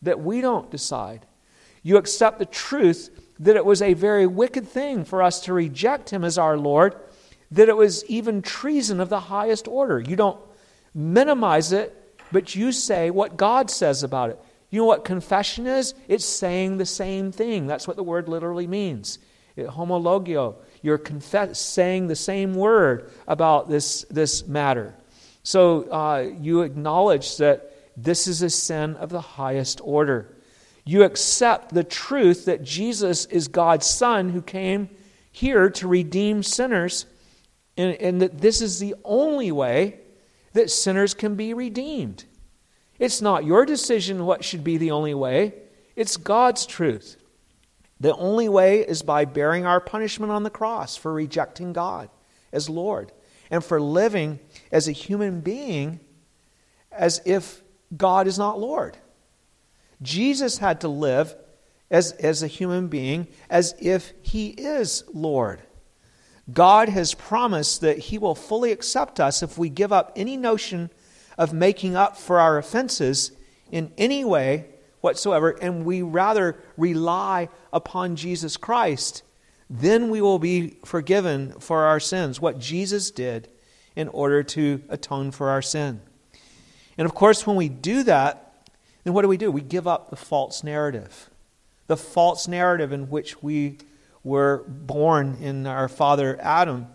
that 0.02 0.20
we 0.20 0.42
don't 0.42 0.72
decide. 0.72 1.28
You 1.84 1.98
accept 1.98 2.40
the 2.40 2.46
truth 2.46 3.12
that 3.38 3.56
it 3.56 3.66
was 3.66 3.84
a 3.84 3.94
very 3.94 4.26
wicked 4.26 4.68
thing 4.68 5.06
for 5.06 5.22
us 5.22 5.40
to 5.42 5.54
reject 5.54 6.10
Him 6.10 6.24
as 6.24 6.40
our 6.40 6.58
Lord, 6.58 6.96
that 7.52 7.70
it 7.70 7.76
was 7.76 8.06
even 8.06 8.42
treason 8.42 9.00
of 9.00 9.10
the 9.10 9.20
highest 9.20 9.68
order. 9.68 10.00
You 10.00 10.16
don't 10.16 10.40
minimize 10.94 11.72
it, 11.72 11.96
but 12.32 12.56
you 12.56 12.72
say 12.72 13.10
what 13.10 13.38
God 13.38 13.70
says 13.72 14.04
about 14.04 14.30
it. 14.30 14.40
You 14.70 14.82
know 14.82 14.86
what 14.86 15.04
confession 15.04 15.66
is? 15.66 15.96
It's 16.08 16.26
saying 16.26 16.78
the 16.78 16.86
same 16.86 17.32
thing. 17.32 17.66
That's 17.66 17.88
what 17.88 17.98
the 17.98 18.04
word 18.04 18.30
literally 18.30 18.68
means. 18.68 19.20
It, 19.56 19.68
homologeo. 19.68 20.56
You're 20.82 21.00
confess, 21.00 21.60
saying 21.60 22.08
the 22.08 22.16
same 22.16 22.54
word 22.54 23.12
about 23.28 23.68
this, 23.68 24.06
this 24.10 24.48
matter. 24.48 24.96
So 25.44 25.84
uh, 25.90 26.30
you 26.40 26.62
acknowledge 26.62 27.38
that 27.38 27.74
this 27.98 28.28
is 28.28 28.42
a 28.42 28.50
sin 28.50 28.96
of 28.98 29.10
the 29.10 29.22
highest 29.22 29.82
order. 29.84 30.36
You 30.86 31.04
accept 31.04 31.74
the 31.74 31.84
truth 31.84 32.46
that 32.46 32.64
Jesus 32.64 33.26
is 33.26 33.48
God's 33.48 33.88
Son 33.88 34.30
who 34.30 34.42
came 34.42 34.90
here 35.32 35.70
to 35.72 35.88
redeem 35.88 36.44
sinners, 36.44 37.06
and, 37.80 37.96
and 38.02 38.22
that 38.22 38.42
this 38.42 38.62
is 38.62 38.80
the 38.80 38.94
only 39.06 39.52
way 39.52 40.00
that 40.52 40.70
sinners 40.70 41.14
can 41.14 41.36
be 41.36 41.54
redeemed. 41.54 42.26
It's 43.00 43.22
not 43.22 43.46
your 43.46 43.66
decision 43.66 44.26
what 44.26 44.44
should 44.44 44.64
be 44.64 44.78
the 44.78 44.92
only 44.92 45.14
way, 45.14 45.54
it's 45.96 46.18
God's 46.18 46.66
truth. 46.66 47.16
The 48.02 48.16
only 48.16 48.48
way 48.48 48.80
is 48.80 49.02
by 49.02 49.26
bearing 49.26 49.66
our 49.66 49.80
punishment 49.80 50.32
on 50.32 50.44
the 50.44 50.50
cross 50.50 50.96
for 50.96 51.14
rejecting 51.14 51.74
God 51.74 52.10
as 52.52 52.70
Lord 52.70 53.12
and 53.50 53.64
for 53.64 53.82
living 53.82 54.40
as 54.72 54.88
a 54.88 54.94
human 54.94 55.42
being 55.42 56.00
as 56.92 57.22
if 57.26 57.62
God 57.96 58.28
is 58.28 58.38
not 58.38 58.60
Lord. 58.60 58.98
Jesus 60.02 60.58
had 60.58 60.82
to 60.82 60.88
live 60.88 61.36
as, 61.92 62.12
as 62.14 62.44
a 62.44 62.48
human 62.48 62.88
being 62.88 63.28
as 63.50 63.76
if 63.80 64.14
he 64.22 64.50
is 64.50 65.04
Lord. 65.14 65.62
God 66.54 66.90
has 66.90 67.14
promised 67.14 67.82
that 67.82 67.98
he 67.98 68.18
will 68.18 68.36
fully 68.36 68.72
accept 68.72 69.20
us 69.20 69.44
if 69.44 69.58
we 69.58 69.70
give 69.70 69.92
up 69.92 70.12
any 70.16 70.38
notion 70.38 70.90
of 71.38 71.54
making 71.54 71.96
up 71.96 72.18
for 72.18 72.40
our 72.40 72.58
offenses 72.58 73.32
in 73.72 73.92
any 73.98 74.24
way 74.24 74.66
whatsoever, 75.02 75.52
and 75.52 75.86
we 75.86 76.02
rather 76.02 76.62
rely 76.76 77.50
upon 77.72 78.16
Jesus 78.16 78.58
Christ, 78.58 79.24
then 79.70 80.10
we 80.10 80.22
will 80.22 80.40
be 80.40 80.78
forgiven 80.84 81.54
for 81.60 81.86
our 81.86 82.00
sins, 82.00 82.42
what 82.42 82.60
Jesus 82.60 83.12
did 83.12 83.48
in 83.96 84.08
order 84.10 84.44
to 84.44 84.82
atone 84.90 85.32
for 85.32 85.50
our 85.50 85.62
sin. 85.62 86.02
And 86.98 87.06
of 87.06 87.14
course, 87.14 87.48
when 87.48 87.56
we 87.56 87.70
do 87.70 88.04
that, 88.04 88.68
then 89.04 89.14
what 89.14 89.22
do 89.22 89.28
we 89.28 89.38
do? 89.38 89.52
We 89.52 89.62
give 89.62 89.88
up 89.88 90.10
the 90.10 90.16
false 90.16 90.64
narrative. 90.64 91.30
The 91.88 91.98
false 91.98 92.48
narrative 92.48 92.92
in 92.92 93.10
which 93.10 93.42
we 93.42 93.78
were 94.24 94.66
born 94.68 95.38
in 95.42 95.66
our 95.66 95.88
father 95.88 96.38
Adam. 96.42 96.88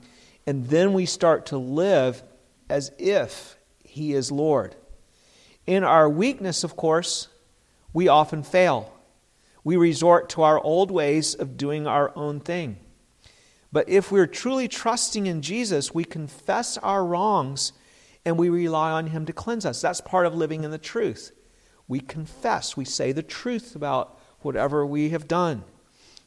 And 0.46 0.66
then 0.68 0.92
we 0.92 1.06
start 1.06 1.46
to 1.46 1.58
live 1.58 2.22
as 2.68 2.92
if 2.98 3.56
he 3.84 4.12
is 4.12 4.30
Lord. 4.30 4.76
In 5.66 5.84
our 5.84 6.08
weakness, 6.08 6.64
of 6.64 6.76
course, 6.76 7.28
we 7.92 8.08
often 8.08 8.42
fail. 8.42 8.92
We 9.62 9.76
resort 9.76 10.28
to 10.30 10.42
our 10.42 10.60
old 10.60 10.90
ways 10.90 11.34
of 11.34 11.56
doing 11.56 11.86
our 11.86 12.12
own 12.14 12.40
thing. 12.40 12.76
But 13.72 13.88
if 13.88 14.12
we're 14.12 14.26
truly 14.26 14.68
trusting 14.68 15.26
in 15.26 15.42
Jesus, 15.42 15.94
we 15.94 16.04
confess 16.04 16.76
our 16.78 17.04
wrongs 17.04 17.72
and 18.24 18.38
we 18.38 18.48
rely 18.48 18.92
on 18.92 19.08
Him 19.08 19.26
to 19.26 19.32
cleanse 19.32 19.66
us. 19.66 19.80
That's 19.80 20.00
part 20.00 20.26
of 20.26 20.34
living 20.34 20.64
in 20.64 20.70
the 20.70 20.78
truth. 20.78 21.32
We 21.88 22.00
confess, 22.00 22.76
we 22.76 22.84
say 22.84 23.12
the 23.12 23.22
truth 23.22 23.74
about 23.74 24.18
whatever 24.40 24.86
we 24.86 25.10
have 25.10 25.26
done. 25.26 25.64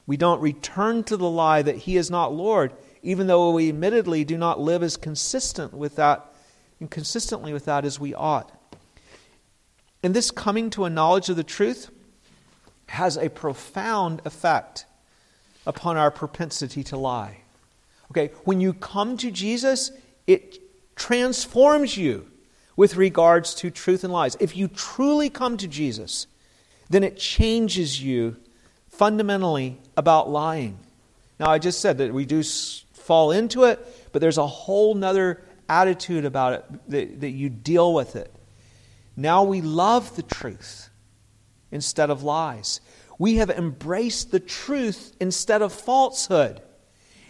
We 0.07 0.17
don't 0.17 0.41
return 0.41 1.03
to 1.03 1.17
the 1.17 1.29
lie 1.29 1.61
that 1.61 1.75
He 1.75 1.97
is 1.97 2.09
not 2.09 2.33
Lord, 2.33 2.73
even 3.03 3.27
though 3.27 3.51
we 3.51 3.69
admittedly 3.69 4.23
do 4.23 4.37
not 4.37 4.59
live 4.59 4.81
as 4.81 4.97
consistent 4.97 5.73
with 5.73 5.97
that 5.97 6.33
and 6.79 6.89
consistently 6.89 7.53
with 7.53 7.65
that 7.65 7.85
as 7.85 7.99
we 7.99 8.13
ought. 8.13 8.51
And 10.01 10.13
this 10.13 10.31
coming 10.31 10.69
to 10.71 10.85
a 10.85 10.89
knowledge 10.89 11.29
of 11.29 11.35
the 11.35 11.43
truth 11.43 11.91
has 12.87 13.17
a 13.17 13.29
profound 13.29 14.21
effect 14.25 14.85
upon 15.65 15.97
our 15.97 16.09
propensity 16.09 16.83
to 16.85 16.97
lie. 16.97 17.41
Okay, 18.11 18.31
when 18.45 18.61
you 18.61 18.73
come 18.73 19.17
to 19.17 19.29
Jesus, 19.29 19.91
it 20.25 20.59
transforms 20.95 21.97
you 21.97 22.31
with 22.77 22.95
regards 22.95 23.53
to 23.55 23.69
truth 23.69 24.05
and 24.05 24.13
lies. 24.13 24.37
If 24.39 24.55
you 24.55 24.69
truly 24.69 25.29
come 25.29 25.57
to 25.57 25.67
Jesus, 25.67 26.27
then 26.89 27.03
it 27.03 27.17
changes 27.17 28.01
you 28.01 28.37
fundamentally 28.89 29.79
about 29.95 30.29
lying. 30.29 30.79
Now, 31.39 31.47
I 31.47 31.59
just 31.59 31.81
said 31.81 31.99
that 31.99 32.13
we 32.13 32.25
do 32.25 32.43
fall 32.43 33.31
into 33.31 33.63
it, 33.65 34.09
but 34.11 34.21
there's 34.21 34.37
a 34.37 34.47
whole 34.47 34.95
nother 34.95 35.41
attitude 35.69 36.25
about 36.25 36.53
it 36.53 36.89
that, 36.89 37.21
that 37.21 37.29
you 37.29 37.49
deal 37.49 37.93
with 37.93 38.15
it. 38.15 38.33
Now 39.15 39.43
we 39.43 39.61
love 39.61 40.15
the 40.15 40.23
truth 40.23 40.89
instead 41.71 42.09
of 42.09 42.23
lies. 42.23 42.81
We 43.19 43.35
have 43.35 43.49
embraced 43.49 44.31
the 44.31 44.39
truth 44.39 45.15
instead 45.19 45.61
of 45.61 45.73
falsehood. 45.73 46.61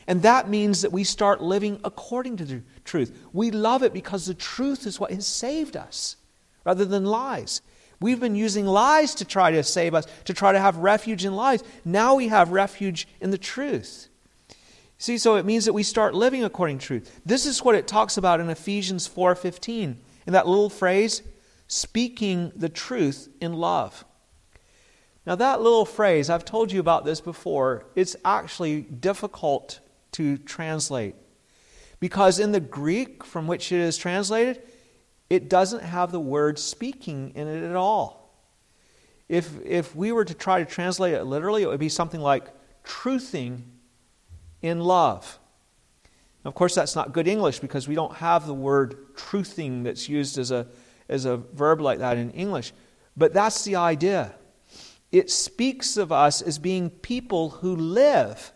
And 0.06 0.22
that 0.22 0.50
means 0.50 0.82
that 0.82 0.92
we 0.92 1.04
start 1.04 1.42
living 1.42 1.80
according 1.84 2.38
to 2.38 2.46
the 2.46 2.62
truth. 2.86 3.18
We 3.34 3.52
love 3.52 3.84
it 3.84 3.94
because 3.94 4.26
the 4.26 4.34
truth 4.34 4.86
is 4.86 5.00
what 5.00 5.12
has 5.12 5.28
saved 5.28 5.76
us 5.76 6.18
rather 6.64 6.86
than 6.86 7.06
lies. 7.06 7.62
We've 8.00 8.20
been 8.20 8.36
using 8.36 8.66
lies 8.66 9.16
to 9.16 9.26
try 9.26 9.52
to 9.52 9.64
save 9.64 9.94
us, 9.94 10.06
to 10.26 10.34
try 10.34 10.52
to 10.52 10.60
have 10.60 10.78
refuge 10.78 11.26
in 11.26 11.36
lies. 11.36 11.64
Now 11.84 12.16
we 12.16 12.28
have 12.28 12.52
refuge 12.52 13.08
in 13.20 13.32
the 13.32 13.38
truth. 13.38 14.10
See, 15.00 15.18
so 15.18 15.36
it 15.36 15.46
means 15.46 15.66
that 15.66 15.74
we 15.74 15.84
start 15.84 16.16
living 16.16 16.44
according 16.44 16.80
to 16.80 16.86
truth. 16.86 17.22
This 17.26 17.46
is 17.46 17.64
what 17.64 17.76
it 17.76 17.88
talks 17.88 18.18
about 18.18 18.40
in 18.40 18.50
Ephesians 18.50 19.08
4:15. 19.08 19.98
In 20.26 20.34
that 20.34 20.48
little 20.48 20.70
phrase, 20.70 21.22
speaking 21.68 22.52
the 22.56 22.70
truth 22.70 23.30
in 23.40 23.54
love. 23.54 24.06
Now, 25.26 25.36
that 25.36 25.62
little 25.62 25.86
phrase, 25.86 26.30
I've 26.30 26.46
told 26.46 26.72
you 26.72 26.80
about 26.80 27.04
this 27.04 27.20
before, 27.20 27.86
it's 27.96 28.16
actually 28.24 28.82
difficult 28.82 29.82
to 30.14 30.38
translate. 30.38 31.16
Because 32.00 32.40
in 32.40 32.54
the 32.54 32.62
Greek 32.62 33.26
from 33.26 33.46
which 33.46 33.72
it 33.72 33.80
is 33.80 33.98
translated, 33.98 34.62
it 35.30 35.50
doesn't 35.50 35.84
have 35.84 36.12
the 36.12 36.20
word 36.20 36.58
speaking 36.58 37.32
in 37.36 37.48
it 37.48 37.64
at 37.64 37.76
all. 37.76 38.34
If, 39.28 39.50
if 39.66 39.96
we 39.96 40.12
were 40.12 40.26
to 40.26 40.34
try 40.34 40.60
to 40.60 40.66
translate 40.66 41.14
it 41.14 41.24
literally, 41.26 41.64
it 41.64 41.68
would 41.68 41.80
be 41.80 41.90
something 41.90 42.22
like 42.22 42.46
truthing 42.86 43.64
in 44.62 44.80
love. 44.80 45.40
Of 46.46 46.56
course, 46.56 46.76
that's 46.76 46.96
not 46.96 47.12
good 47.12 47.28
English 47.28 47.60
because 47.60 47.90
we 47.90 47.96
don't 47.96 48.16
have 48.16 48.48
the 48.48 48.54
word 48.54 49.16
truthing 49.16 49.84
that's 49.84 50.08
used 50.08 50.38
as 50.38 50.52
a 50.52 50.68
as 51.10 51.26
a 51.26 51.38
verb 51.38 51.82
like 51.82 52.00
that 52.00 52.18
in 52.18 52.32
English. 52.32 52.74
But 53.16 53.34
that's 53.34 53.64
the 53.64 53.76
idea. 53.76 54.36
It 55.12 55.32
speaks 55.32 55.98
of 55.98 56.12
us 56.12 56.42
as 56.42 56.60
being 56.60 56.90
people 56.90 57.50
who 57.50 57.76
live 57.76 58.52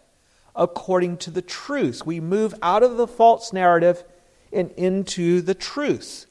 according 0.55 1.17
to 1.17 1.31
the 1.31 1.41
truth. 1.41 2.05
We 2.05 2.19
move 2.19 2.53
out 2.61 2.83
of 2.83 2.97
the 2.97 3.07
false 3.07 3.53
narrative 3.53 4.03
and 4.51 4.71
into 4.71 5.41
the 5.41 5.55
truth. 5.55 6.25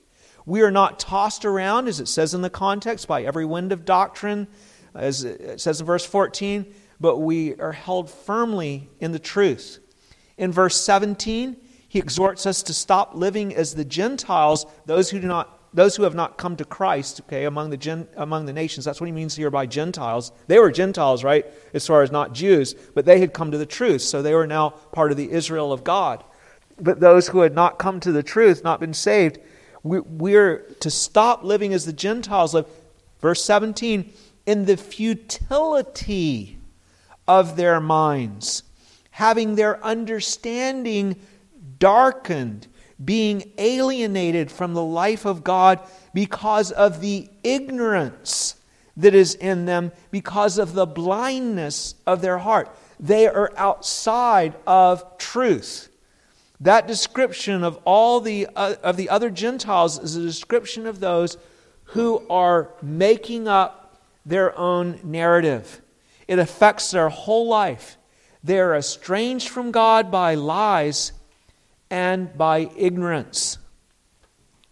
We 0.50 0.62
are 0.62 0.72
not 0.72 0.98
tossed 0.98 1.44
around, 1.44 1.86
as 1.86 2.00
it 2.00 2.08
says 2.08 2.34
in 2.34 2.42
the 2.42 2.50
context, 2.50 3.06
by 3.06 3.22
every 3.22 3.44
wind 3.44 3.70
of 3.70 3.84
doctrine, 3.84 4.48
as 4.96 5.22
it 5.22 5.60
says 5.60 5.78
in 5.78 5.86
verse 5.86 6.04
14, 6.04 6.66
but 6.98 7.18
we 7.18 7.54
are 7.60 7.70
held 7.70 8.10
firmly 8.10 8.88
in 8.98 9.12
the 9.12 9.20
truth. 9.20 9.78
In 10.36 10.50
verse 10.50 10.74
17, 10.74 11.56
he 11.86 12.00
exhorts 12.00 12.46
us 12.46 12.64
to 12.64 12.74
stop 12.74 13.14
living 13.14 13.54
as 13.54 13.76
the 13.76 13.84
Gentiles, 13.84 14.66
those 14.86 15.08
who 15.08 15.20
do 15.20 15.28
not 15.28 15.56
those 15.72 15.94
who 15.94 16.02
have 16.02 16.16
not 16.16 16.36
come 16.36 16.56
to 16.56 16.64
Christ, 16.64 17.20
okay, 17.28 17.44
among 17.44 17.70
the, 17.70 17.76
gen, 17.76 18.08
among 18.16 18.46
the 18.46 18.52
nations, 18.52 18.84
that's 18.84 19.00
what 19.00 19.06
he 19.06 19.12
means 19.12 19.36
here 19.36 19.52
by 19.52 19.66
Gentiles. 19.66 20.32
They 20.48 20.58
were 20.58 20.72
Gentiles, 20.72 21.22
right, 21.22 21.46
as 21.72 21.86
far 21.86 22.02
as 22.02 22.10
not 22.10 22.32
Jews, 22.32 22.74
but 22.92 23.04
they 23.04 23.20
had 23.20 23.32
come 23.32 23.52
to 23.52 23.58
the 23.58 23.66
truth, 23.66 24.02
so 24.02 24.20
they 24.20 24.34
were 24.34 24.48
now 24.48 24.70
part 24.70 25.12
of 25.12 25.16
the 25.16 25.30
Israel 25.30 25.72
of 25.72 25.84
God. 25.84 26.24
But 26.80 26.98
those 26.98 27.28
who 27.28 27.42
had 27.42 27.54
not 27.54 27.78
come 27.78 28.00
to 28.00 28.10
the 28.10 28.24
truth, 28.24 28.64
not 28.64 28.80
been 28.80 28.94
saved, 28.94 29.38
we're 29.82 30.58
to 30.80 30.90
stop 30.90 31.42
living 31.42 31.72
as 31.72 31.84
the 31.84 31.92
Gentiles 31.92 32.54
live. 32.54 32.66
Verse 33.20 33.44
17, 33.44 34.12
in 34.46 34.64
the 34.64 34.76
futility 34.76 36.58
of 37.28 37.56
their 37.56 37.80
minds, 37.80 38.62
having 39.10 39.54
their 39.54 39.82
understanding 39.84 41.16
darkened 41.78 42.66
being 43.04 43.50
alienated 43.58 44.50
from 44.50 44.74
the 44.74 44.84
life 44.84 45.24
of 45.24 45.42
God 45.42 45.80
because 46.12 46.70
of 46.70 47.00
the 47.00 47.28
ignorance 47.42 48.56
that 48.96 49.14
is 49.14 49.34
in 49.36 49.64
them, 49.64 49.92
because 50.10 50.58
of 50.58 50.74
the 50.74 50.86
blindness 50.86 51.94
of 52.06 52.20
their 52.20 52.38
heart. 52.38 52.76
They 52.98 53.26
are 53.26 53.52
outside 53.56 54.54
of 54.66 55.16
truth. 55.16 55.89
That 56.60 56.86
description 56.86 57.64
of 57.64 57.78
all 57.84 58.20
the, 58.20 58.46
uh, 58.54 58.74
of 58.82 58.96
the 58.96 59.08
other 59.08 59.30
Gentiles 59.30 59.98
is 59.98 60.16
a 60.16 60.22
description 60.22 60.86
of 60.86 61.00
those 61.00 61.38
who 61.84 62.22
are 62.28 62.70
making 62.82 63.48
up 63.48 64.00
their 64.26 64.56
own 64.58 65.00
narrative. 65.02 65.80
It 66.28 66.38
affects 66.38 66.90
their 66.90 67.08
whole 67.08 67.48
life. 67.48 67.96
They 68.44 68.60
are 68.60 68.76
estranged 68.76 69.48
from 69.48 69.70
God 69.70 70.10
by 70.10 70.34
lies 70.34 71.12
and 71.90 72.36
by 72.36 72.70
ignorance. 72.76 73.58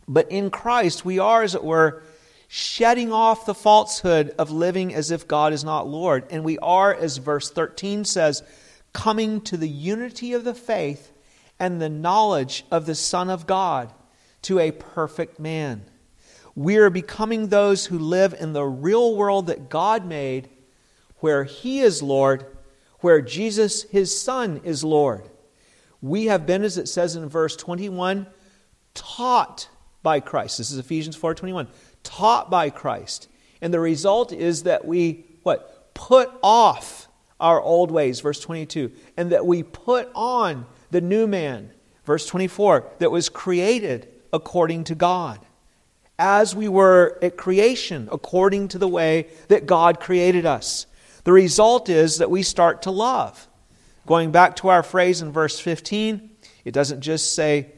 But 0.06 0.30
in 0.30 0.50
Christ, 0.50 1.04
we 1.04 1.18
are, 1.18 1.42
as 1.42 1.54
it 1.54 1.64
were, 1.64 2.02
shedding 2.48 3.12
off 3.12 3.46
the 3.46 3.54
falsehood 3.54 4.34
of 4.38 4.50
living 4.50 4.94
as 4.94 5.10
if 5.10 5.26
God 5.26 5.52
is 5.52 5.64
not 5.64 5.86
Lord. 5.86 6.24
And 6.30 6.44
we 6.44 6.58
are, 6.58 6.94
as 6.94 7.16
verse 7.16 7.50
13 7.50 8.04
says, 8.04 8.42
coming 8.92 9.40
to 9.42 9.56
the 9.56 9.68
unity 9.68 10.32
of 10.32 10.44
the 10.44 10.54
faith 10.54 11.12
and 11.58 11.80
the 11.80 11.88
knowledge 11.88 12.64
of 12.70 12.86
the 12.86 12.94
Son 12.94 13.30
of 13.30 13.46
God 13.46 13.92
to 14.42 14.58
a 14.58 14.70
perfect 14.70 15.38
man. 15.38 15.84
We 16.54 16.76
are 16.76 16.90
becoming 16.90 17.48
those 17.48 17.86
who 17.86 17.98
live 17.98 18.34
in 18.38 18.52
the 18.52 18.64
real 18.64 19.16
world 19.16 19.46
that 19.46 19.68
God 19.68 20.04
made, 20.04 20.48
where 21.18 21.44
He 21.44 21.80
is 21.80 22.02
Lord, 22.02 22.46
where 23.00 23.20
Jesus, 23.20 23.84
His 23.84 24.18
Son, 24.20 24.60
is 24.64 24.82
Lord. 24.82 25.28
We 26.00 26.26
have 26.26 26.46
been, 26.46 26.62
as 26.62 26.78
it 26.78 26.88
says 26.88 27.16
in 27.16 27.28
verse 27.28 27.56
21, 27.56 28.26
taught 28.94 29.68
by 30.02 30.20
Christ. 30.20 30.58
This 30.58 30.70
is 30.70 30.78
Ephesians 30.78 31.16
4:21. 31.16 31.68
Taught 32.02 32.50
by 32.50 32.70
Christ. 32.70 33.28
And 33.60 33.74
the 33.74 33.80
result 33.80 34.32
is 34.32 34.62
that 34.62 34.84
we 34.84 35.24
what? 35.42 35.94
Put 35.94 36.30
off 36.42 37.08
our 37.40 37.60
old 37.60 37.90
ways, 37.90 38.20
verse 38.20 38.40
22, 38.40 38.92
and 39.16 39.30
that 39.32 39.46
we 39.46 39.62
put 39.62 40.08
on 40.14 40.66
the 40.90 41.00
new 41.00 41.26
man, 41.26 41.70
verse 42.04 42.26
24, 42.26 42.86
that 42.98 43.10
was 43.10 43.28
created 43.28 44.08
according 44.32 44.84
to 44.84 44.94
God. 44.94 45.40
As 46.18 46.54
we 46.54 46.68
were 46.68 47.18
at 47.22 47.36
creation, 47.36 48.08
according 48.10 48.68
to 48.68 48.78
the 48.78 48.88
way 48.88 49.28
that 49.48 49.66
God 49.66 50.00
created 50.00 50.44
us. 50.46 50.86
The 51.24 51.32
result 51.32 51.88
is 51.88 52.18
that 52.18 52.30
we 52.30 52.42
start 52.42 52.82
to 52.82 52.90
love. 52.90 53.48
Going 54.06 54.32
back 54.32 54.56
to 54.56 54.68
our 54.68 54.82
phrase 54.82 55.22
in 55.22 55.30
verse 55.30 55.60
15, 55.60 56.30
it 56.64 56.72
doesn't 56.72 57.02
just 57.02 57.34
say 57.34 57.72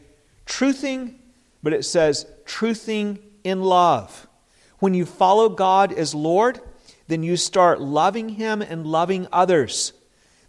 truthing, 0.47 1.17
but 1.63 1.73
it 1.73 1.85
says 1.85 2.27
truthing 2.45 3.19
in 3.45 3.63
love. 3.63 4.27
When 4.79 4.95
you 4.95 5.05
follow 5.05 5.49
God 5.49 5.93
as 5.93 6.15
Lord, 6.15 6.61
then 7.09 7.23
you 7.23 7.37
start 7.37 7.81
loving 7.81 8.31
Him 8.31 8.63
and 8.63 8.87
loving 8.87 9.27
others. 9.33 9.93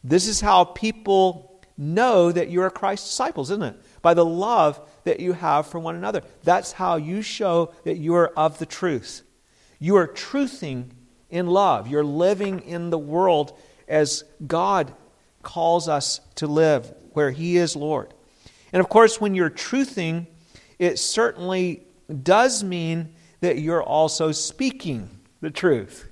This 0.04 0.28
is 0.28 0.42
how 0.42 0.64
people 0.64 1.51
know 1.78 2.32
that 2.32 2.50
you're 2.50 2.70
Christ's 2.70 3.10
disciples, 3.10 3.52
isn't 3.52 3.64
it? 3.64 3.82
By 4.02 4.14
the 4.14 4.26
love 4.26 4.80
that 5.04 5.20
you 5.20 5.34
have 5.34 5.68
for 5.68 5.80
one 5.80 5.96
another. 5.96 6.22
That's 6.44 6.72
how 6.72 6.98
you 6.98 7.22
show 7.22 7.74
that 7.84 7.98
you 7.98 8.16
are 8.16 8.28
of 8.38 8.60
the 8.60 8.66
truth. 8.66 9.24
You 9.80 9.96
are 9.96 10.08
truthing 10.08 10.92
in 11.30 11.48
love. 11.48 11.88
You're 11.88 12.04
living 12.04 12.60
in 12.62 12.90
the 12.90 13.00
world 13.00 13.58
as 13.88 14.24
God 14.46 14.94
calls 15.44 15.90
us 15.90 16.22
to 16.36 16.48
live, 16.48 16.94
where 17.14 17.32
He 17.32 17.58
is 17.58 17.76
Lord. 17.76 18.14
And 18.74 18.80
of 18.80 18.90
course, 18.90 19.20
when 19.20 19.36
you're 19.36 19.50
truthing, 19.50 20.28
it 20.80 21.00
certainly 21.00 21.84
does 22.24 22.64
mean 22.64 23.14
that 23.42 23.60
you're 23.60 23.84
also 23.84 24.32
speaking 24.32 25.10
the 25.42 25.52
truth. 25.52 26.10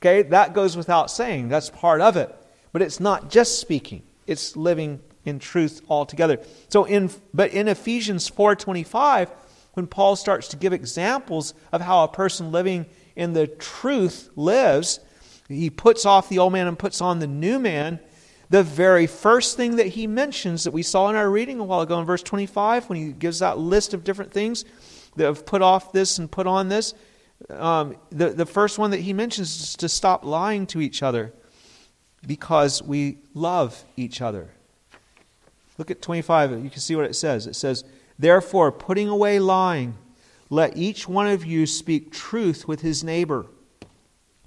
Okay, 0.00 0.22
that 0.22 0.52
goes 0.52 0.76
without 0.76 1.10
saying. 1.10 1.48
That's 1.48 1.70
part 1.70 2.00
of 2.00 2.16
it. 2.16 2.34
But 2.72 2.82
it's 2.82 2.98
not 2.98 3.30
just 3.30 3.60
speaking, 3.60 4.02
it's 4.26 4.56
living 4.56 5.00
in 5.24 5.38
truth 5.38 5.82
altogether. 5.88 6.38
So 6.68 6.84
in 6.84 7.10
but 7.32 7.52
in 7.52 7.68
Ephesians 7.68 8.28
4:25, 8.28 9.30
when 9.74 9.86
Paul 9.86 10.16
starts 10.16 10.48
to 10.48 10.56
give 10.56 10.72
examples 10.72 11.54
of 11.72 11.80
how 11.80 12.04
a 12.04 12.08
person 12.08 12.52
living 12.52 12.86
in 13.16 13.32
the 13.32 13.46
truth 13.46 14.30
lives, 14.36 15.00
he 15.48 15.70
puts 15.70 16.04
off 16.06 16.28
the 16.28 16.38
old 16.38 16.52
man 16.52 16.66
and 16.66 16.78
puts 16.78 17.00
on 17.00 17.18
the 17.18 17.26
new 17.26 17.58
man. 17.58 18.00
The 18.50 18.62
very 18.62 19.06
first 19.06 19.56
thing 19.56 19.76
that 19.76 19.88
he 19.88 20.06
mentions 20.06 20.64
that 20.64 20.72
we 20.72 20.82
saw 20.82 21.08
in 21.08 21.16
our 21.16 21.30
reading 21.30 21.58
a 21.58 21.64
while 21.64 21.80
ago 21.80 21.98
in 21.98 22.04
verse 22.04 22.22
25, 22.22 22.88
when 22.88 22.98
he 22.98 23.12
gives 23.12 23.38
that 23.38 23.58
list 23.58 23.94
of 23.94 24.04
different 24.04 24.30
things 24.30 24.66
that 25.16 25.24
have 25.24 25.46
put 25.46 25.62
off 25.62 25.92
this 25.92 26.18
and 26.18 26.30
put 26.30 26.46
on 26.46 26.68
this, 26.68 26.92
um, 27.48 27.96
the, 28.10 28.30
the 28.30 28.44
first 28.44 28.78
one 28.78 28.90
that 28.90 29.00
he 29.00 29.14
mentions 29.14 29.60
is 29.60 29.76
to 29.76 29.88
stop 29.88 30.24
lying 30.24 30.66
to 30.66 30.80
each 30.82 31.02
other 31.02 31.32
because 32.26 32.82
we 32.82 33.18
love 33.34 33.84
each 33.96 34.20
other. 34.20 34.50
Look 35.78 35.90
at 35.90 36.02
25. 36.02 36.62
You 36.64 36.70
can 36.70 36.80
see 36.80 36.96
what 36.96 37.06
it 37.06 37.16
says. 37.16 37.46
It 37.46 37.56
says, 37.56 37.84
Therefore, 38.18 38.70
putting 38.70 39.08
away 39.08 39.38
lying, 39.38 39.96
let 40.50 40.76
each 40.76 41.08
one 41.08 41.26
of 41.26 41.44
you 41.44 41.66
speak 41.66 42.12
truth 42.12 42.68
with 42.68 42.82
his 42.82 43.02
neighbor, 43.02 43.46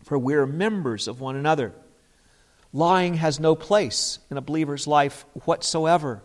for 0.04 0.18
we 0.18 0.36
are 0.36 0.46
members 0.46 1.08
of 1.08 1.20
one 1.20 1.36
another. 1.36 1.74
Lying 2.72 3.16
has 3.16 3.40
no 3.40 3.56
place 3.56 4.20
in 4.30 4.38
a 4.38 4.42
believer's 4.42 4.86
life 4.86 5.26
whatsoever 5.46 6.22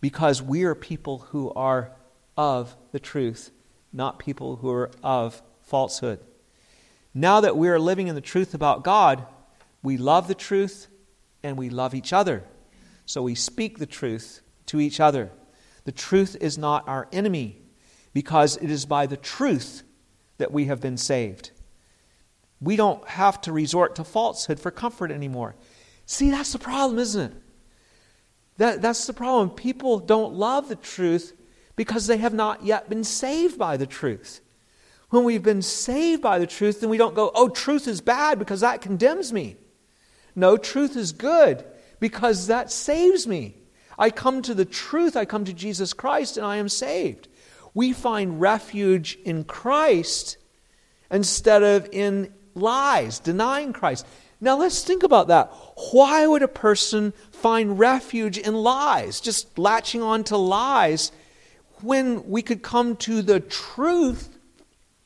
because 0.00 0.40
we 0.40 0.64
are 0.64 0.74
people 0.74 1.18
who 1.30 1.52
are 1.52 1.92
of 2.36 2.76
the 2.92 3.00
truth, 3.00 3.50
not 3.92 4.18
people 4.18 4.56
who 4.56 4.70
are 4.70 4.90
of 5.02 5.42
falsehood. 5.62 6.20
Now 7.12 7.40
that 7.40 7.56
we 7.56 7.68
are 7.68 7.78
living 7.78 8.08
in 8.08 8.14
the 8.14 8.20
truth 8.20 8.54
about 8.54 8.84
God, 8.84 9.26
we 9.82 9.96
love 9.96 10.28
the 10.28 10.34
truth 10.34 10.88
and 11.42 11.56
we 11.56 11.70
love 11.70 11.94
each 11.94 12.12
other. 12.12 12.44
So 13.06 13.22
we 13.22 13.34
speak 13.34 13.78
the 13.78 13.86
truth 13.86 14.42
to 14.66 14.80
each 14.80 15.00
other. 15.00 15.30
The 15.84 15.92
truth 15.92 16.36
is 16.40 16.58
not 16.58 16.86
our 16.88 17.08
enemy 17.12 17.62
because 18.12 18.56
it 18.56 18.70
is 18.70 18.86
by 18.86 19.06
the 19.06 19.16
truth 19.16 19.82
that 20.38 20.52
we 20.52 20.66
have 20.66 20.80
been 20.80 20.96
saved. 20.96 21.50
We 22.60 22.76
don't 22.76 23.06
have 23.08 23.40
to 23.42 23.52
resort 23.52 23.94
to 23.96 24.04
falsehood 24.04 24.60
for 24.60 24.70
comfort 24.70 25.10
anymore. 25.10 25.54
See, 26.06 26.30
that's 26.30 26.52
the 26.52 26.58
problem, 26.58 26.98
isn't 26.98 27.32
it? 27.32 27.36
That, 28.58 28.82
that's 28.82 29.06
the 29.06 29.14
problem. 29.14 29.50
People 29.50 29.98
don't 29.98 30.34
love 30.34 30.68
the 30.68 30.76
truth 30.76 31.32
because 31.76 32.06
they 32.06 32.18
have 32.18 32.34
not 32.34 32.64
yet 32.64 32.90
been 32.90 33.04
saved 33.04 33.58
by 33.58 33.78
the 33.78 33.86
truth. 33.86 34.40
When 35.08 35.24
we've 35.24 35.42
been 35.42 35.62
saved 35.62 36.20
by 36.20 36.38
the 36.38 36.46
truth, 36.46 36.80
then 36.80 36.90
we 36.90 36.98
don't 36.98 37.14
go, 37.14 37.30
oh, 37.34 37.48
truth 37.48 37.88
is 37.88 38.00
bad 38.00 38.38
because 38.38 38.60
that 38.60 38.82
condemns 38.82 39.32
me. 39.32 39.56
No, 40.40 40.56
truth 40.56 40.96
is 40.96 41.12
good 41.12 41.64
because 42.00 42.46
that 42.46 42.72
saves 42.72 43.26
me. 43.26 43.54
I 43.98 44.10
come 44.10 44.42
to 44.42 44.54
the 44.54 44.64
truth, 44.64 45.16
I 45.16 45.24
come 45.24 45.44
to 45.44 45.52
Jesus 45.52 45.92
Christ, 45.92 46.36
and 46.36 46.46
I 46.46 46.56
am 46.56 46.68
saved. 46.68 47.28
We 47.74 47.92
find 47.92 48.40
refuge 48.40 49.18
in 49.24 49.44
Christ 49.44 50.38
instead 51.10 51.62
of 51.62 51.88
in 51.92 52.32
lies, 52.54 53.18
denying 53.18 53.72
Christ. 53.72 54.06
Now 54.40 54.56
let's 54.56 54.82
think 54.82 55.02
about 55.02 55.28
that. 55.28 55.52
Why 55.92 56.26
would 56.26 56.42
a 56.42 56.48
person 56.48 57.12
find 57.30 57.78
refuge 57.78 58.38
in 58.38 58.54
lies, 58.54 59.20
just 59.20 59.58
latching 59.58 60.02
on 60.02 60.24
to 60.24 60.36
lies, 60.36 61.12
when 61.82 62.28
we 62.28 62.42
could 62.42 62.62
come 62.62 62.96
to 62.96 63.22
the 63.22 63.40
truth 63.40 64.38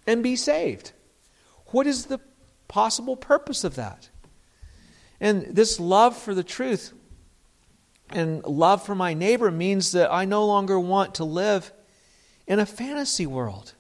and 0.07 0.23
be 0.23 0.37
saved. 0.37 0.93
What 1.67 1.87
is 1.87 2.07
the 2.07 2.21
possible 2.69 3.17
purpose 3.17 3.65
of 3.65 3.77
that? 3.77 4.11
And 5.21 5.55
this 5.55 5.79
love 5.79 6.17
for 6.17 6.35
the 6.35 6.45
truth 6.45 6.93
and 8.11 8.45
love 8.45 8.85
for 8.85 8.95
my 8.95 9.15
neighbor 9.15 9.51
means 9.51 9.93
that 9.93 10.13
I 10.13 10.25
no 10.25 10.45
longer 10.45 10.79
want 10.79 11.15
to 11.17 11.25
live 11.25 11.73
in 12.47 12.59
a 12.59 12.67
fantasy 12.67 13.27
world, 13.27 13.75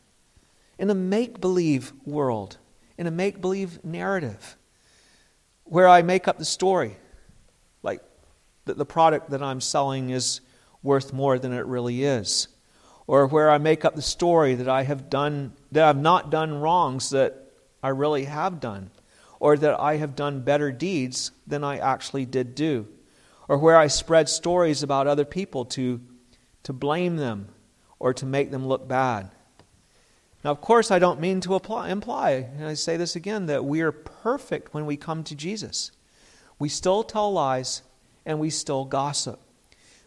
in 0.78 0.91
a 0.91 0.95
make 0.95 1.41
believe 1.41 1.93
world, 2.05 2.59
in 2.97 3.07
a 3.07 3.11
make 3.11 3.41
believe 3.41 3.85
narrative 3.85 4.57
where 5.64 5.89
I 5.89 6.03
make 6.03 6.28
up 6.28 6.39
the 6.39 6.45
story. 6.45 6.97
Like 7.82 8.03
that 8.64 8.78
the 8.78 8.87
product 8.87 9.30
that 9.30 9.43
I'm 9.43 9.61
selling 9.61 10.11
is 10.11 10.41
worth 10.82 11.12
more 11.12 11.39
than 11.39 11.53
it 11.53 11.66
really 11.66 12.05
is 12.05 12.49
or 13.07 13.26
where 13.26 13.51
I 13.51 13.59
make 13.59 13.85
up 13.85 13.95
the 13.95 14.03
story 14.03 14.55
that 14.55 14.68
I 14.68 14.82
have 14.85 15.11
done 15.11 15.53
that 15.72 15.85
I've 15.85 16.01
not 16.01 16.30
done 16.30 16.61
wrongs 16.61 17.11
that 17.11 17.51
I 17.82 17.89
really 17.89 18.24
have 18.24 18.61
done, 18.61 18.91
or 19.41 19.57
that 19.57 19.78
I 19.80 19.97
have 19.97 20.16
done 20.16 20.41
better 20.41 20.72
deeds 20.72 21.30
than 21.47 21.64
I 21.64 21.78
actually 21.78 22.26
did 22.26 22.55
do, 22.55 22.87
or 23.49 23.59
where 23.59 23.76
I 23.76 23.87
spread 23.89 24.28
stories 24.28 24.82
about 24.82 25.07
other 25.07 25.24
people 25.24 25.64
to 25.66 26.01
to 26.64 26.72
blame 26.72 27.16
them 27.16 27.49
or 27.99 28.12
to 28.14 28.26
make 28.26 28.51
them 28.51 28.66
look 28.66 28.89
bad. 28.89 29.30
Now, 30.43 30.51
of 30.51 30.61
course, 30.61 30.91
I 30.91 30.99
don't 30.99 31.20
mean 31.20 31.41
to 31.43 31.55
apply, 31.55 31.91
imply, 31.91 32.32
and 32.32 32.66
I 32.66 32.74
say 32.74 32.97
this 32.97 33.16
again, 33.16 33.47
that 33.47 33.64
we 33.64 33.80
are 33.80 33.93
perfect 33.93 34.74
when 34.74 34.85
we 34.85 34.97
come 34.97 35.24
to 35.24 35.35
Jesus. 35.35 35.91
We 36.59 36.68
still 36.68 37.03
tell 37.03 37.32
lies 37.32 37.82
and 38.26 38.39
we 38.41 38.51
still 38.51 38.85
gossip. 38.85 39.41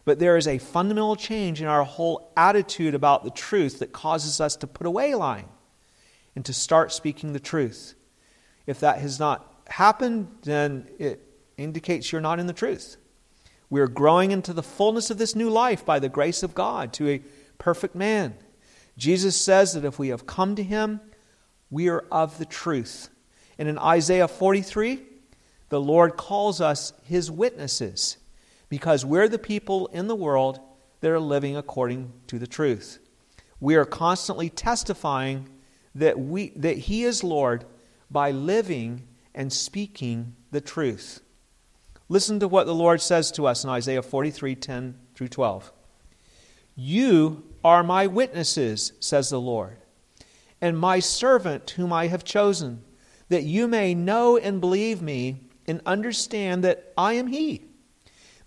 But 0.04 0.18
there 0.18 0.36
is 0.36 0.46
a 0.46 0.58
fundamental 0.58 1.16
change 1.16 1.60
in 1.60 1.66
our 1.66 1.84
whole 1.84 2.32
attitude 2.36 2.94
about 2.94 3.24
the 3.24 3.30
truth 3.30 3.80
that 3.80 3.92
causes 3.92 4.40
us 4.40 4.56
to 4.56 4.66
put 4.66 4.86
away 4.86 5.14
lying 5.14 5.48
and 6.34 6.44
to 6.44 6.52
start 6.52 6.92
speaking 6.92 7.32
the 7.32 7.40
truth. 7.40 7.94
If 8.68 8.80
that 8.80 8.98
has 8.98 9.18
not 9.18 9.62
happened, 9.66 10.28
then 10.42 10.86
it 10.98 11.24
indicates 11.56 12.12
you're 12.12 12.20
not 12.20 12.38
in 12.38 12.46
the 12.46 12.52
truth. 12.52 12.98
We 13.70 13.80
are 13.80 13.88
growing 13.88 14.30
into 14.30 14.52
the 14.52 14.62
fullness 14.62 15.10
of 15.10 15.16
this 15.16 15.34
new 15.34 15.48
life 15.48 15.86
by 15.86 15.98
the 15.98 16.10
grace 16.10 16.42
of 16.42 16.54
God 16.54 16.92
to 16.92 17.08
a 17.08 17.22
perfect 17.56 17.94
man. 17.94 18.34
Jesus 18.98 19.36
says 19.36 19.72
that 19.72 19.86
if 19.86 19.98
we 19.98 20.08
have 20.08 20.26
come 20.26 20.54
to 20.54 20.62
him, 20.62 21.00
we 21.70 21.88
are 21.88 22.04
of 22.12 22.36
the 22.36 22.44
truth. 22.44 23.08
And 23.56 23.70
in 23.70 23.78
Isaiah 23.78 24.28
43, 24.28 25.00
the 25.70 25.80
Lord 25.80 26.18
calls 26.18 26.60
us 26.60 26.92
his 27.04 27.30
witnesses 27.30 28.18
because 28.68 29.02
we're 29.02 29.28
the 29.28 29.38
people 29.38 29.86
in 29.86 30.08
the 30.08 30.14
world 30.14 30.60
that 31.00 31.10
are 31.10 31.18
living 31.18 31.56
according 31.56 32.12
to 32.26 32.38
the 32.38 32.46
truth. 32.46 32.98
We 33.60 33.76
are 33.76 33.86
constantly 33.86 34.50
testifying 34.50 35.48
that, 35.94 36.18
we, 36.18 36.50
that 36.50 36.76
He 36.76 37.04
is 37.04 37.24
Lord 37.24 37.64
by 38.10 38.30
living 38.30 39.06
and 39.34 39.52
speaking 39.52 40.34
the 40.50 40.60
truth. 40.60 41.20
Listen 42.08 42.40
to 42.40 42.48
what 42.48 42.66
the 42.66 42.74
Lord 42.74 43.00
says 43.00 43.30
to 43.32 43.46
us 43.46 43.64
in 43.64 43.70
Isaiah 43.70 44.02
43 44.02 44.54
10 44.54 44.98
through 45.14 45.28
12. 45.28 45.72
You 46.74 47.44
are 47.64 47.82
my 47.82 48.06
witnesses, 48.06 48.92
says 49.00 49.30
the 49.30 49.40
Lord, 49.40 49.76
and 50.60 50.78
my 50.78 51.00
servant 51.00 51.70
whom 51.70 51.92
I 51.92 52.06
have 52.06 52.24
chosen, 52.24 52.82
that 53.28 53.42
you 53.42 53.68
may 53.68 53.94
know 53.94 54.36
and 54.36 54.60
believe 54.60 55.02
me 55.02 55.40
and 55.66 55.82
understand 55.84 56.64
that 56.64 56.92
I 56.96 57.14
am 57.14 57.26
He. 57.26 57.64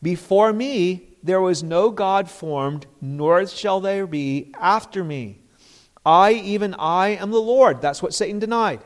Before 0.02 0.52
me 0.52 1.10
there 1.22 1.42
was 1.42 1.62
no 1.62 1.92
God 1.92 2.30
formed, 2.30 2.88
nor 3.00 3.46
shall 3.46 3.80
there 3.80 4.08
be 4.08 4.52
after 4.60 5.04
me. 5.04 5.40
I, 6.04 6.32
even 6.32 6.74
I, 6.74 7.10
am 7.10 7.30
the 7.30 7.40
Lord. 7.40 7.80
That's 7.80 8.02
what 8.02 8.14
Satan 8.14 8.40
denied. 8.40 8.82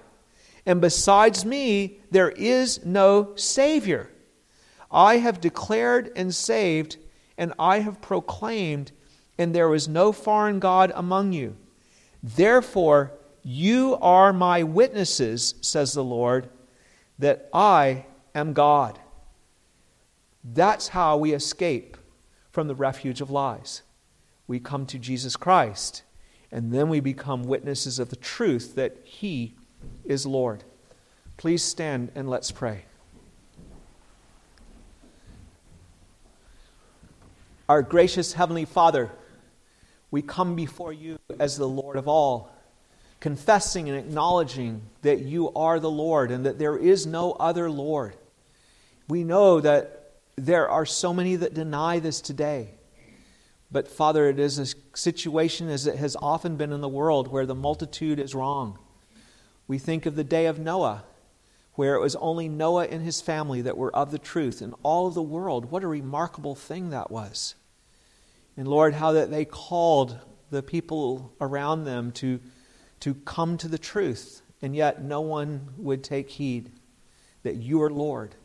And 0.66 0.82
besides 0.82 1.46
me, 1.46 2.00
there 2.12 2.32
is 2.32 2.84
no 2.86 3.36
Savior. 3.36 4.10
I 4.92 5.18
have 5.18 5.42
declared 5.42 6.12
and 6.16 6.34
saved, 6.34 6.98
and 7.38 7.54
I 7.60 7.80
have 7.80 8.02
proclaimed, 8.02 8.92
and 9.38 9.54
there 9.54 9.74
is 9.74 9.88
no 9.88 10.12
foreign 10.12 10.60
God 10.60 10.92
among 10.96 11.34
you. 11.34 11.56
Therefore, 12.24 13.12
you 13.44 13.98
are 14.02 14.34
my 14.34 14.64
witnesses, 14.64 15.56
says 15.62 15.94
the 15.94 16.04
Lord, 16.04 16.50
that 17.20 17.50
I 17.54 18.06
am 18.34 18.54
God. 18.54 19.00
That's 20.44 20.90
how 20.90 21.18
we 21.18 21.34
escape 21.34 21.98
from 22.52 22.68
the 22.68 22.76
refuge 22.76 23.22
of 23.22 23.30
lies. 23.30 23.84
We 24.48 24.60
come 24.60 24.86
to 24.88 24.98
Jesus 24.98 25.36
Christ, 25.36 26.04
and 26.52 26.72
then 26.72 26.90
we 26.90 27.00
become 27.00 27.44
witnesses 27.44 28.00
of 28.00 28.10
the 28.10 28.16
truth 28.16 28.76
that 28.76 28.98
He 29.04 29.56
is 30.06 30.26
Lord. 30.26 30.64
Please 31.38 31.64
stand 31.64 32.12
and 32.16 32.30
let's 32.30 32.52
pray. 32.52 32.86
Our 37.68 37.82
gracious 37.82 38.34
Heavenly 38.34 38.66
Father, 38.66 39.12
we 40.12 40.22
come 40.22 40.56
before 40.56 40.94
you 40.94 41.18
as 41.40 41.58
the 41.58 41.68
Lord 41.68 41.98
of 41.98 42.08
all, 42.08 42.52
confessing 43.20 43.90
and 43.90 43.98
acknowledging 43.98 44.84
that 45.02 45.20
you 45.20 45.52
are 45.54 45.80
the 45.80 45.90
Lord 45.90 46.32
and 46.32 46.46
that 46.46 46.60
there 46.60 46.78
is 46.78 47.08
no 47.08 47.32
other 47.34 47.72
Lord. 47.72 48.16
We 49.08 49.24
know 49.24 49.60
that 49.62 50.14
there 50.36 50.70
are 50.70 50.86
so 50.86 51.14
many 51.14 51.36
that 51.38 51.54
deny 51.54 52.00
this 52.00 52.22
today. 52.22 52.70
But, 53.72 53.88
Father, 53.88 54.30
it 54.30 54.40
is 54.40 54.60
a 54.60 54.68
situation 54.96 55.70
as 55.70 55.88
it 55.88 55.98
has 55.98 56.16
often 56.22 56.56
been 56.56 56.72
in 56.72 56.82
the 56.82 56.88
world 56.88 57.28
where 57.28 57.46
the 57.46 57.56
multitude 57.56 58.20
is 58.20 58.36
wrong. 58.36 58.78
We 59.68 59.78
think 59.78 60.06
of 60.06 60.16
the 60.16 60.24
day 60.24 60.46
of 60.46 60.60
Noah, 60.60 61.04
where 61.74 61.96
it 61.96 62.02
was 62.02 62.16
only 62.18 62.48
Noah 62.48 62.86
and 62.86 63.04
his 63.04 63.22
family 63.22 63.62
that 63.64 63.78
were 63.78 63.96
of 63.96 64.12
the 64.12 64.20
truth 64.20 64.62
in 64.62 64.74
all 64.84 65.08
of 65.08 65.14
the 65.14 65.22
world. 65.22 65.72
What 65.72 65.84
a 65.84 65.88
remarkable 65.88 66.56
thing 66.56 66.92
that 66.92 67.12
was. 67.12 67.56
And 68.58 68.68
Lord, 68.68 68.94
how 68.94 69.14
that 69.14 69.32
they 69.32 69.46
called 69.46 70.18
the 70.52 70.64
people 70.64 71.34
around 71.42 71.84
them 71.84 72.12
to, 72.14 72.40
to 73.02 73.14
come 73.14 73.58
to 73.58 73.68
the 73.68 73.78
truth, 73.78 74.42
and 74.62 74.76
yet 74.76 75.04
no 75.04 75.22
one 75.22 75.74
would 75.78 76.04
take 76.04 76.30
heed 76.30 76.72
that 77.44 77.56
you 77.56 77.82
are 77.82 77.90
Lord. 77.90 78.36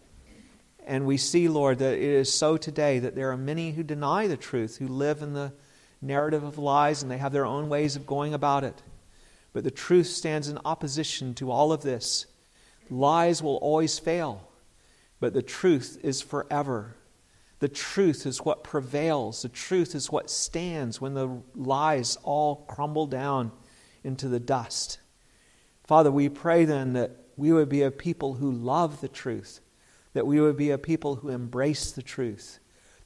And 0.86 1.06
we 1.06 1.18
see, 1.18 1.48
Lord, 1.48 1.78
that 1.78 1.94
it 1.94 2.02
is 2.02 2.32
so 2.32 2.56
today 2.56 2.98
that 2.98 3.14
there 3.14 3.30
are 3.30 3.36
many 3.36 3.72
who 3.72 3.82
deny 3.82 4.26
the 4.26 4.36
truth, 4.36 4.78
who 4.78 4.88
live 4.88 5.22
in 5.22 5.34
the 5.34 5.52
narrative 6.02 6.42
of 6.42 6.58
lies, 6.58 7.02
and 7.02 7.10
they 7.10 7.18
have 7.18 7.32
their 7.32 7.46
own 7.46 7.68
ways 7.68 7.94
of 7.94 8.06
going 8.06 8.34
about 8.34 8.64
it. 8.64 8.82
But 9.52 9.64
the 9.64 9.70
truth 9.70 10.06
stands 10.06 10.48
in 10.48 10.58
opposition 10.64 11.34
to 11.34 11.50
all 11.50 11.72
of 11.72 11.82
this. 11.82 12.26
Lies 12.88 13.42
will 13.42 13.56
always 13.56 13.98
fail, 13.98 14.48
but 15.18 15.32
the 15.32 15.42
truth 15.42 15.98
is 16.02 16.22
forever. 16.22 16.96
The 17.60 17.68
truth 17.68 18.26
is 18.26 18.38
what 18.38 18.64
prevails. 18.64 19.42
The 19.42 19.48
truth 19.48 19.94
is 19.94 20.10
what 20.10 20.30
stands 20.30 21.00
when 21.00 21.14
the 21.14 21.42
lies 21.54 22.16
all 22.22 22.64
crumble 22.68 23.06
down 23.06 23.52
into 24.02 24.28
the 24.28 24.40
dust. 24.40 24.98
Father, 25.84 26.10
we 26.10 26.28
pray 26.28 26.64
then 26.64 26.94
that 26.94 27.10
we 27.36 27.52
would 27.52 27.68
be 27.68 27.82
a 27.82 27.90
people 27.90 28.34
who 28.34 28.50
love 28.50 29.00
the 29.00 29.08
truth, 29.08 29.60
that 30.12 30.26
we 30.26 30.40
would 30.40 30.56
be 30.56 30.70
a 30.70 30.78
people 30.78 31.16
who 31.16 31.28
embrace 31.28 31.90
the 31.90 32.02
truth, 32.02 32.59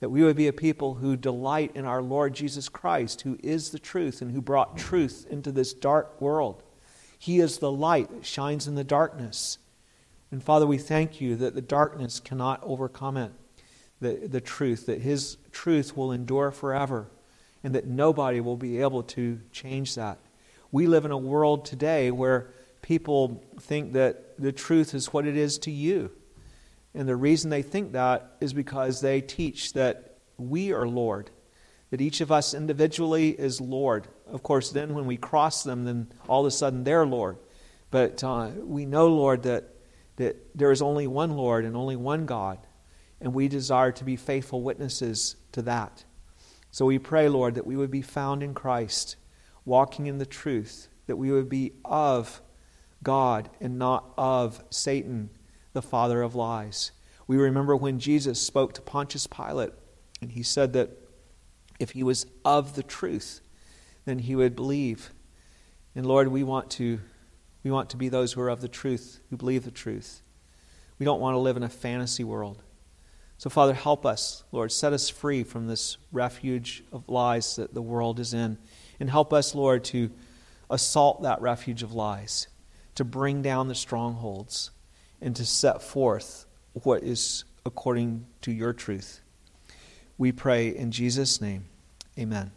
that 0.05 0.11
we 0.11 0.23
would 0.23 0.37
be 0.37 0.49
a 0.49 0.53
people 0.53 0.97
who 0.97 1.17
delight 1.17 1.71
in 1.75 1.87
our 1.87 2.03
Lord 2.03 2.35
Jesus 2.35 2.69
Christ, 2.69 3.23
who 3.23 3.39
is 3.43 3.71
the 3.71 3.79
truth 3.79 4.21
and 4.21 4.33
who 4.33 4.43
brought 4.43 4.77
truth 4.77 5.27
into 5.31 5.51
this 5.51 5.73
dark 5.73 6.21
world. 6.21 6.63
He 7.19 7.41
is 7.41 7.57
the 7.57 7.73
light 7.73 8.11
that 8.11 8.27
shines 8.27 8.69
in 8.69 8.75
the 8.75 8.85
darkness. 8.85 9.57
And 10.31 10.43
Father, 10.43 10.67
we 10.67 10.77
thank 10.77 11.23
you 11.23 11.37
that 11.37 11.55
the 11.55 11.63
darkness 11.63 12.21
cannot 12.21 12.61
overcome 12.63 13.17
it, 13.17 13.33
the, 14.03 14.29
the 14.29 14.43
truth, 14.43 14.85
that 14.85 15.01
His 15.01 15.39
truth 15.53 15.97
will 15.97 16.13
endure 16.13 16.51
forever, 16.51 17.07
and 17.63 17.75
that 17.75 17.87
nobody 17.87 18.43
will 18.43 18.59
be 18.59 18.83
able 18.83 19.05
to 19.05 19.41
change 19.53 19.95
that. 19.95 20.19
We 20.71 20.87
live 20.87 21.07
in 21.07 21.13
a 21.13 21.17
world 21.17 21.65
today 21.65 22.11
where 22.11 22.53
people 22.83 23.43
think 23.59 23.95
that 23.95 24.39
the 24.39 24.53
truth 24.53 24.93
is 24.93 25.15
what 25.15 25.27
it 25.27 25.39
is 25.39 25.57
to 25.61 25.71
you. 25.71 26.11
And 26.95 27.09
the 27.09 27.16
reason 27.16 27.51
they 27.51 27.62
think 27.62 27.92
that 27.92 28.36
is 28.40 28.53
because 28.53 29.01
they 29.01 29.20
teach 29.20 29.72
that 29.72 30.18
we 30.36 30.72
are 30.72 30.86
Lord, 30.86 31.30
that 31.90 32.01
each 32.01 32.20
of 32.20 32.30
us 32.30 32.55
individually 32.55 33.30
is 33.30 33.61
Lord. 33.61 34.07
Of 34.26 34.42
course, 34.42 34.70
then 34.70 34.95
when 34.95 35.07
we 35.07 35.16
cross 35.16 35.62
them, 35.62 35.84
then 35.84 36.12
all 36.28 36.40
of 36.42 36.47
a 36.47 36.51
sudden 36.51 36.84
they're 36.84 37.07
Lord. 37.07 37.38
But 37.90 38.22
uh, 38.24 38.51
we 38.59 38.86
know, 38.86 39.09
Lord, 39.09 39.42
that 39.45 39.74
that 40.16 40.36
there 40.57 40.70
is 40.70 40.82
only 40.82 41.07
one 41.07 41.36
Lord 41.36 41.64
and 41.64 41.76
only 41.76 41.97
one 41.97 42.26
God, 42.26 42.59
and 43.20 43.34
we 43.34 43.49
desire 43.49 43.92
to 43.92 44.05
be 44.05 44.16
faithful 44.16 44.62
witnesses 44.62 45.36
to 45.53 45.62
that. 45.62 46.05
So 46.70 46.86
we 46.86 46.99
pray, 46.99 47.28
Lord, 47.28 47.55
that 47.55 47.66
we 47.66 47.76
would 47.76 47.90
be 47.90 48.03
found 48.03 48.42
in 48.42 48.55
Christ, 48.55 49.16
walking 49.64 50.07
in 50.07 50.18
the 50.18 50.26
truth, 50.26 50.88
that 51.07 51.16
we 51.16 51.30
would 51.30 51.49
be 51.49 51.72
of 51.84 52.40
God 53.03 53.51
and 53.61 53.78
not 53.78 54.12
of 54.16 54.62
Satan, 54.70 55.30
the 55.75 55.83
father 55.83 56.22
of 56.22 56.35
lies. 56.35 56.93
We 57.27 57.37
remember 57.37 57.77
when 57.77 57.99
Jesus 57.99 58.41
spoke 58.41 58.72
to 58.75 58.83
Pontius 58.83 59.27
Pilate, 59.27 59.72
and 60.22 60.33
he 60.33 60.43
said 60.43 60.72
that 60.72 60.91
if 61.79 61.91
he 61.91 62.03
was 62.03 62.27
of 62.45 62.75
the 62.75 62.83
truth, 62.83 63.41
then 64.07 64.20
he 64.20 64.35
would 64.35 64.57
believe. 64.57 65.12
And 65.95 66.07
Lord, 66.07 66.29
we 66.29 66.43
want 66.43 66.70
to 66.72 67.01
we 67.62 67.70
want 67.70 67.91
to 67.91 67.97
be 67.97 68.11
those 68.11 68.35
who 68.35 68.43
are 68.43 68.51
of 68.51 68.61
the 68.61 68.68
truth, 68.68 69.20
who 69.31 69.37
believe 69.39 69.64
the 69.64 69.70
truth. 69.70 70.22
We 70.99 71.05
don't 71.05 71.20
want 71.20 71.35
to 71.35 71.39
live 71.39 71.57
in 71.57 71.62
a 71.62 71.68
fantasy 71.68 72.22
world. 72.22 72.62
So, 73.39 73.51
Father, 73.51 73.72
help 73.72 74.07
us, 74.07 74.45
Lord. 74.53 74.70
Set 74.70 74.93
us 74.93 75.09
free 75.09 75.43
from 75.43 75.66
this 75.66 75.97
refuge 76.12 76.85
of 76.93 77.09
lies 77.09 77.57
that 77.57 77.75
the 77.75 77.83
world 77.83 78.20
is 78.20 78.35
in. 78.35 78.59
And 79.01 79.11
help 79.11 79.33
us, 79.33 79.55
Lord, 79.55 79.83
to 79.85 80.11
assault 80.70 81.22
that 81.22 81.41
refuge 81.41 81.83
of 81.83 81.95
lies, 81.95 82.49
to 82.95 83.05
bring 83.05 83.43
down 83.43 83.68
the 83.68 83.75
strongholds, 83.75 84.70
and 85.21 85.35
to 85.37 85.45
set 85.45 85.83
forth 85.83 86.47
what 86.73 87.03
is 87.03 87.45
according 87.65 88.27
to 88.43 88.53
your 88.53 88.73
truth. 88.73 89.21
We 90.19 90.33
pray 90.33 90.69
in 90.69 90.91
Jesus' 90.91 91.41
name. 91.41 91.65
Amen. 92.19 92.53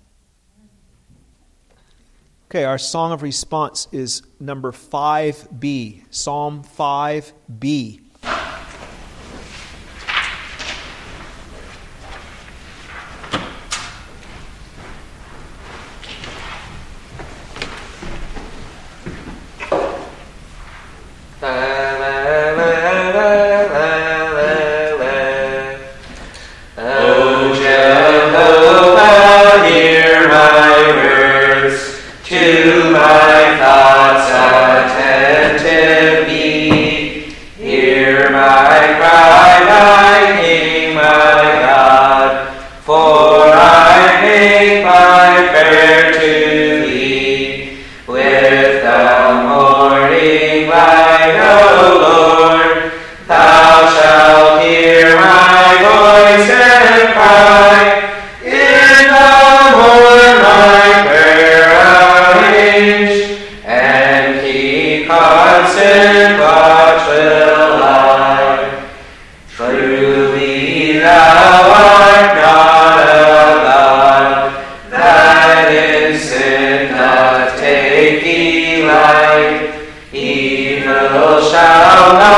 Okay, 2.49 2.63
our 2.63 2.77
song 2.77 3.11
of 3.11 3.23
response 3.23 3.87
is 3.91 4.21
number 4.39 4.71
5b, 4.71 6.05
Psalm 6.09 6.63
5b. 6.63 8.01
বসাও 81.49 82.07
না 82.13 82.36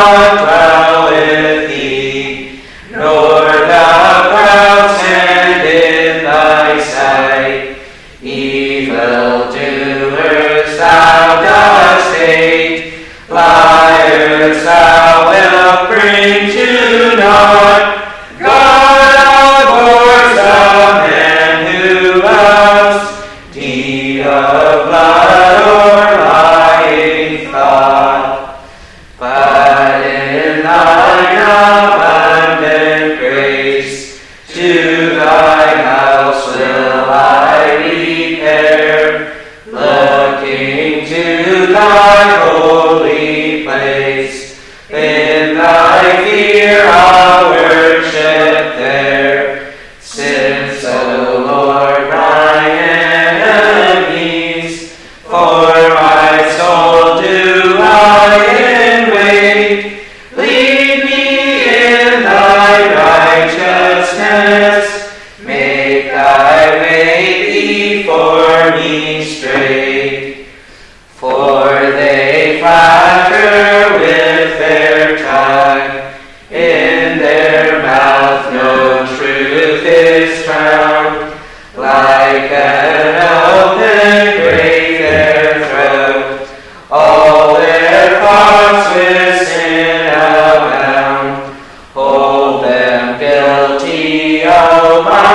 tomar 95.00 95.29